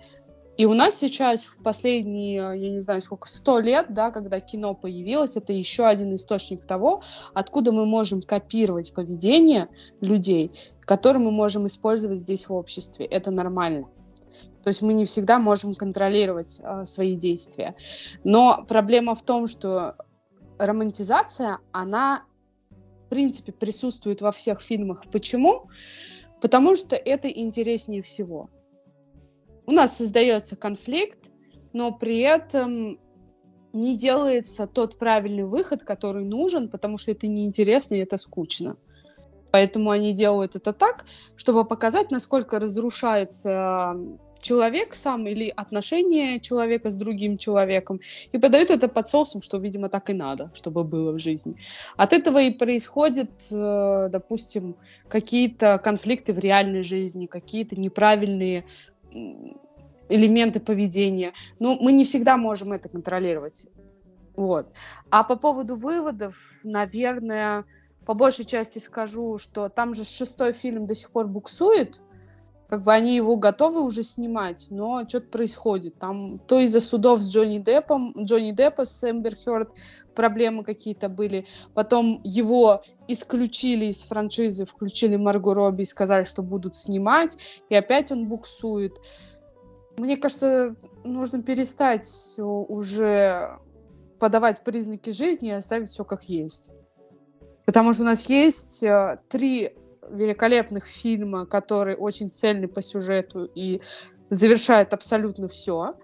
И 0.58 0.66
у 0.66 0.74
нас 0.74 0.98
сейчас 0.98 1.44
в 1.44 1.62
последние, 1.62 2.34
я 2.34 2.70
не 2.70 2.80
знаю, 2.80 3.00
сколько, 3.00 3.28
сто 3.28 3.60
лет, 3.60 3.86
да, 3.90 4.10
когда 4.10 4.40
кино 4.40 4.74
появилось, 4.74 5.36
это 5.36 5.52
еще 5.52 5.86
один 5.86 6.16
источник 6.16 6.66
того, 6.66 7.04
откуда 7.32 7.70
мы 7.70 7.86
можем 7.86 8.22
копировать 8.22 8.92
поведение 8.92 9.68
людей, 10.00 10.50
которые 10.80 11.22
мы 11.22 11.30
можем 11.30 11.66
использовать 11.66 12.18
здесь 12.18 12.48
в 12.48 12.52
обществе. 12.52 13.06
Это 13.06 13.30
нормально. 13.30 13.86
То 14.64 14.70
есть 14.70 14.82
мы 14.82 14.94
не 14.94 15.04
всегда 15.04 15.38
можем 15.38 15.76
контролировать 15.76 16.58
э, 16.60 16.84
свои 16.84 17.14
действия. 17.14 17.76
Но 18.24 18.64
проблема 18.66 19.14
в 19.14 19.22
том, 19.22 19.46
что 19.46 19.94
романтизация, 20.58 21.58
она, 21.70 22.24
в 23.06 23.10
принципе, 23.10 23.52
присутствует 23.52 24.22
во 24.22 24.32
всех 24.32 24.60
фильмах. 24.60 25.04
Почему? 25.12 25.70
Потому 26.40 26.74
что 26.74 26.96
это 26.96 27.28
интереснее 27.28 28.02
всего 28.02 28.50
у 29.68 29.72
нас 29.72 29.98
создается 29.98 30.56
конфликт, 30.56 31.30
но 31.74 31.92
при 31.92 32.20
этом 32.20 32.98
не 33.74 33.98
делается 33.98 34.66
тот 34.66 34.98
правильный 34.98 35.44
выход, 35.44 35.82
который 35.82 36.24
нужен, 36.24 36.70
потому 36.70 36.96
что 36.96 37.10
это 37.10 37.26
неинтересно 37.26 37.96
и 37.96 37.98
это 37.98 38.16
скучно. 38.16 38.76
Поэтому 39.50 39.90
они 39.90 40.14
делают 40.14 40.56
это 40.56 40.72
так, 40.72 41.04
чтобы 41.36 41.66
показать, 41.66 42.10
насколько 42.10 42.58
разрушается 42.58 43.94
человек 44.40 44.94
сам 44.94 45.26
или 45.26 45.52
отношения 45.54 46.40
человека 46.40 46.88
с 46.88 46.96
другим 46.96 47.36
человеком, 47.36 48.00
и 48.32 48.38
подают 48.38 48.70
это 48.70 48.88
под 48.88 49.06
соусом, 49.06 49.42
что, 49.42 49.58
видимо, 49.58 49.90
так 49.90 50.08
и 50.08 50.14
надо, 50.14 50.50
чтобы 50.54 50.82
было 50.82 51.12
в 51.12 51.18
жизни. 51.18 51.56
От 51.98 52.14
этого 52.14 52.38
и 52.38 52.50
происходят, 52.50 53.30
э, 53.50 54.08
допустим, 54.10 54.76
какие-то 55.08 55.78
конфликты 55.78 56.32
в 56.32 56.38
реальной 56.38 56.82
жизни, 56.82 57.26
какие-то 57.26 57.78
неправильные 57.78 58.64
элементы 60.08 60.60
поведения. 60.60 61.32
Но 61.58 61.76
мы 61.76 61.92
не 61.92 62.04
всегда 62.04 62.36
можем 62.36 62.72
это 62.72 62.88
контролировать. 62.88 63.66
Вот. 64.36 64.72
А 65.10 65.24
по 65.24 65.36
поводу 65.36 65.74
выводов, 65.74 66.36
наверное, 66.62 67.64
по 68.06 68.14
большей 68.14 68.44
части 68.44 68.78
скажу, 68.78 69.38
что 69.38 69.68
там 69.68 69.94
же 69.94 70.04
шестой 70.04 70.52
фильм 70.52 70.86
до 70.86 70.94
сих 70.94 71.10
пор 71.10 71.26
буксует, 71.26 72.00
как 72.68 72.84
бы 72.84 72.92
они 72.92 73.16
его 73.16 73.36
готовы 73.36 73.80
уже 73.80 74.02
снимать, 74.02 74.66
но 74.70 75.08
что-то 75.08 75.28
происходит. 75.28 75.98
Там 75.98 76.38
то 76.38 76.60
из-за 76.60 76.80
судов 76.80 77.20
с 77.20 77.32
Джонни 77.32 77.58
Деппом, 77.58 78.12
Джонни 78.16 78.52
Деппа 78.52 78.84
с 78.84 79.10
Эмбер 79.10 79.36
Хёрд 79.36 79.70
проблемы 80.14 80.64
какие-то 80.64 81.08
были. 81.08 81.46
Потом 81.72 82.20
его 82.24 82.82
исключили 83.06 83.86
из 83.86 84.02
франшизы, 84.02 84.66
включили 84.66 85.16
Марго 85.16 85.54
Робби 85.54 85.82
и 85.82 85.86
сказали, 85.86 86.24
что 86.24 86.42
будут 86.42 86.76
снимать, 86.76 87.38
и 87.70 87.74
опять 87.74 88.12
он 88.12 88.26
буксует. 88.26 88.92
Мне 89.96 90.18
кажется, 90.18 90.76
нужно 91.04 91.42
перестать 91.42 92.08
уже 92.38 93.58
подавать 94.18 94.62
признаки 94.62 95.10
жизни 95.10 95.48
и 95.48 95.52
оставить 95.52 95.88
все 95.88 96.04
как 96.04 96.24
есть. 96.24 96.70
Потому 97.64 97.92
что 97.92 98.02
у 98.02 98.06
нас 98.06 98.28
есть 98.28 98.82
э, 98.82 99.20
три 99.28 99.74
великолепных 100.10 100.86
фильма, 100.86 101.46
которые 101.46 101.96
очень 101.96 102.30
цельны 102.30 102.68
по 102.68 102.82
сюжету 102.82 103.44
и 103.54 103.80
завершают 104.30 104.94
абсолютно 104.94 105.48
все. 105.48 105.94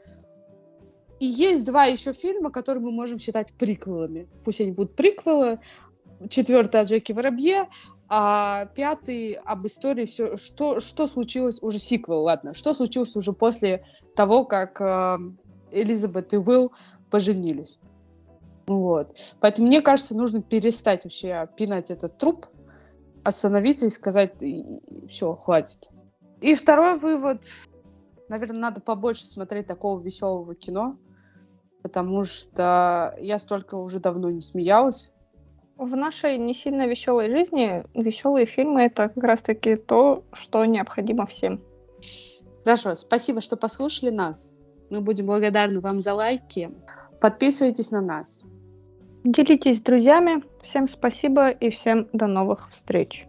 И 1.20 1.26
есть 1.26 1.64
два 1.64 1.84
еще 1.84 2.12
фильма, 2.12 2.50
которые 2.50 2.82
мы 2.82 2.90
можем 2.90 3.18
считать 3.18 3.52
приквелами. 3.52 4.28
Пусть 4.44 4.60
они 4.60 4.72
будут 4.72 4.96
приквелы. 4.96 5.58
Четвертый 6.28 6.80
о 6.80 6.84
Джеки 6.84 7.12
Воробье, 7.12 7.68
а 8.08 8.66
пятый 8.66 9.32
об 9.32 9.66
истории 9.66 10.04
все, 10.04 10.36
что, 10.36 10.80
что 10.80 11.06
случилось, 11.06 11.58
уже 11.60 11.78
сиквел, 11.78 12.22
ладно, 12.22 12.54
что 12.54 12.72
случилось 12.72 13.16
уже 13.16 13.32
после 13.32 13.84
того, 14.14 14.44
как 14.44 14.80
э, 14.80 15.18
Элизабет 15.72 16.32
и 16.32 16.38
Уилл 16.38 16.72
поженились. 17.10 17.78
Вот. 18.66 19.16
Поэтому 19.40 19.66
мне 19.66 19.80
кажется, 19.80 20.16
нужно 20.16 20.42
перестать 20.42 21.04
вообще 21.04 21.48
пинать 21.56 21.90
этот 21.90 22.16
труп, 22.18 22.46
остановиться 23.24 23.86
и 23.86 23.90
сказать, 23.90 24.34
все, 25.08 25.34
хватит. 25.34 25.88
И 26.40 26.54
второй 26.54 26.98
вывод, 26.98 27.42
наверное, 28.28 28.58
надо 28.58 28.80
побольше 28.80 29.26
смотреть 29.26 29.66
такого 29.66 30.00
веселого 30.00 30.54
кино, 30.54 30.96
потому 31.82 32.22
что 32.22 33.16
я 33.18 33.38
столько 33.38 33.76
уже 33.76 33.98
давно 33.98 34.30
не 34.30 34.40
смеялась. 34.40 35.12
В 35.76 35.96
нашей 35.96 36.38
не 36.38 36.54
сильно 36.54 36.86
веселой 36.86 37.30
жизни 37.30 37.84
веселые 37.94 38.46
фильмы 38.46 38.82
это 38.82 39.08
как 39.08 39.24
раз-таки 39.24 39.76
то, 39.76 40.22
что 40.32 40.64
необходимо 40.64 41.26
всем. 41.26 41.60
Хорошо, 42.64 42.94
спасибо, 42.94 43.40
что 43.40 43.56
послушали 43.56 44.10
нас. 44.10 44.52
Мы 44.90 45.00
будем 45.00 45.26
благодарны 45.26 45.80
вам 45.80 46.00
за 46.00 46.14
лайки. 46.14 46.70
Подписывайтесь 47.20 47.90
на 47.90 48.00
нас. 48.00 48.44
Делитесь 49.24 49.78
с 49.78 49.80
друзьями. 49.80 50.42
Всем 50.62 50.86
спасибо 50.86 51.48
и 51.48 51.70
всем 51.70 52.08
до 52.12 52.26
новых 52.26 52.70
встреч. 52.72 53.26